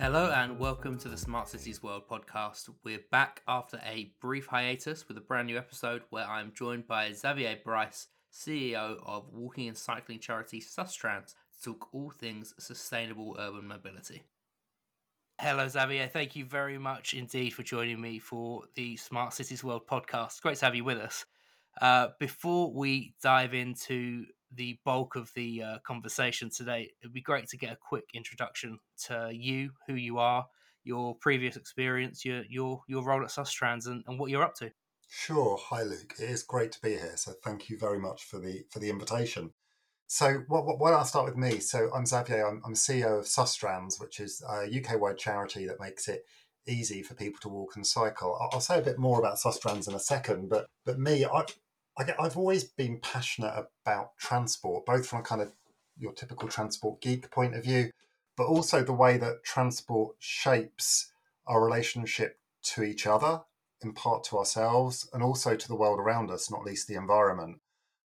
Hello 0.00 0.30
and 0.30 0.60
welcome 0.60 0.96
to 0.96 1.08
the 1.08 1.16
Smart 1.16 1.48
Cities 1.48 1.82
World 1.82 2.04
podcast. 2.08 2.70
We're 2.84 3.02
back 3.10 3.42
after 3.48 3.80
a 3.84 4.12
brief 4.20 4.46
hiatus 4.46 5.08
with 5.08 5.18
a 5.18 5.20
brand 5.20 5.48
new 5.48 5.58
episode 5.58 6.02
where 6.10 6.24
I'm 6.24 6.52
joined 6.54 6.86
by 6.86 7.10
Xavier 7.12 7.56
Brice, 7.64 8.06
CEO 8.32 9.00
of 9.04 9.28
walking 9.32 9.66
and 9.66 9.76
cycling 9.76 10.20
charity 10.20 10.60
Sustrans, 10.60 11.34
to 11.64 11.72
talk 11.72 11.88
all 11.92 12.10
things 12.10 12.54
sustainable 12.60 13.34
urban 13.40 13.66
mobility. 13.66 14.22
Hello, 15.40 15.66
Xavier. 15.66 16.06
Thank 16.06 16.36
you 16.36 16.44
very 16.44 16.78
much 16.78 17.14
indeed 17.14 17.50
for 17.50 17.64
joining 17.64 18.00
me 18.00 18.20
for 18.20 18.62
the 18.76 18.96
Smart 18.96 19.32
Cities 19.32 19.64
World 19.64 19.88
podcast. 19.88 20.40
Great 20.42 20.58
to 20.58 20.64
have 20.66 20.76
you 20.76 20.84
with 20.84 20.98
us. 20.98 21.26
Uh, 21.80 22.10
before 22.20 22.72
we 22.72 23.16
dive 23.20 23.52
into 23.52 24.26
the 24.54 24.78
bulk 24.84 25.16
of 25.16 25.30
the 25.34 25.62
uh, 25.62 25.78
conversation 25.86 26.50
today, 26.50 26.90
it'd 27.00 27.12
be 27.12 27.20
great 27.20 27.48
to 27.48 27.56
get 27.56 27.72
a 27.72 27.76
quick 27.76 28.04
introduction 28.14 28.78
to 29.06 29.30
you, 29.32 29.70
who 29.86 29.94
you 29.94 30.18
are, 30.18 30.46
your 30.84 31.14
previous 31.16 31.56
experience, 31.56 32.24
your 32.24 32.44
your 32.48 32.82
your 32.88 33.04
role 33.04 33.22
at 33.22 33.28
Sustrans, 33.28 33.86
and, 33.86 34.02
and 34.06 34.18
what 34.18 34.30
you're 34.30 34.44
up 34.44 34.54
to. 34.56 34.70
Sure. 35.08 35.58
Hi, 35.70 35.82
Luke. 35.82 36.14
It 36.18 36.28
is 36.28 36.42
great 36.42 36.72
to 36.72 36.80
be 36.80 36.90
here. 36.90 37.16
So 37.16 37.32
thank 37.42 37.70
you 37.70 37.78
very 37.78 37.98
much 37.98 38.24
for 38.24 38.38
the 38.38 38.64
for 38.70 38.78
the 38.78 38.90
invitation. 38.90 39.52
So, 40.10 40.42
what, 40.48 40.64
what, 40.64 40.78
why 40.78 40.90
don't 40.90 41.00
I 41.00 41.04
start 41.04 41.26
with 41.26 41.36
me? 41.36 41.60
So, 41.60 41.90
I'm 41.94 42.06
Xavier. 42.06 42.46
I'm, 42.46 42.62
I'm 42.64 42.72
CEO 42.72 43.18
of 43.18 43.26
Sustrans, 43.26 44.00
which 44.00 44.20
is 44.20 44.42
a 44.48 44.64
UK-wide 44.64 45.18
charity 45.18 45.66
that 45.66 45.80
makes 45.80 46.08
it 46.08 46.24
easy 46.66 47.02
for 47.02 47.12
people 47.12 47.38
to 47.42 47.50
walk 47.50 47.76
and 47.76 47.86
cycle. 47.86 48.38
I'll, 48.40 48.48
I'll 48.54 48.60
say 48.60 48.78
a 48.78 48.82
bit 48.82 48.98
more 48.98 49.18
about 49.18 49.36
Sustrans 49.36 49.86
in 49.86 49.94
a 49.94 50.00
second, 50.00 50.48
but 50.48 50.66
but 50.86 50.98
me, 50.98 51.26
I, 51.26 51.44
I've 51.98 52.36
always 52.36 52.64
been 52.64 53.00
passionate 53.00 53.66
about 53.84 54.16
transport, 54.18 54.86
both 54.86 55.06
from 55.06 55.20
a 55.20 55.22
kind 55.22 55.42
of 55.42 55.52
your 55.96 56.12
typical 56.12 56.48
transport 56.48 57.00
geek 57.00 57.30
point 57.30 57.56
of 57.56 57.64
view, 57.64 57.90
but 58.36 58.46
also 58.46 58.82
the 58.82 58.92
way 58.92 59.16
that 59.18 59.42
transport 59.44 60.16
shapes 60.20 61.12
our 61.46 61.64
relationship 61.64 62.38
to 62.62 62.82
each 62.82 63.06
other, 63.06 63.42
in 63.82 63.92
part 63.92 64.22
to 64.24 64.38
ourselves, 64.38 65.08
and 65.12 65.22
also 65.22 65.56
to 65.56 65.68
the 65.68 65.74
world 65.74 65.98
around 65.98 66.30
us, 66.30 66.50
not 66.50 66.64
least 66.64 66.86
the 66.86 66.94
environment. 66.94 67.58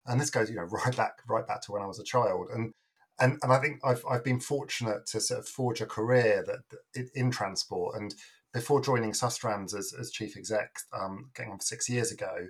And 0.06 0.20
this 0.20 0.30
goes, 0.30 0.50
you 0.50 0.56
know, 0.56 0.64
right 0.86 0.96
back, 0.96 1.20
right 1.28 1.46
back 1.46 1.62
to 1.64 1.72
when 1.72 1.84
I 1.84 1.88
was 1.88 2.00
a 2.00 2.04
child. 2.04 2.48
And 2.54 2.74
and 3.20 3.38
and 3.44 3.54
I 3.54 3.60
think 3.60 3.80
I've 3.84 4.04
I've 4.10 4.24
been 4.24 4.40
fortunate 4.40 5.06
to 5.08 5.22
sort 5.22 5.40
of 5.40 5.48
forge 5.48 5.82
a 5.82 5.86
career 5.86 6.44
that, 6.48 6.60
that 6.96 7.10
in 7.14 7.30
transport. 7.30 8.02
And 8.02 8.16
before 8.54 8.82
joining 8.82 9.12
Sustrans 9.12 9.76
as, 9.76 9.94
as 10.00 10.12
chief 10.12 10.36
exec, 10.36 10.78
um, 10.94 11.30
getting 11.36 11.52
on 11.52 11.60
for 11.60 11.66
six 11.66 11.90
years 11.90 12.12
ago, 12.12 12.48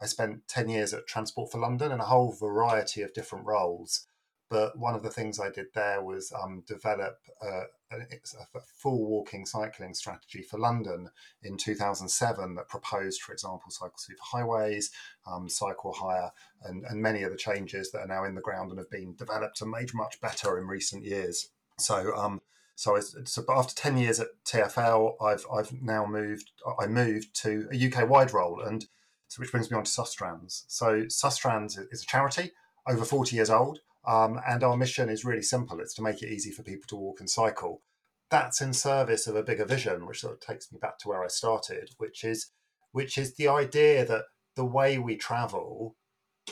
I 0.00 0.06
spent 0.06 0.46
10 0.48 0.68
years 0.68 0.92
at 0.92 1.06
Transport 1.06 1.50
for 1.50 1.58
London 1.58 1.92
in 1.92 2.00
a 2.00 2.04
whole 2.04 2.32
variety 2.32 3.02
of 3.02 3.14
different 3.14 3.46
roles. 3.46 4.06
But 4.48 4.78
one 4.78 4.94
of 4.94 5.02
the 5.02 5.10
things 5.10 5.40
I 5.40 5.50
did 5.50 5.66
there 5.74 6.02
was 6.02 6.32
um, 6.32 6.62
develop 6.68 7.18
uh, 7.42 7.64
a, 7.90 7.96
a, 7.96 8.60
full 8.60 9.04
walking 9.04 9.44
cycling 9.44 9.92
strategy 9.92 10.42
for 10.42 10.58
London 10.58 11.10
in 11.42 11.56
2007 11.56 12.54
that 12.54 12.68
proposed, 12.68 13.22
for 13.22 13.32
example, 13.32 13.70
cycle 13.70 13.98
super 13.98 14.22
highways, 14.22 14.92
um, 15.26 15.48
cycle 15.48 15.92
hire, 15.92 16.30
and, 16.62 16.84
and 16.84 17.02
many 17.02 17.24
of 17.24 17.32
the 17.32 17.36
changes 17.36 17.90
that 17.90 18.00
are 18.00 18.06
now 18.06 18.24
in 18.24 18.36
the 18.36 18.40
ground 18.40 18.70
and 18.70 18.78
have 18.78 18.90
been 18.90 19.16
developed 19.16 19.60
and 19.60 19.70
made 19.70 19.92
much 19.94 20.20
better 20.20 20.58
in 20.58 20.68
recent 20.68 21.04
years. 21.04 21.48
So, 21.78 22.14
um, 22.16 22.40
so, 22.76 23.00
so 23.00 23.44
after 23.48 23.74
10 23.74 23.96
years 23.96 24.20
at 24.20 24.28
TFL, 24.44 25.14
I've, 25.20 25.44
I've 25.52 25.72
now 25.72 26.06
moved, 26.06 26.52
I 26.78 26.86
moved 26.86 27.34
to 27.42 27.68
a 27.72 27.86
UK 27.86 28.08
wide 28.08 28.32
role. 28.32 28.60
And 28.60 28.86
so 29.28 29.40
which 29.40 29.50
brings 29.50 29.70
me 29.70 29.76
on 29.76 29.84
to 29.84 29.90
Sustrans. 29.90 30.64
So 30.68 31.04
Sustrans 31.04 31.78
is 31.90 32.02
a 32.02 32.06
charity 32.06 32.52
over 32.88 33.04
40 33.04 33.34
years 33.34 33.50
old, 33.50 33.80
um, 34.06 34.40
and 34.46 34.62
our 34.62 34.76
mission 34.76 35.08
is 35.08 35.24
really 35.24 35.42
simple. 35.42 35.80
It's 35.80 35.94
to 35.94 36.02
make 36.02 36.22
it 36.22 36.32
easy 36.32 36.50
for 36.50 36.62
people 36.62 36.86
to 36.88 36.96
walk 36.96 37.20
and 37.20 37.28
cycle. 37.28 37.82
That's 38.30 38.60
in 38.60 38.72
service 38.72 39.26
of 39.26 39.36
a 39.36 39.42
bigger 39.42 39.64
vision, 39.64 40.06
which 40.06 40.20
sort 40.20 40.34
of 40.34 40.40
takes 40.40 40.70
me 40.72 40.78
back 40.80 40.98
to 40.98 41.08
where 41.08 41.24
I 41.24 41.28
started, 41.28 41.90
which 41.98 42.24
is 42.24 42.50
which 42.92 43.18
is 43.18 43.34
the 43.34 43.48
idea 43.48 44.06
that 44.06 44.24
the 44.54 44.64
way 44.64 44.98
we 44.98 45.16
travel 45.16 45.96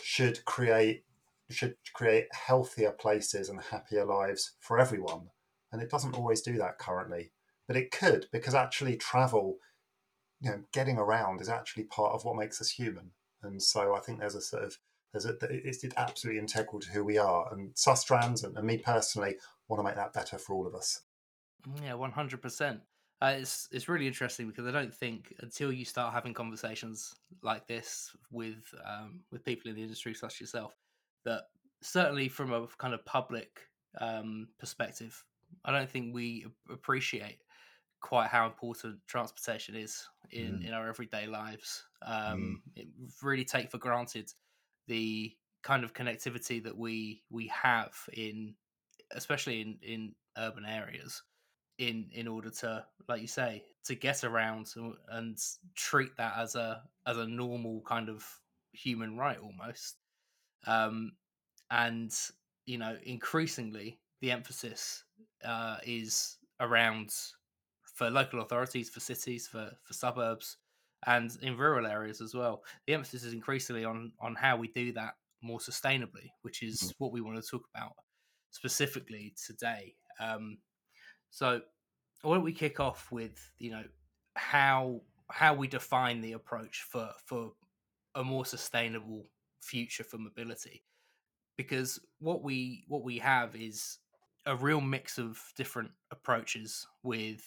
should 0.02 0.44
create 0.44 1.04
should 1.50 1.76
create 1.92 2.26
healthier 2.32 2.90
places 2.90 3.48
and 3.48 3.60
happier 3.60 4.04
lives 4.04 4.52
for 4.60 4.78
everyone. 4.78 5.28
And 5.72 5.82
it 5.82 5.90
doesn't 5.90 6.14
always 6.14 6.40
do 6.40 6.56
that 6.58 6.78
currently, 6.78 7.32
but 7.66 7.76
it 7.76 7.90
could 7.90 8.26
because 8.32 8.54
actually 8.54 8.96
travel 8.96 9.56
you 10.44 10.50
know, 10.50 10.60
getting 10.72 10.98
around 10.98 11.40
is 11.40 11.48
actually 11.48 11.84
part 11.84 12.12
of 12.12 12.24
what 12.24 12.36
makes 12.36 12.60
us 12.60 12.68
human. 12.68 13.10
And 13.42 13.62
so 13.62 13.94
I 13.94 14.00
think 14.00 14.20
there's 14.20 14.34
a 14.34 14.40
sort 14.40 14.64
of 14.64 14.78
there's 15.12 15.26
a 15.26 15.36
it's 15.40 15.84
absolutely 15.96 16.40
integral 16.40 16.80
to 16.80 16.90
who 16.90 17.04
we 17.04 17.18
are. 17.18 17.52
And 17.52 17.74
Sustrans 17.74 18.44
and, 18.44 18.56
and 18.56 18.66
me 18.66 18.78
personally 18.78 19.36
want 19.68 19.80
to 19.80 19.84
make 19.84 19.96
that 19.96 20.12
better 20.12 20.38
for 20.38 20.54
all 20.54 20.66
of 20.66 20.74
us. 20.74 21.02
Yeah, 21.82 21.94
one 21.94 22.12
hundred 22.12 22.42
percent. 22.42 22.80
Uh, 23.22 23.36
it's 23.38 23.68
it's 23.72 23.88
really 23.88 24.06
interesting 24.06 24.48
because 24.48 24.66
I 24.66 24.72
don't 24.72 24.92
think 24.92 25.32
until 25.40 25.72
you 25.72 25.84
start 25.84 26.12
having 26.12 26.34
conversations 26.34 27.14
like 27.42 27.66
this 27.66 28.14
with 28.30 28.74
um, 28.84 29.20
with 29.32 29.44
people 29.44 29.70
in 29.70 29.76
the 29.76 29.82
industry 29.82 30.14
such 30.14 30.34
as 30.34 30.40
yourself, 30.40 30.74
that 31.24 31.44
certainly 31.80 32.28
from 32.28 32.52
a 32.52 32.66
kind 32.78 32.92
of 32.92 33.04
public 33.06 33.60
um, 34.00 34.48
perspective, 34.58 35.24
I 35.64 35.72
don't 35.72 35.88
think 35.88 36.14
we 36.14 36.46
appreciate 36.70 37.38
quite 38.04 38.28
how 38.28 38.44
important 38.44 38.98
transportation 39.06 39.74
is 39.74 40.06
in, 40.30 40.58
mm. 40.58 40.68
in 40.68 40.74
our 40.74 40.86
everyday 40.90 41.26
lives. 41.26 41.86
Um, 42.04 42.60
mm. 42.76 42.82
It 42.82 42.88
really 43.22 43.46
take 43.46 43.70
for 43.70 43.78
granted 43.78 44.30
the 44.88 45.32
kind 45.62 45.84
of 45.84 45.94
connectivity 45.94 46.62
that 46.64 46.76
we 46.76 47.22
we 47.30 47.46
have 47.46 47.94
in, 48.12 48.56
especially 49.12 49.62
in 49.62 49.78
in 49.82 50.14
urban 50.36 50.66
areas, 50.66 51.22
in 51.78 52.10
in 52.12 52.28
order 52.28 52.50
to, 52.50 52.84
like 53.08 53.22
you 53.22 53.26
say, 53.26 53.64
to 53.86 53.94
get 53.94 54.22
around 54.22 54.66
and, 54.76 54.92
and 55.08 55.38
treat 55.74 56.14
that 56.18 56.34
as 56.36 56.56
a 56.56 56.82
as 57.06 57.16
a 57.16 57.26
normal 57.26 57.80
kind 57.86 58.10
of 58.10 58.22
human 58.72 59.16
right 59.16 59.38
almost. 59.38 59.96
Um, 60.66 61.12
and 61.70 62.12
you 62.66 62.76
know, 62.76 62.98
increasingly 63.02 63.98
the 64.20 64.30
emphasis 64.30 65.04
uh, 65.42 65.78
is 65.86 66.36
around 66.60 67.10
for 67.94 68.10
local 68.10 68.40
authorities, 68.40 68.90
for 68.90 69.00
cities, 69.00 69.46
for 69.46 69.70
for 69.82 69.94
suburbs, 69.94 70.58
and 71.06 71.36
in 71.42 71.56
rural 71.56 71.86
areas 71.86 72.20
as 72.20 72.34
well. 72.34 72.62
The 72.86 72.94
emphasis 72.94 73.24
is 73.24 73.32
increasingly 73.32 73.84
on 73.84 74.12
on 74.20 74.34
how 74.34 74.56
we 74.56 74.68
do 74.68 74.92
that 74.92 75.14
more 75.42 75.58
sustainably, 75.58 76.30
which 76.42 76.62
is 76.62 76.80
mm-hmm. 76.80 77.04
what 77.04 77.12
we 77.12 77.20
want 77.20 77.42
to 77.42 77.48
talk 77.48 77.62
about 77.74 77.92
specifically 78.50 79.34
today. 79.46 79.94
Um, 80.20 80.58
so, 81.30 81.60
why 82.22 82.34
don't 82.34 82.44
we 82.44 82.52
kick 82.52 82.80
off 82.80 83.10
with 83.10 83.50
you 83.58 83.70
know 83.70 83.84
how 84.34 85.00
how 85.30 85.54
we 85.54 85.68
define 85.68 86.20
the 86.20 86.32
approach 86.32 86.84
for 86.88 87.10
for 87.24 87.52
a 88.14 88.24
more 88.24 88.44
sustainable 88.44 89.26
future 89.60 90.04
for 90.04 90.18
mobility 90.18 90.84
because 91.56 91.98
what 92.20 92.42
we 92.42 92.84
what 92.88 93.02
we 93.02 93.18
have 93.18 93.56
is 93.56 93.98
a 94.46 94.54
real 94.54 94.80
mix 94.80 95.18
of 95.18 95.40
different 95.56 95.90
approaches 96.10 96.86
with 97.02 97.42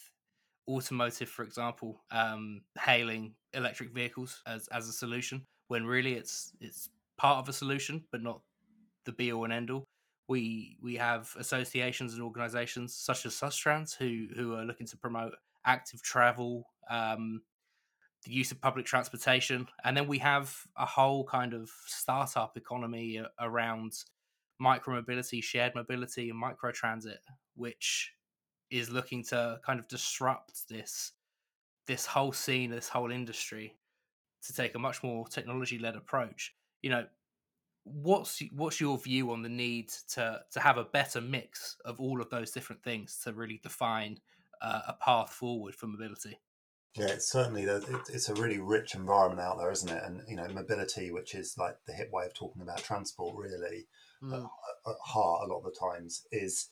automotive, 0.67 1.29
for 1.29 1.43
example, 1.43 2.03
um, 2.11 2.63
hailing 2.79 3.35
electric 3.53 3.91
vehicles 3.91 4.41
as, 4.45 4.67
as 4.69 4.87
a 4.87 4.93
solution 4.93 5.45
when 5.67 5.85
really 5.85 6.13
it's 6.13 6.53
it's 6.61 6.89
part 7.17 7.39
of 7.39 7.49
a 7.49 7.53
solution, 7.53 8.05
but 8.11 8.21
not 8.21 8.41
the 9.05 9.11
be 9.11 9.31
all 9.31 9.43
and 9.45 9.53
end 9.53 9.71
all. 9.71 9.85
We 10.27 10.77
we 10.81 10.95
have 10.95 11.33
associations 11.37 12.13
and 12.13 12.21
organisations 12.21 12.95
such 12.95 13.25
as 13.25 13.33
Sustrans 13.33 13.95
who 13.95 14.27
who 14.35 14.55
are 14.55 14.65
looking 14.65 14.87
to 14.87 14.97
promote 14.97 15.33
active 15.65 16.01
travel, 16.01 16.65
um, 16.89 17.41
the 18.23 18.31
use 18.31 18.51
of 18.51 18.61
public 18.61 18.85
transportation, 18.85 19.67
and 19.83 19.95
then 19.95 20.07
we 20.07 20.19
have 20.19 20.55
a 20.77 20.85
whole 20.85 21.23
kind 21.25 21.53
of 21.53 21.69
startup 21.85 22.57
economy 22.57 23.21
around 23.39 23.93
micromobility, 24.61 25.43
shared 25.43 25.75
mobility, 25.75 26.29
and 26.29 26.41
microtransit, 26.41 27.19
which 27.55 28.13
is 28.69 28.89
looking 28.89 29.23
to 29.25 29.59
kind 29.65 29.79
of 29.79 29.87
disrupt 29.87 30.67
this 30.69 31.13
this 31.87 32.05
whole 32.05 32.33
scene, 32.33 32.69
this 32.69 32.89
whole 32.89 33.11
industry, 33.11 33.77
to 34.45 34.53
take 34.53 34.75
a 34.75 34.79
much 34.79 35.03
more 35.03 35.27
technology 35.27 35.79
led 35.79 35.95
approach. 35.95 36.53
You 36.81 36.89
know, 36.89 37.05
what's 37.83 38.41
what's 38.51 38.81
your 38.81 38.97
view 38.97 39.31
on 39.31 39.41
the 39.41 39.49
need 39.49 39.89
to 40.09 40.41
to 40.51 40.59
have 40.59 40.77
a 40.77 40.83
better 40.83 41.21
mix 41.21 41.77
of 41.85 41.99
all 41.99 42.21
of 42.21 42.29
those 42.29 42.51
different 42.51 42.83
things 42.83 43.19
to 43.23 43.33
really 43.33 43.59
define 43.63 44.17
uh, 44.61 44.81
a 44.87 44.93
path 44.93 45.31
forward 45.31 45.75
for 45.75 45.87
mobility? 45.87 46.37
Yeah, 46.95 47.07
it's 47.07 47.31
certainly 47.31 47.63
it's 47.63 48.29
a 48.29 48.33
really 48.33 48.59
rich 48.59 48.95
environment 48.95 49.41
out 49.41 49.59
there, 49.59 49.71
isn't 49.71 49.89
it? 49.89 50.03
And 50.03 50.21
you 50.27 50.35
know, 50.35 50.47
mobility, 50.47 51.11
which 51.11 51.35
is 51.35 51.55
like 51.57 51.75
the 51.85 51.93
hip 51.93 52.09
way 52.11 52.25
of 52.25 52.33
talking 52.33 52.61
about 52.61 52.79
transport, 52.79 53.35
really 53.37 53.87
mm. 54.21 54.33
at, 54.33 54.39
at 54.39 54.95
heart 55.03 55.47
a 55.47 55.53
lot 55.53 55.59
of 55.59 55.65
the 55.65 55.77
times 55.79 56.25
is 56.31 56.69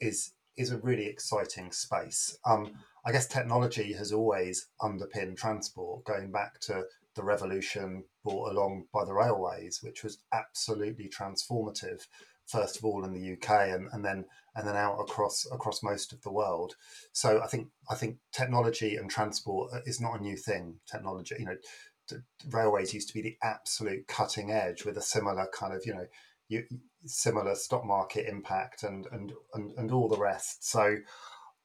is 0.00 0.32
is 0.56 0.70
a 0.70 0.78
really 0.78 1.06
exciting 1.06 1.72
space. 1.72 2.38
Um, 2.44 2.72
I 3.04 3.12
guess 3.12 3.26
technology 3.26 3.92
has 3.92 4.12
always 4.12 4.68
underpinned 4.80 5.38
transport, 5.38 6.04
going 6.04 6.32
back 6.32 6.60
to 6.62 6.84
the 7.14 7.22
revolution 7.22 8.04
brought 8.22 8.52
along 8.52 8.84
by 8.92 9.04
the 9.04 9.14
railways, 9.14 9.80
which 9.82 10.04
was 10.04 10.18
absolutely 10.32 11.08
transformative. 11.08 12.06
first 12.46 12.76
of 12.76 12.84
all 12.84 13.04
in 13.04 13.12
the 13.12 13.32
UK 13.32 13.70
and, 13.74 13.88
and 13.92 14.04
then 14.04 14.24
and 14.54 14.66
then 14.66 14.76
out 14.76 15.00
across 15.00 15.46
across 15.52 15.82
most 15.82 16.12
of 16.12 16.22
the 16.22 16.30
world. 16.30 16.76
So 17.12 17.40
I 17.42 17.46
think 17.46 17.68
I 17.90 17.94
think 17.94 18.18
technology 18.32 18.96
and 18.96 19.10
transport 19.10 19.72
is 19.84 20.00
not 20.00 20.20
a 20.20 20.22
new 20.22 20.36
thing. 20.36 20.76
Technology, 20.86 21.34
you 21.38 21.46
know, 21.46 21.56
railways 22.50 22.94
used 22.94 23.08
to 23.08 23.14
be 23.14 23.22
the 23.22 23.36
absolute 23.42 24.06
cutting 24.06 24.50
edge 24.50 24.84
with 24.84 24.96
a 24.96 25.02
similar 25.02 25.46
kind 25.52 25.74
of 25.74 25.84
you 25.84 25.94
know 25.94 26.06
you, 26.48 26.64
similar 27.06 27.54
stock 27.54 27.84
market 27.84 28.28
impact 28.28 28.82
and, 28.82 29.06
and 29.12 29.32
and 29.54 29.72
and 29.76 29.90
all 29.90 30.08
the 30.08 30.18
rest. 30.18 30.68
So 30.68 30.96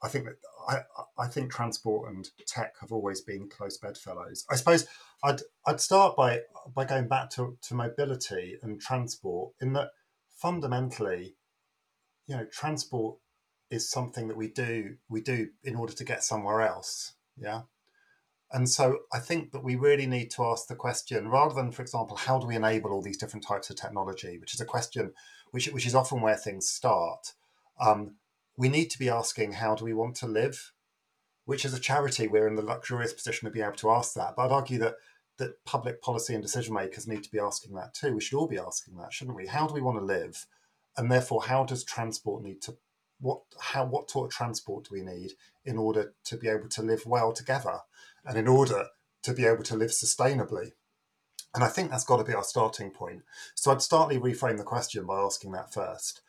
I 0.04 0.08
think 0.08 0.26
that 0.26 0.36
I, 0.68 1.24
I 1.24 1.28
think 1.28 1.52
transport 1.52 2.12
and 2.12 2.28
tech 2.48 2.74
have 2.82 2.92
always 2.92 3.22
been 3.22 3.50
close 3.50 3.78
bedfellows. 3.78 4.46
I 4.50 4.56
suppose 4.56 4.88
I'd 5.24 5.42
I'd 5.66 5.82
start 5.82 6.16
by 6.16 6.42
by 6.74 6.86
going 6.86 7.08
back 7.08 7.30
to, 7.32 7.58
to 7.64 7.76
mobility 7.76 8.58
and 8.62 8.80
transport 8.82 9.54
in 9.62 9.74
that 9.74 9.90
fundamentally, 10.42 11.36
you 12.28 12.36
know, 12.36 12.46
transport 12.46 13.18
is 13.70 13.90
something 13.90 14.28
that 14.28 14.38
we 14.38 14.48
do 14.48 14.96
we 15.10 15.22
do 15.22 15.50
in 15.64 15.76
order 15.76 15.94
to 15.94 16.04
get 16.04 16.24
somewhere 16.24 16.62
else. 16.62 17.14
Yeah. 17.38 17.62
And 18.54 18.70
so 18.70 19.00
I 19.14 19.20
think 19.20 19.52
that 19.52 19.64
we 19.64 19.76
really 19.76 20.06
need 20.06 20.30
to 20.32 20.44
ask 20.44 20.68
the 20.68 20.76
question, 20.76 21.30
rather 21.30 21.56
than, 21.56 21.72
for 21.72 21.82
example, 21.82 22.18
how 22.18 22.38
do 22.38 22.48
we 22.48 22.56
enable 22.56 22.92
all 22.92 23.02
these 23.02 23.18
different 23.18 23.46
types 23.46 23.70
of 23.70 23.78
technology, 23.78 24.38
which 24.40 24.54
is 24.54 24.60
a 24.60 24.66
question 24.66 25.14
which, 25.52 25.68
which 25.68 25.86
is 25.86 25.96
often 25.96 26.22
where 26.22 26.36
things 26.36 26.68
start. 26.68 27.34
Um, 27.80 28.16
we 28.58 28.70
need 28.70 28.90
to 28.92 29.00
be 29.00 29.10
asking, 29.10 29.54
how 29.54 29.76
do 29.76 29.86
we 29.86 29.94
want 29.94 30.16
to 30.18 30.28
live? 30.28 30.72
Which, 31.46 31.66
as 31.66 31.74
a 31.74 31.80
charity, 31.80 32.28
we're 32.28 32.48
in 32.48 32.56
the 32.56 32.62
luxurious 32.62 33.14
position 33.14 33.46
to 33.46 33.52
be 33.52 33.62
able 33.62 33.74
to 33.74 33.92
ask 33.92 34.14
that. 34.16 34.36
But 34.36 34.46
I'd 34.46 34.52
argue 34.52 34.80
that 34.80 34.96
that 35.38 35.64
public 35.66 36.02
policy 36.02 36.34
and 36.34 36.44
decision 36.44 36.74
makers 36.74 37.08
need 37.08 37.24
to 37.24 37.32
be 37.32 37.40
asking 37.40 37.74
that 37.76 37.94
too. 37.94 38.14
We 38.14 38.22
should 38.22 38.38
all 38.38 38.48
be 38.48 38.60
asking 38.60 38.98
that, 38.98 39.12
shouldn't 39.12 39.36
we? 39.36 39.48
How 39.48 39.66
do 39.68 39.74
we 39.74 39.82
want 39.82 39.98
to 39.98 40.06
live? 40.06 40.46
And 40.98 41.12
therefore, 41.12 41.44
how 41.44 41.64
does 41.64 41.84
transport 41.84 42.44
need 42.44 42.62
to 42.64 42.78
what 43.22 43.42
how 43.60 43.86
what 43.86 44.10
sort 44.10 44.26
of 44.26 44.36
transport 44.36 44.86
do 44.86 44.96
we 44.96 45.02
need 45.02 45.32
in 45.64 45.78
order 45.78 46.14
to 46.26 46.38
be 46.38 46.48
able 46.48 46.68
to 46.70 46.82
live 46.82 47.06
well 47.06 47.32
together 47.32 47.80
and 48.26 48.38
in 48.38 48.48
order 48.48 48.86
to 49.24 49.34
be 49.34 49.46
able 49.46 49.64
to 49.64 49.76
live 49.76 49.92
sustainably? 49.92 50.72
And 51.54 51.64
I 51.64 51.68
think 51.68 51.92
that's 51.92 52.06
got 52.06 52.18
to 52.18 52.24
be 52.24 52.34
our 52.34 52.44
starting 52.44 52.92
point. 52.92 53.24
So 53.56 53.72
I'd 53.72 53.82
startly 53.82 54.18
reframe 54.18 54.58
the 54.58 54.64
question 54.64 55.06
by 55.06 55.20
asking 55.20 55.52
that 55.52 55.74
first. 55.74 56.22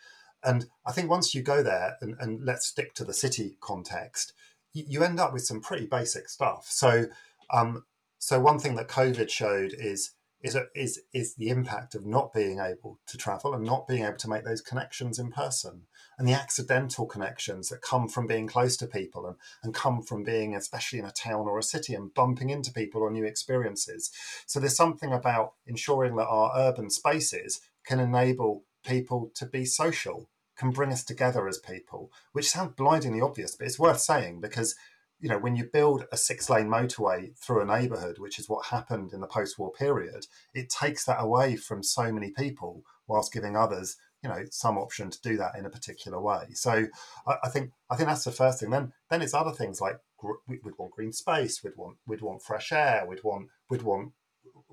And 0.43 0.67
I 0.85 0.93
think 0.93 1.09
once 1.09 1.35
you 1.35 1.43
go 1.43 1.63
there, 1.63 1.97
and, 2.01 2.17
and 2.19 2.45
let's 2.45 2.67
stick 2.67 2.95
to 2.95 3.05
the 3.05 3.15
city 3.15 3.57
context, 3.61 4.33
you, 4.73 4.85
you, 4.89 5.05
end 5.05 5.21
up 5.21 5.33
with 5.33 5.45
some 5.45 5.61
pretty 5.61 5.87
basic 5.87 6.29
stuff. 6.29 6.67
So, 6.69 7.07
um, 7.53 7.85
so 8.19 8.41
one 8.41 8.59
thing 8.59 8.75
that 8.75 8.89
COVID 8.89 9.31
showed 9.31 9.73
is 9.79 10.11
is 10.43 10.57
is 10.75 11.01
is 11.13 11.35
the 11.35 11.49
impact 11.49 11.95
of 11.95 12.05
not 12.05 12.33
being 12.33 12.59
able 12.59 12.99
to 13.07 13.17
travel 13.17 13.55
and 13.55 13.65
not 13.65 13.87
being 13.87 14.05
able 14.05 14.17
to 14.19 14.29
make 14.29 14.45
those 14.45 14.61
connections 14.61 15.19
in 15.19 15.31
person, 15.31 15.83
and 16.19 16.27
the 16.27 16.33
accidental 16.33 17.07
connections 17.07 17.69
that 17.69 17.83
come 17.83 18.09
from 18.09 18.27
being 18.27 18.47
close 18.47 18.77
to 18.77 18.87
people 18.87 19.27
and, 19.27 19.37
and 19.63 19.75
come 19.75 20.03
from 20.03 20.25
being, 20.25 20.55
especially 20.55 20.99
in 20.99 21.05
a 21.05 21.13
town 21.13 21.47
or 21.49 21.59
a 21.59 21.63
city, 21.63 21.95
and 21.95 22.15
bumping 22.15 22.51
into 22.51 22.73
people 22.73 23.03
or 23.03 23.11
new 23.11 23.25
experiences. 23.25 24.11
So 24.47 24.61
there's 24.61 24.77
something 24.77 25.13
about 25.13 25.55
ensuring 25.67 26.17
that 26.17 26.27
our 26.27 26.53
urban 26.57 26.91
spaces 26.91 27.61
can 27.85 28.01
enable 28.01 28.65
people 28.85 29.31
to 29.35 29.47
be 29.47 29.65
social 29.65 30.29
can 30.57 30.71
bring 30.71 30.93
us 30.93 31.03
together 31.03 31.49
as 31.49 31.59
people, 31.59 32.13
which 32.33 32.51
sounds 32.51 32.75
blindingly 32.77 33.21
obvious, 33.21 33.57
but 33.57 33.67
it's 33.67 33.79
worth 33.79 34.01
saying 34.01 34.41
because 34.41 34.75
you 35.23 35.29
know 35.29 35.39
when 35.39 35.57
you 35.57 35.65
build 35.73 36.05
a 36.13 36.17
six 36.17 36.51
lane 36.51 36.69
motorway 36.69 37.35
through 37.39 37.63
a 37.63 37.65
neighborhood 37.65 38.19
which 38.19 38.39
is 38.39 38.49
what 38.49 38.67
happened 38.67 39.13
in 39.15 39.21
the 39.21 39.27
post-war 39.27 39.73
period 39.73 40.27
it 40.53 40.69
takes 40.69 41.05
that 41.05 41.23
away 41.23 41.57
from 41.57 41.83
so 41.83 42.13
many 42.13 42.31
people 42.31 42.85
whilst 43.07 43.33
giving 43.33 43.57
others 43.57 43.97
you 44.23 44.29
know 44.29 44.45
some 44.51 44.79
option 44.79 45.11
to 45.11 45.21
do 45.21 45.37
that 45.37 45.57
in 45.57 45.67
a 45.67 45.71
particular 45.71 46.21
way. 46.21 46.47
So 46.55 46.87
i, 47.27 47.37
I 47.45 47.49
think 47.49 47.73
i 47.91 47.97
think 47.97 48.09
that's 48.09 48.25
the 48.25 48.31
first 48.33 48.61
thing. 48.61 48.71
Then 48.71 48.93
then 49.11 49.23
it's 49.23 49.35
other 49.35 49.53
things 49.53 49.81
like 49.81 49.99
we'd 50.47 50.79
want 50.79 50.93
green 50.93 51.13
space 51.13 51.63
we'd 51.63 51.77
want 51.77 51.97
we'd 52.07 52.23
want 52.23 52.43
fresh 52.43 52.73
air 52.73 53.05
we'd 53.09 53.25
want 53.25 53.49
we'd 53.69 53.83
want 53.83 54.13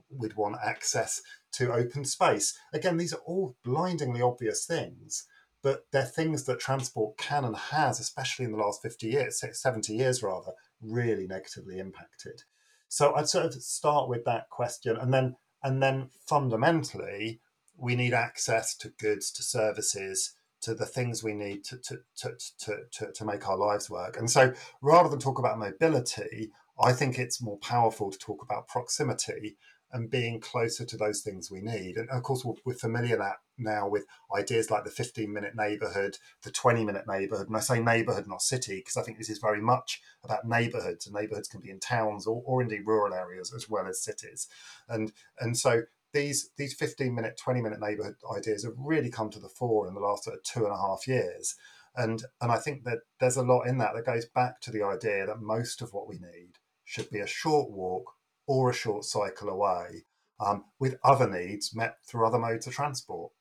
we'd 0.09 0.35
want 0.35 0.57
access 0.63 1.21
to 1.53 1.73
open 1.73 2.05
space. 2.05 2.57
Again 2.73 2.97
these 2.97 3.13
are 3.13 3.21
all 3.25 3.55
blindingly 3.63 4.21
obvious 4.21 4.65
things 4.65 5.25
but 5.61 5.85
they're 5.91 6.03
things 6.03 6.45
that 6.45 6.59
transport 6.59 7.17
can 7.17 7.43
and 7.43 7.55
has, 7.55 7.99
especially 7.99 8.45
in 8.45 8.51
the 8.51 8.57
last 8.57 8.81
50 8.81 9.07
years, 9.07 9.43
70 9.51 9.93
years 9.93 10.23
rather, 10.23 10.51
really 10.81 11.27
negatively 11.27 11.79
impacted. 11.79 12.43
So 12.87 13.13
I'd 13.13 13.29
sort 13.29 13.45
of 13.45 13.53
start 13.61 14.09
with 14.09 14.25
that 14.25 14.49
question 14.49 14.97
and 14.97 15.13
then 15.13 15.35
and 15.63 15.83
then 15.83 16.09
fundamentally 16.27 17.41
we 17.77 17.95
need 17.95 18.13
access 18.13 18.75
to 18.77 18.89
goods, 18.89 19.31
to 19.31 19.43
services, 19.43 20.33
to 20.61 20.73
the 20.73 20.85
things 20.85 21.23
we 21.23 21.33
need 21.33 21.63
to, 21.65 21.77
to, 21.77 21.97
to, 22.17 22.31
to, 22.59 22.77
to, 22.91 23.11
to 23.13 23.25
make 23.25 23.47
our 23.47 23.57
lives 23.57 23.89
work. 23.89 24.17
And 24.17 24.29
so 24.29 24.53
rather 24.81 25.09
than 25.09 25.19
talk 25.19 25.39
about 25.39 25.59
mobility, 25.59 26.51
I 26.81 26.93
think 26.93 27.17
it's 27.17 27.41
more 27.41 27.57
powerful 27.59 28.11
to 28.11 28.17
talk 28.17 28.41
about 28.41 28.67
proximity 28.67 29.57
and 29.91 30.09
being 30.09 30.39
closer 30.39 30.85
to 30.85 30.97
those 30.97 31.21
things 31.21 31.49
we 31.49 31.61
need. 31.61 31.97
And 31.97 32.09
of 32.09 32.23
course, 32.23 32.45
we're 32.65 32.73
familiar 32.75 33.17
that 33.17 33.37
now 33.57 33.87
with 33.87 34.05
ideas 34.35 34.69
like 34.69 34.83
the 34.83 34.91
15 34.91 35.31
minute 35.31 35.55
neighborhood, 35.55 36.17
the 36.43 36.51
20 36.51 36.85
minute 36.85 37.05
neighborhood. 37.07 37.47
And 37.47 37.57
I 37.57 37.59
say 37.59 37.79
neighborhood, 37.79 38.27
not 38.27 38.41
city, 38.41 38.77
because 38.77 38.97
I 38.97 39.01
think 39.01 39.17
this 39.17 39.29
is 39.29 39.39
very 39.39 39.61
much 39.61 40.01
about 40.23 40.47
neighborhoods. 40.47 41.07
And 41.07 41.15
neighborhoods 41.15 41.47
can 41.47 41.61
be 41.61 41.71
in 41.71 41.79
towns 41.79 42.27
or, 42.27 42.43
or 42.45 42.61
indeed 42.61 42.83
rural 42.85 43.13
areas 43.13 43.53
as 43.53 43.69
well 43.69 43.87
as 43.87 44.03
cities. 44.03 44.47
And, 44.87 45.11
and 45.39 45.57
so 45.57 45.83
these, 46.13 46.51
these 46.57 46.73
15 46.73 47.13
minute, 47.13 47.37
20 47.37 47.61
minute 47.61 47.79
neighborhood 47.79 48.15
ideas 48.35 48.63
have 48.63 48.73
really 48.77 49.09
come 49.09 49.29
to 49.31 49.39
the 49.39 49.49
fore 49.49 49.87
in 49.87 49.93
the 49.93 49.99
last 49.99 50.25
sort 50.25 50.37
of 50.37 50.43
two 50.43 50.65
and 50.65 50.73
a 50.73 50.77
half 50.77 51.07
years. 51.07 51.55
And, 51.95 52.23
and 52.41 52.51
I 52.51 52.57
think 52.57 52.83
that 52.83 52.99
there's 53.19 53.37
a 53.37 53.43
lot 53.43 53.63
in 53.63 53.79
that 53.79 53.93
that 53.95 54.05
goes 54.05 54.25
back 54.25 54.61
to 54.61 54.71
the 54.71 54.83
idea 54.83 55.25
that 55.25 55.41
most 55.41 55.81
of 55.81 55.93
what 55.93 56.07
we 56.07 56.15
need 56.15 56.53
should 56.85 57.09
be 57.09 57.19
a 57.19 57.27
short 57.27 57.71
walk 57.71 58.13
or 58.49 58.71
a 58.71 58.73
short 58.73 59.05
cycle 59.05 59.47
away, 59.47 60.05
um, 60.39 60.65
with 60.79 60.97
other 61.03 61.29
needs 61.29 61.75
met 61.75 61.97
through 62.03 62.25
other 62.25 62.39
modes 62.39 62.65
of 62.65 62.73
transport. 62.73 63.31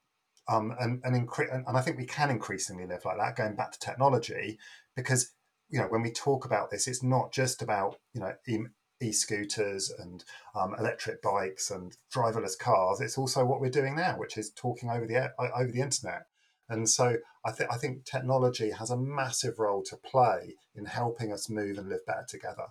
Um, 0.48 0.74
and, 0.78 1.00
and, 1.02 1.28
incre- 1.28 1.52
and 1.52 1.76
I 1.76 1.80
think 1.80 1.96
we 1.96 2.04
can 2.04 2.30
increasingly 2.30 2.86
live 2.86 3.06
like 3.06 3.16
that, 3.16 3.34
going 3.34 3.56
back 3.56 3.72
to 3.72 3.78
technology, 3.78 4.58
because 4.94 5.32
you 5.70 5.80
know 5.80 5.86
when 5.86 6.02
we 6.02 6.12
talk 6.12 6.44
about 6.44 6.70
this, 6.70 6.86
it's 6.86 7.02
not 7.02 7.32
just 7.32 7.62
about 7.62 7.96
you 8.12 8.20
know 8.20 8.32
e- 8.46 9.12
scooters 9.12 9.90
and 9.98 10.24
um, 10.54 10.74
electric 10.78 11.22
bikes 11.22 11.70
and 11.70 11.96
driverless 12.14 12.58
cars. 12.58 13.00
It's 13.00 13.16
also 13.16 13.46
what 13.46 13.60
we're 13.60 13.70
doing 13.70 13.96
now, 13.96 14.18
which 14.18 14.36
is 14.36 14.50
talking 14.50 14.90
over 14.90 15.06
the 15.06 15.32
over 15.38 15.72
the 15.72 15.80
internet. 15.80 16.26
And 16.68 16.88
so 16.88 17.16
I 17.46 17.52
think 17.52 17.70
I 17.72 17.76
think 17.76 18.04
technology 18.04 18.72
has 18.72 18.90
a 18.90 18.96
massive 18.96 19.58
role 19.58 19.82
to 19.84 19.96
play 19.96 20.56
in 20.74 20.84
helping 20.84 21.32
us 21.32 21.48
move 21.48 21.78
and 21.78 21.88
live 21.88 22.04
better 22.06 22.26
together. 22.28 22.68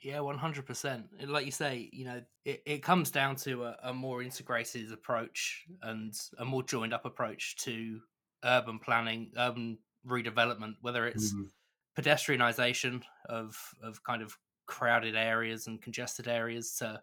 Yeah, 0.00 0.20
one 0.20 0.38
hundred 0.38 0.66
percent. 0.66 1.06
Like 1.26 1.44
you 1.44 1.50
say, 1.50 1.90
you 1.92 2.04
know, 2.04 2.22
it, 2.44 2.62
it 2.64 2.82
comes 2.82 3.10
down 3.10 3.34
to 3.36 3.64
a, 3.64 3.76
a, 3.84 3.92
more 3.92 4.22
integrated 4.22 4.92
approach 4.92 5.66
and 5.82 6.14
a 6.38 6.44
more 6.44 6.62
joined 6.62 6.94
up 6.94 7.04
approach 7.04 7.56
to 7.64 8.00
urban 8.44 8.78
planning, 8.78 9.32
urban 9.36 9.78
redevelopment, 10.06 10.74
whether 10.82 11.06
it's 11.06 11.32
mm-hmm. 11.32 12.00
pedestrianisation 12.00 13.02
of 13.28 13.56
of 13.82 14.02
kind 14.04 14.22
of 14.22 14.36
crowded 14.66 15.16
areas 15.16 15.66
and 15.66 15.82
congested 15.82 16.28
areas 16.28 16.76
to 16.76 17.00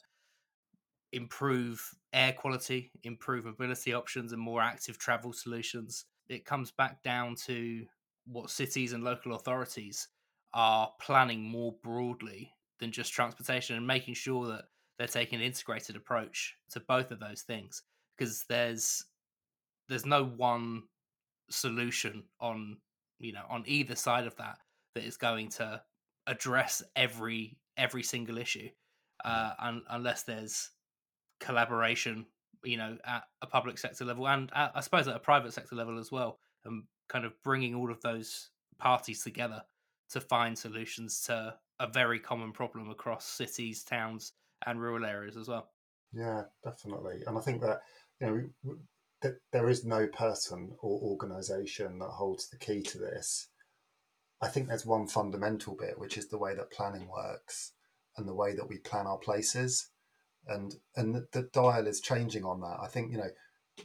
improve 1.11 1.81
air 2.13 2.31
quality, 2.31 2.91
improve 3.03 3.43
mobility 3.43 3.93
options, 3.93 4.31
and 4.31 4.41
more 4.41 4.61
active 4.61 4.97
travel 4.97 5.33
solutions. 5.33 6.05
It 6.29 6.45
comes 6.45 6.71
back 6.71 7.03
down 7.03 7.35
to 7.45 7.85
what 8.25 8.49
cities 8.49 8.93
and 8.93 9.03
local 9.03 9.35
authorities 9.35 10.07
are 10.53 10.91
planning 11.01 11.43
more 11.43 11.75
broadly 11.83 12.54
than 12.79 12.91
just 12.91 13.13
transportation 13.13 13.75
and 13.75 13.87
making 13.87 14.13
sure 14.13 14.47
that 14.47 14.65
they're 14.97 15.07
taking 15.07 15.39
an 15.39 15.45
integrated 15.45 15.95
approach 15.95 16.55
to 16.71 16.79
both 16.79 17.11
of 17.11 17.19
those 17.19 17.41
things 17.41 17.83
because 18.17 18.45
there's 18.49 19.05
there's 19.87 20.05
no 20.05 20.23
one 20.23 20.83
solution 21.49 22.23
on 22.39 22.77
you 23.19 23.31
know 23.31 23.43
on 23.49 23.63
either 23.67 23.95
side 23.95 24.25
of 24.25 24.35
that 24.37 24.57
that 24.95 25.03
is 25.03 25.17
going 25.17 25.49
to 25.49 25.81
address 26.27 26.81
every 26.95 27.57
every 27.77 28.03
single 28.03 28.37
issue 28.37 28.69
uh, 29.23 29.51
un- 29.59 29.83
unless 29.89 30.23
there's 30.23 30.71
collaboration 31.39 32.25
you 32.63 32.77
know 32.77 32.97
at 33.05 33.23
a 33.41 33.47
public 33.47 33.77
sector 33.77 34.05
level 34.05 34.27
and 34.27 34.49
at, 34.55 34.71
i 34.75 34.79
suppose 34.79 35.07
at 35.07 35.15
a 35.15 35.19
private 35.19 35.53
sector 35.53 35.75
level 35.75 35.99
as 35.99 36.11
well 36.11 36.39
and 36.65 36.83
kind 37.09 37.25
of 37.25 37.33
bringing 37.43 37.75
all 37.75 37.91
of 37.91 38.01
those 38.01 38.49
parties 38.79 39.23
together 39.23 39.61
to 40.09 40.19
find 40.19 40.57
solutions 40.57 41.21
to 41.21 41.53
a 41.79 41.87
very 41.87 42.19
common 42.19 42.51
problem 42.51 42.89
across 42.89 43.25
cities, 43.25 43.83
towns, 43.83 44.33
and 44.65 44.79
rural 44.79 45.05
areas 45.05 45.37
as 45.37 45.47
well. 45.47 45.69
Yeah, 46.13 46.43
definitely. 46.63 47.23
And 47.27 47.37
I 47.37 47.41
think 47.41 47.61
that 47.61 47.81
you 48.19 48.27
know 48.63 48.75
that 49.21 49.35
there 49.51 49.69
is 49.69 49.83
no 49.83 50.07
person 50.07 50.75
or 50.81 50.99
organisation 51.01 51.99
that 51.99 52.09
holds 52.09 52.49
the 52.49 52.57
key 52.57 52.81
to 52.83 52.97
this. 52.97 53.47
I 54.41 54.47
think 54.47 54.67
there's 54.67 54.85
one 54.85 55.07
fundamental 55.07 55.75
bit, 55.75 55.97
which 55.97 56.17
is 56.17 56.27
the 56.27 56.37
way 56.37 56.55
that 56.55 56.71
planning 56.71 57.07
works 57.07 57.73
and 58.17 58.27
the 58.27 58.33
way 58.33 58.55
that 58.55 58.67
we 58.67 58.77
plan 58.77 59.07
our 59.07 59.17
places, 59.17 59.89
and 60.47 60.75
and 60.95 61.15
the, 61.15 61.27
the 61.31 61.49
dial 61.53 61.87
is 61.87 61.99
changing 61.99 62.45
on 62.45 62.61
that. 62.61 62.77
I 62.81 62.87
think 62.87 63.11
you 63.11 63.17
know 63.17 63.29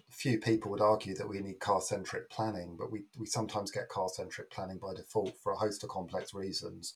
few 0.09 0.39
people 0.39 0.71
would 0.71 0.81
argue 0.81 1.15
that 1.17 1.29
we 1.29 1.41
need 1.41 1.61
car 1.61 1.81
centric 1.81 2.31
planning, 2.31 2.77
but 2.79 2.93
we, 2.93 3.05
we 3.19 3.27
sometimes 3.27 3.71
get 3.71 3.89
car 3.89 4.09
centric 4.09 4.51
planning 4.51 4.79
by 4.79 4.95
default 4.95 5.37
for 5.43 5.53
a 5.53 5.57
host 5.57 5.83
of 5.83 5.91
complex 5.91 6.33
reasons, 6.33 6.95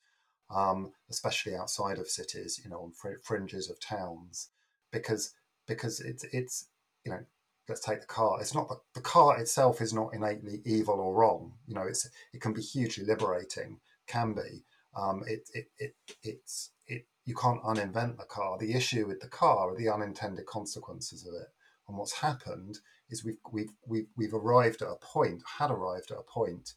um, 0.50 0.92
especially 1.10 1.54
outside 1.54 1.98
of 1.98 2.08
cities, 2.08 2.60
you 2.62 2.70
know, 2.70 2.80
on 2.80 2.92
fr- 2.92 3.20
fringes 3.22 3.70
of 3.70 3.80
towns, 3.80 4.50
because 4.92 5.32
because 5.66 6.00
it's 6.00 6.24
it's 6.32 6.68
you 7.04 7.12
know 7.12 7.24
let's 7.68 7.80
take 7.80 8.00
the 8.00 8.06
car. 8.06 8.40
It's 8.40 8.54
not 8.54 8.68
the, 8.68 8.76
the 8.94 9.00
car 9.00 9.38
itself 9.38 9.80
is 9.80 9.92
not 9.92 10.14
innately 10.14 10.60
evil 10.64 11.00
or 11.00 11.14
wrong. 11.14 11.54
You 11.66 11.74
know, 11.74 11.82
it's 11.82 12.08
it 12.32 12.40
can 12.40 12.52
be 12.52 12.62
hugely 12.62 13.04
liberating, 13.04 13.80
can 14.06 14.34
be. 14.34 14.64
Um, 14.96 15.24
it, 15.26 15.48
it 15.54 15.68
it 15.78 15.94
it's 16.22 16.70
it 16.86 17.06
you 17.24 17.34
can't 17.34 17.62
uninvent 17.62 18.18
the 18.18 18.24
car. 18.24 18.58
The 18.58 18.74
issue 18.74 19.06
with 19.06 19.20
the 19.20 19.28
car 19.28 19.70
are 19.70 19.76
the 19.76 19.88
unintended 19.88 20.46
consequences 20.46 21.26
of 21.26 21.34
it. 21.34 21.48
And 21.88 21.98
what's 21.98 22.20
happened 22.20 22.78
is 23.10 23.24
we've 23.24 23.38
we've 23.52 23.72
we've, 23.86 24.06
we've 24.16 24.34
arrived 24.34 24.82
at 24.82 24.88
a 24.88 24.96
point, 24.96 25.42
had 25.58 25.70
arrived 25.70 26.10
at 26.10 26.18
a 26.18 26.22
point 26.22 26.74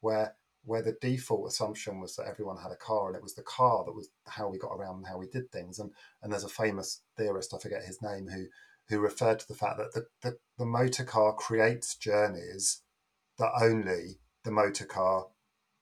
where 0.00 0.36
where 0.68 0.82
the 0.82 0.96
default 1.00 1.48
assumption 1.48 1.98
was 1.98 2.14
that 2.16 2.26
everyone 2.28 2.58
had 2.58 2.70
a 2.70 2.76
car 2.76 3.08
and 3.08 3.16
it 3.16 3.22
was 3.22 3.34
the 3.34 3.42
car 3.42 3.84
that 3.84 3.94
was 3.94 4.10
how 4.26 4.48
we 4.48 4.58
got 4.58 4.74
around 4.74 4.98
and 4.98 5.06
how 5.06 5.16
we 5.16 5.26
did 5.26 5.50
things. 5.50 5.78
And 5.78 5.90
and 6.22 6.30
there's 6.30 6.44
a 6.44 6.48
famous 6.48 7.00
theorist, 7.16 7.54
I 7.54 7.58
forget 7.58 7.84
his 7.84 8.02
name, 8.02 8.28
who 8.28 8.46
who 8.88 9.00
referred 9.00 9.38
to 9.40 9.48
the 9.48 9.54
fact 9.54 9.78
that 9.78 9.92
the, 9.94 10.06
the, 10.22 10.38
the 10.58 10.66
motor 10.66 11.04
car 11.04 11.34
creates 11.34 11.94
journeys 11.96 12.82
that 13.38 13.52
only 13.60 14.18
the 14.44 14.50
motor 14.50 14.84
car 14.84 15.28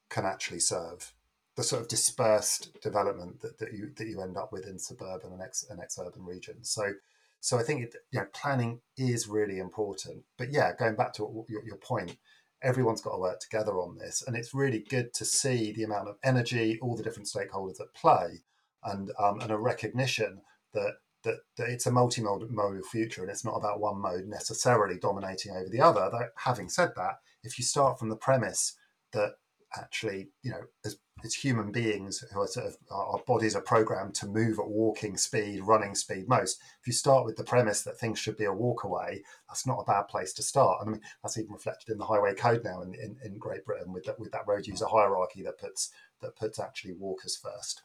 can 0.09 0.25
actually 0.25 0.61
serve. 0.61 1.13
The 1.57 1.63
sort 1.63 1.83
of 1.83 1.89
dispersed 1.89 2.81
development 2.81 3.41
that, 3.41 3.59
that 3.59 3.73
you 3.73 3.91
that 3.97 4.07
you 4.07 4.21
end 4.21 4.37
up 4.37 4.53
with 4.53 4.67
in 4.67 4.79
suburban 4.79 5.33
and 5.33 5.43
ex 5.43 5.65
and 5.69 5.81
ex-urban 5.81 6.25
regions. 6.25 6.71
So 6.71 6.93
so 7.41 7.59
I 7.59 7.63
think 7.63 7.83
it, 7.83 7.95
you 8.13 8.21
know 8.21 8.27
planning 8.33 8.81
is 8.97 9.27
really 9.27 9.59
important. 9.59 10.25
But 10.39 10.53
yeah, 10.53 10.75
going 10.79 10.95
back 10.95 11.13
to 11.15 11.45
your, 11.49 11.65
your 11.65 11.77
point, 11.77 12.19
everyone's 12.63 13.01
got 13.01 13.13
to 13.13 13.19
work 13.19 13.41
together 13.41 13.79
on 13.79 13.99
this, 13.99 14.23
and 14.27 14.37
it's 14.37 14.55
really 14.55 14.85
good 14.89 15.13
to 15.15 15.25
see 15.25 15.73
the 15.73 15.85
amount 15.85 16.09
of 16.09 16.17
energy, 16.25 16.79
all 16.81 16.97
the 16.97 17.03
different 17.03 17.29
stakeholders 17.29 17.81
at 17.81 17.95
play, 17.95 18.43
and 18.85 19.11
um, 19.19 19.41
and 19.41 19.51
a 19.51 19.59
recognition 19.59 20.41
that 20.75 20.95
that, 21.25 21.39
that 21.57 21.69
it's 21.69 21.87
a 21.87 21.91
multimodal 21.91 22.85
future 22.85 23.23
and 23.23 23.31
it's 23.31 23.45
not 23.45 23.57
about 23.57 23.81
one 23.81 23.99
mode 23.99 24.27
necessarily 24.27 24.97
dominating 24.97 25.53
over 25.53 25.69
the 25.69 25.81
other. 25.81 26.31
Having 26.37 26.69
said 26.69 26.93
that, 26.97 27.19
if 27.43 27.59
you 27.59 27.65
start 27.65 27.99
from 27.99 28.09
the 28.09 28.17
premise 28.17 28.77
that 29.13 29.33
actually, 29.77 30.29
you 30.43 30.51
know, 30.51 30.63
as, 30.85 30.99
as 31.25 31.35
human 31.35 31.73
beings 31.73 32.25
who 32.33 32.41
are 32.41 32.47
sort 32.47 32.67
of 32.67 32.77
our 32.91 33.19
bodies 33.27 33.57
are 33.57 33.63
programmed 33.63 34.15
to 34.17 34.27
move 34.27 34.59
at 34.59 34.69
walking 34.69 35.17
speed, 35.17 35.61
running 35.63 35.95
speed 35.95 36.29
most. 36.29 36.61
If 36.81 36.87
you 36.87 36.93
start 36.93 37.25
with 37.25 37.37
the 37.37 37.45
premise 37.45 37.83
that 37.83 37.99
things 37.99 38.19
should 38.19 38.37
be 38.37 38.45
a 38.45 38.53
walk 38.53 38.85
away, 38.85 39.23
that's 39.49 39.67
not 39.67 39.81
a 39.81 39.85
bad 39.85 40.09
place 40.09 40.33
to 40.35 40.43
start. 40.43 40.79
I 40.83 40.89
mean, 40.89 41.01
that's 41.23 41.39
even 41.39 41.53
reflected 41.53 41.93
in 41.93 41.99
the 41.99 42.05
highway 42.05 42.35
code 42.35 42.63
now 42.65 42.83
in, 42.83 42.95
in, 42.95 43.17
in 43.25 43.39
Great 43.39 43.65
Britain 43.65 43.93
with 43.93 44.05
that 44.05 44.19
with 44.19 44.33
that 44.33 44.47
road 44.47 44.67
user 44.67 44.87
hierarchy 44.87 45.43
that 45.43 45.59
puts 45.59 45.91
that 46.21 46.37
puts 46.37 46.59
actually 46.59 46.95
walkers 46.95 47.37
first. 47.37 47.83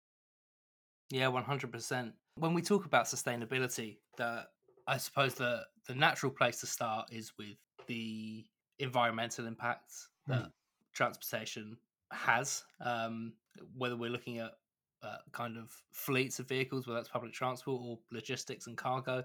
Yeah, 1.09 1.27
one 1.27 1.43
hundred 1.43 1.71
percent. 1.71 2.13
When 2.35 2.53
we 2.53 2.61
talk 2.61 2.85
about 2.85 3.05
sustainability, 3.05 3.97
the 4.17 4.45
I 4.87 4.97
suppose 4.97 5.35
the 5.35 5.63
the 5.87 5.95
natural 5.95 6.31
place 6.31 6.59
to 6.61 6.67
start 6.67 7.11
is 7.11 7.33
with 7.37 7.57
the 7.87 8.45
environmental 8.79 9.45
impacts 9.47 10.09
that 10.27 10.43
mm. 10.43 10.51
Transportation 10.93 11.77
has. 12.11 12.63
Um, 12.79 13.33
whether 13.75 13.97
we're 13.97 14.09
looking 14.09 14.39
at 14.39 14.51
uh, 15.03 15.17
kind 15.31 15.57
of 15.57 15.71
fleets 15.91 16.39
of 16.39 16.47
vehicles, 16.47 16.87
whether 16.87 16.99
that's 16.99 17.09
public 17.09 17.33
transport 17.33 17.81
or 17.83 17.99
logistics 18.11 18.67
and 18.67 18.77
cargo, 18.77 19.23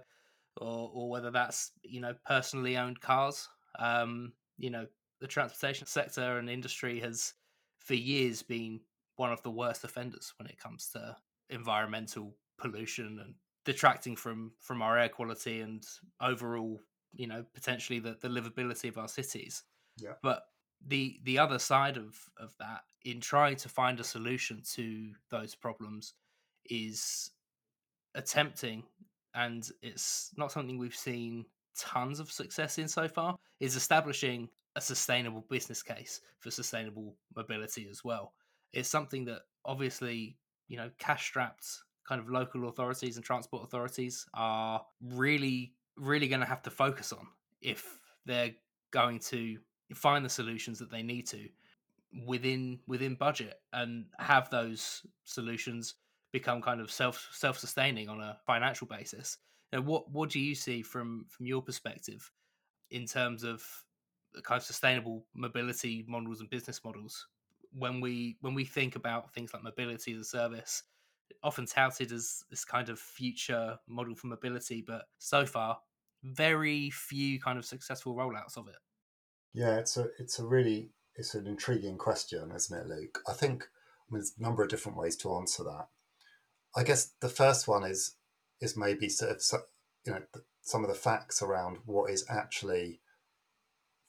or 0.60 0.90
or 0.92 1.10
whether 1.10 1.30
that's 1.30 1.72
you 1.82 2.00
know 2.00 2.14
personally 2.26 2.76
owned 2.76 3.00
cars. 3.00 3.48
Um, 3.78 4.32
you 4.58 4.70
know, 4.70 4.86
the 5.20 5.26
transportation 5.26 5.86
sector 5.86 6.38
and 6.38 6.48
industry 6.48 7.00
has 7.00 7.34
for 7.78 7.94
years 7.94 8.42
been 8.42 8.80
one 9.16 9.32
of 9.32 9.42
the 9.42 9.50
worst 9.50 9.84
offenders 9.84 10.32
when 10.38 10.48
it 10.48 10.58
comes 10.58 10.88
to 10.92 11.16
environmental 11.50 12.34
pollution 12.58 13.20
and 13.22 13.34
detracting 13.64 14.16
from 14.16 14.52
from 14.60 14.82
our 14.82 14.98
air 14.98 15.08
quality 15.08 15.60
and 15.60 15.84
overall 16.20 16.80
you 17.14 17.26
know 17.26 17.44
potentially 17.54 17.98
the, 17.98 18.16
the 18.20 18.28
livability 18.28 18.88
of 18.88 18.98
our 18.98 19.08
cities 19.08 19.64
yeah 19.98 20.12
but 20.22 20.44
the 20.86 21.18
the 21.24 21.38
other 21.38 21.58
side 21.58 21.96
of 21.96 22.16
of 22.38 22.54
that 22.58 22.82
in 23.04 23.20
trying 23.20 23.56
to 23.56 23.68
find 23.68 24.00
a 24.00 24.04
solution 24.04 24.62
to 24.74 25.10
those 25.30 25.54
problems 25.54 26.14
is 26.68 27.30
attempting 28.14 28.82
and 29.34 29.70
it's 29.82 30.32
not 30.36 30.50
something 30.50 30.78
we've 30.78 30.96
seen 30.96 31.44
tons 31.78 32.20
of 32.20 32.32
success 32.32 32.78
in 32.78 32.88
so 32.88 33.06
far 33.06 33.36
is 33.60 33.76
establishing 33.76 34.48
a 34.76 34.80
sustainable 34.80 35.44
business 35.48 35.82
case 35.82 36.20
for 36.38 36.50
sustainable 36.50 37.16
mobility 37.34 37.86
as 37.90 38.02
well. 38.04 38.32
It's 38.72 38.88
something 38.88 39.24
that 39.26 39.42
obviously 39.64 40.36
you 40.68 40.76
know 40.76 40.90
cash 40.98 41.26
strapped 41.26 41.66
kind 42.06 42.20
of 42.20 42.28
local 42.28 42.68
authorities 42.68 43.16
and 43.16 43.24
transport 43.24 43.64
authorities 43.64 44.26
are 44.34 44.84
really 45.00 45.72
really 45.96 46.28
going 46.28 46.40
to 46.40 46.46
have 46.46 46.62
to 46.62 46.70
focus 46.70 47.12
on 47.12 47.26
if 47.60 47.98
they're 48.26 48.54
going 48.90 49.18
to 49.18 49.58
find 49.94 50.24
the 50.24 50.28
solutions 50.28 50.78
that 50.78 50.90
they 50.90 51.02
need 51.02 51.26
to 51.28 51.48
within 52.26 52.80
within 52.86 53.14
budget 53.14 53.60
and 53.72 54.06
have 54.18 54.48
those 54.50 55.04
solutions 55.24 55.94
become 56.32 56.62
kind 56.62 56.80
of 56.80 56.90
self 56.90 57.28
self 57.32 57.58
sustaining 57.58 58.08
on 58.08 58.20
a 58.20 58.38
financial 58.46 58.86
basis. 58.86 59.38
Now, 59.72 59.80
what 59.82 60.10
what 60.10 60.30
do 60.30 60.40
you 60.40 60.54
see 60.54 60.82
from 60.82 61.26
from 61.28 61.46
your 61.46 61.62
perspective 61.62 62.30
in 62.90 63.06
terms 63.06 63.42
of 63.44 63.64
kind 64.42 64.58
of 64.58 64.64
sustainable 64.64 65.26
mobility 65.34 66.04
models 66.08 66.40
and 66.40 66.50
business 66.50 66.82
models 66.84 67.26
when 67.72 68.00
we 68.00 68.36
when 68.40 68.54
we 68.54 68.64
think 68.64 68.96
about 68.96 69.32
things 69.32 69.52
like 69.52 69.62
mobility 69.62 70.12
as 70.14 70.20
a 70.20 70.24
service 70.24 70.82
often 71.42 71.66
touted 71.66 72.12
as 72.12 72.42
this 72.50 72.64
kind 72.64 72.88
of 72.88 72.98
future 72.98 73.78
model 73.88 74.14
for 74.14 74.26
mobility 74.28 74.82
but 74.86 75.06
so 75.18 75.46
far 75.46 75.78
very 76.22 76.90
few 76.90 77.40
kind 77.40 77.58
of 77.58 77.64
successful 77.64 78.14
rollouts 78.14 78.56
of 78.56 78.68
it 78.68 78.76
yeah 79.52 79.76
it's 79.76 79.96
a 79.96 80.08
it's 80.18 80.38
a 80.38 80.44
really 80.44 80.90
it's 81.16 81.34
an 81.34 81.46
intriguing 81.46 81.96
question 81.96 82.50
isn't 82.54 82.78
it 82.78 82.86
luke 82.86 83.20
i 83.28 83.32
think 83.32 83.64
I 83.64 84.14
mean, 84.14 84.20
there's 84.20 84.34
a 84.38 84.42
number 84.42 84.62
of 84.62 84.68
different 84.68 84.98
ways 84.98 85.16
to 85.18 85.34
answer 85.34 85.64
that 85.64 85.88
i 86.76 86.82
guess 86.82 87.12
the 87.20 87.28
first 87.28 87.66
one 87.66 87.84
is 87.84 88.16
is 88.60 88.76
maybe 88.76 89.08
sort 89.08 89.32
of 89.32 89.60
you 90.04 90.12
know 90.12 90.22
some 90.62 90.82
of 90.82 90.88
the 90.88 90.96
facts 90.96 91.42
around 91.42 91.78
what 91.86 92.10
is 92.10 92.24
actually 92.28 93.00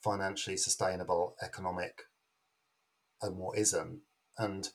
financially 0.03 0.57
sustainable 0.57 1.35
economic 1.41 2.03
and 3.21 3.37
what 3.37 3.57
isn't. 3.57 3.99
And 4.37 4.69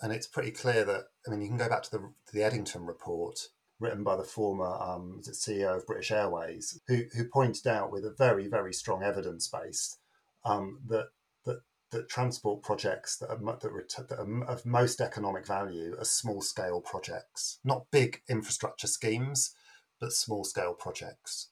and 0.00 0.12
it's 0.12 0.26
pretty 0.26 0.50
clear 0.50 0.84
that 0.84 1.04
I 1.26 1.30
mean 1.30 1.42
you 1.42 1.48
can 1.48 1.56
go 1.56 1.68
back 1.68 1.82
to 1.84 1.90
the 1.90 2.12
the 2.32 2.42
Eddington 2.42 2.86
report 2.86 3.38
written 3.82 4.04
by 4.04 4.16
the 4.16 4.24
former 4.24 4.74
um, 4.80 5.20
CEO 5.24 5.76
of 5.76 5.86
British 5.86 6.10
Airways, 6.10 6.80
who 6.86 7.04
who 7.16 7.24
pointed 7.24 7.66
out 7.66 7.90
with 7.90 8.04
a 8.04 8.14
very 8.16 8.48
very 8.48 8.72
strong 8.72 9.02
evidence 9.02 9.48
base 9.48 9.98
um, 10.44 10.80
that 10.88 11.08
that 11.44 11.60
that 11.90 12.08
transport 12.08 12.62
projects 12.62 13.16
that 13.18 13.30
are, 13.30 13.36
that, 13.36 14.08
that 14.08 14.18
are 14.18 14.44
of 14.44 14.64
most 14.64 15.00
economic 15.00 15.46
value 15.46 15.94
are 15.98 16.04
small 16.04 16.40
scale 16.40 16.80
projects, 16.80 17.58
not 17.64 17.90
big 17.90 18.22
infrastructure 18.28 18.86
schemes, 18.86 19.54
but 20.00 20.12
small 20.12 20.44
scale 20.44 20.74
projects. 20.74 21.48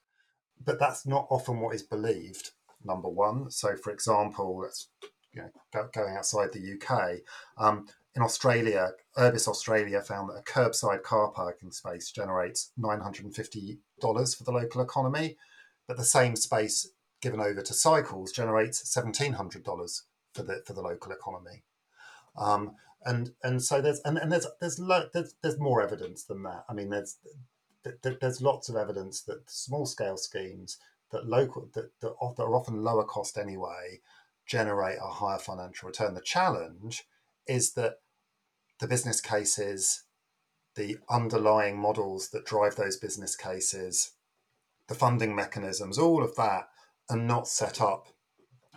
But 0.63 0.79
that's 0.79 1.07
not 1.07 1.27
often 1.31 1.61
what 1.61 1.75
is 1.75 1.83
believed. 1.83 2.51
Number 2.83 3.09
one. 3.09 3.51
So, 3.51 3.77
for 3.77 3.93
example, 3.93 4.67
you 5.33 5.43
know, 5.43 5.89
going 5.93 6.17
outside 6.17 6.51
the 6.53 6.75
UK. 6.75 7.21
Um, 7.59 7.87
in 8.14 8.23
Australia, 8.23 8.90
Urbis 9.17 9.47
Australia 9.47 10.00
found 10.00 10.29
that 10.29 10.40
a 10.40 10.43
curbside 10.43 11.02
car 11.02 11.31
parking 11.31 11.71
space 11.71 12.11
generates 12.11 12.73
$950 12.79 13.79
for 14.37 14.45
the 14.45 14.52
local 14.52 14.81
economy, 14.81 15.37
but 15.87 15.97
the 15.97 16.05
same 16.05 16.35
space 16.35 16.90
given 17.21 17.40
over 17.40 17.62
to 17.62 17.75
cycles 17.75 18.33
generates 18.33 18.83
$1,700 18.97 20.02
for 20.33 20.43
the 20.43 20.62
for 20.67 20.73
the 20.73 20.81
local 20.81 21.12
economy. 21.12 21.62
Um, 22.37 22.76
and 23.05 23.33
and 23.43 23.62
so 23.62 23.81
there's 23.81 24.00
and, 24.00 24.19
and 24.19 24.31
there's 24.31 24.47
there's, 24.61 24.79
lo- 24.79 25.09
there's 25.12 25.35
there's 25.43 25.59
more 25.59 25.83
evidence 25.83 26.25
than 26.25 26.43
that. 26.43 26.64
I 26.69 26.75
mean, 26.75 26.90
there's 26.90 27.17
there's 28.02 28.43
lots 28.43 28.69
of 28.69 28.76
evidence 28.76 29.23
that 29.23 29.49
small 29.49 29.87
scale 29.87 30.17
schemes 30.17 30.79
that 31.11 31.26
local 31.26 31.69
that, 31.75 31.90
that 32.00 32.14
are 32.21 32.55
often 32.55 32.85
lower 32.85 33.05
cost 33.05 33.38
anyway 33.38 34.00
generate 34.47 34.99
a 35.02 35.09
higher 35.09 35.38
financial 35.38 35.87
return. 35.87 36.14
The 36.14 36.21
challenge 36.21 37.05
is 37.50 37.73
that 37.73 37.97
the 38.78 38.87
business 38.87 39.21
cases, 39.21 40.04
the 40.76 40.97
underlying 41.11 41.76
models 41.76 42.30
that 42.30 42.47
drive 42.47 42.76
those 42.76 42.97
business 42.97 43.35
cases, 43.35 44.12
the 44.88 44.95
funding 44.95 45.35
mechanisms, 45.35 45.99
all 45.99 46.23
of 46.23 46.37
that 46.37 46.69
are 47.11 47.16
not 47.16 47.49
set 47.49 47.80
up 47.80 48.07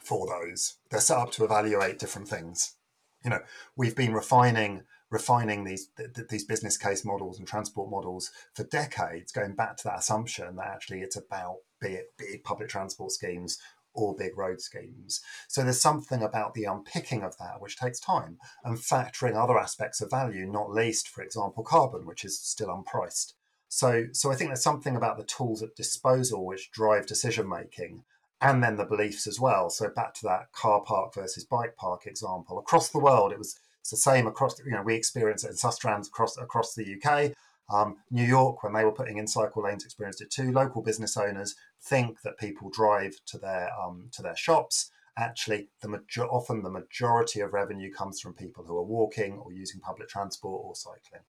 for 0.01 0.27
those. 0.27 0.77
They're 0.89 1.00
set 1.00 1.18
up 1.18 1.32
to 1.34 1.46
evaluate 1.46 2.00
different 2.00 2.27
things. 2.27 2.75
You 3.24 3.30
know, 3.30 3.39
we've 3.77 3.96
been 3.96 4.13
refining 4.13 4.84
refining 5.13 5.63
these 5.63 5.89
th- 5.96 6.27
these 6.27 6.44
business 6.44 6.75
case 6.75 7.06
models 7.06 7.38
and 7.38 7.48
transport 7.48 7.89
models 7.89 8.32
for 8.56 8.63
decades, 8.63 9.32
going 9.32 9.53
back 9.53 9.77
to 9.77 9.84
that 9.84 10.00
assumption 10.00 10.56
that 10.56 10.65
actually 10.65 11.01
it's 11.01 11.15
about 11.15 11.58
be 11.80 11.89
it 11.89 12.13
big 12.18 12.44
public 12.44 12.68
transport 12.68 13.12
schemes 13.12 13.60
or 13.94 14.16
big 14.16 14.38
road 14.38 14.62
schemes. 14.62 15.22
So 15.48 15.64
there's 15.64 15.82
something 15.82 16.22
about 16.22 16.54
the 16.54 16.66
unpicking 16.66 17.24
of 17.24 17.38
that 17.38 17.62
which 17.62 17.78
takes 17.78 18.00
time 18.00 18.38
and 18.64 18.78
factoring 18.78 19.36
other 19.36 19.58
aspects 19.58 20.02
of 20.02 20.10
value, 20.10 20.46
not 20.46 20.72
least, 20.72 21.08
for 21.08 21.22
example, 21.22 21.64
carbon, 21.64 22.06
which 22.06 22.26
is 22.26 22.40
still 22.40 22.70
unpriced. 22.70 23.34
So, 23.70 24.06
so 24.12 24.32
I 24.32 24.36
think 24.36 24.50
there's 24.50 24.64
something 24.64 24.96
about 24.96 25.18
the 25.18 25.24
tools 25.24 25.64
at 25.64 25.76
disposal 25.76 26.46
which 26.46 26.72
drive 26.72 27.08
decision 27.08 27.50
making 27.50 28.04
and 28.44 28.62
then 28.62 28.76
the 28.76 28.86
beliefs 28.86 29.26
as 29.26 29.40
well. 29.40 29.70
So 29.70 29.90
back 29.90 30.14
to 30.16 30.24
that 30.24 30.52
car 30.52 30.82
park 30.82 31.16
versus 31.16 31.46
bike 31.46 31.76
park 31.78 32.06
example. 32.06 32.60
Across 32.60 32.90
the 32.90 33.00
world, 33.00 33.32
it 33.32 33.38
was 33.38 33.58
it's 33.80 33.90
the 33.90 33.98
same 33.98 34.28
across. 34.28 34.60
You 34.64 34.72
know, 34.72 34.82
we 34.82 34.96
experience 34.96 35.44
it 35.44 35.50
in 35.50 35.56
Sustrans 35.56 36.08
across 36.08 36.38
across 36.38 36.74
the 36.74 37.02
UK. 37.02 37.32
Um, 37.74 37.98
New 38.12 38.26
York, 38.26 38.64
when 38.64 38.74
they 38.74 38.86
were 38.86 38.92
putting 38.92 39.18
in 39.18 39.28
cycle 39.28 39.64
lanes, 39.64 39.84
experienced 39.86 40.22
it 40.22 40.30
too. 40.30 40.52
Local 40.52 40.82
business 40.82 41.18
owners 41.18 41.56
think 41.84 42.22
that 42.22 42.38
people 42.38 42.70
drive 42.70 43.16
to 43.28 43.38
their 43.38 43.70
um, 43.80 44.10
to 44.13 44.22
their 44.22 44.36
shops. 44.36 44.92
Actually, 45.16 45.70
the 45.82 45.90
major- 45.90 46.25
often 46.25 46.63
the 46.63 46.70
majority 46.70 47.42
of 47.42 47.54
revenue 47.54 47.94
comes 47.94 48.20
from 48.20 48.34
people 48.34 48.63
who 48.63 48.78
are 48.78 48.84
walking 48.84 49.34
or 49.34 49.52
using 49.52 49.80
public 49.80 50.10
transport 50.10 50.62
or 50.66 50.75
cycling. 50.75 51.22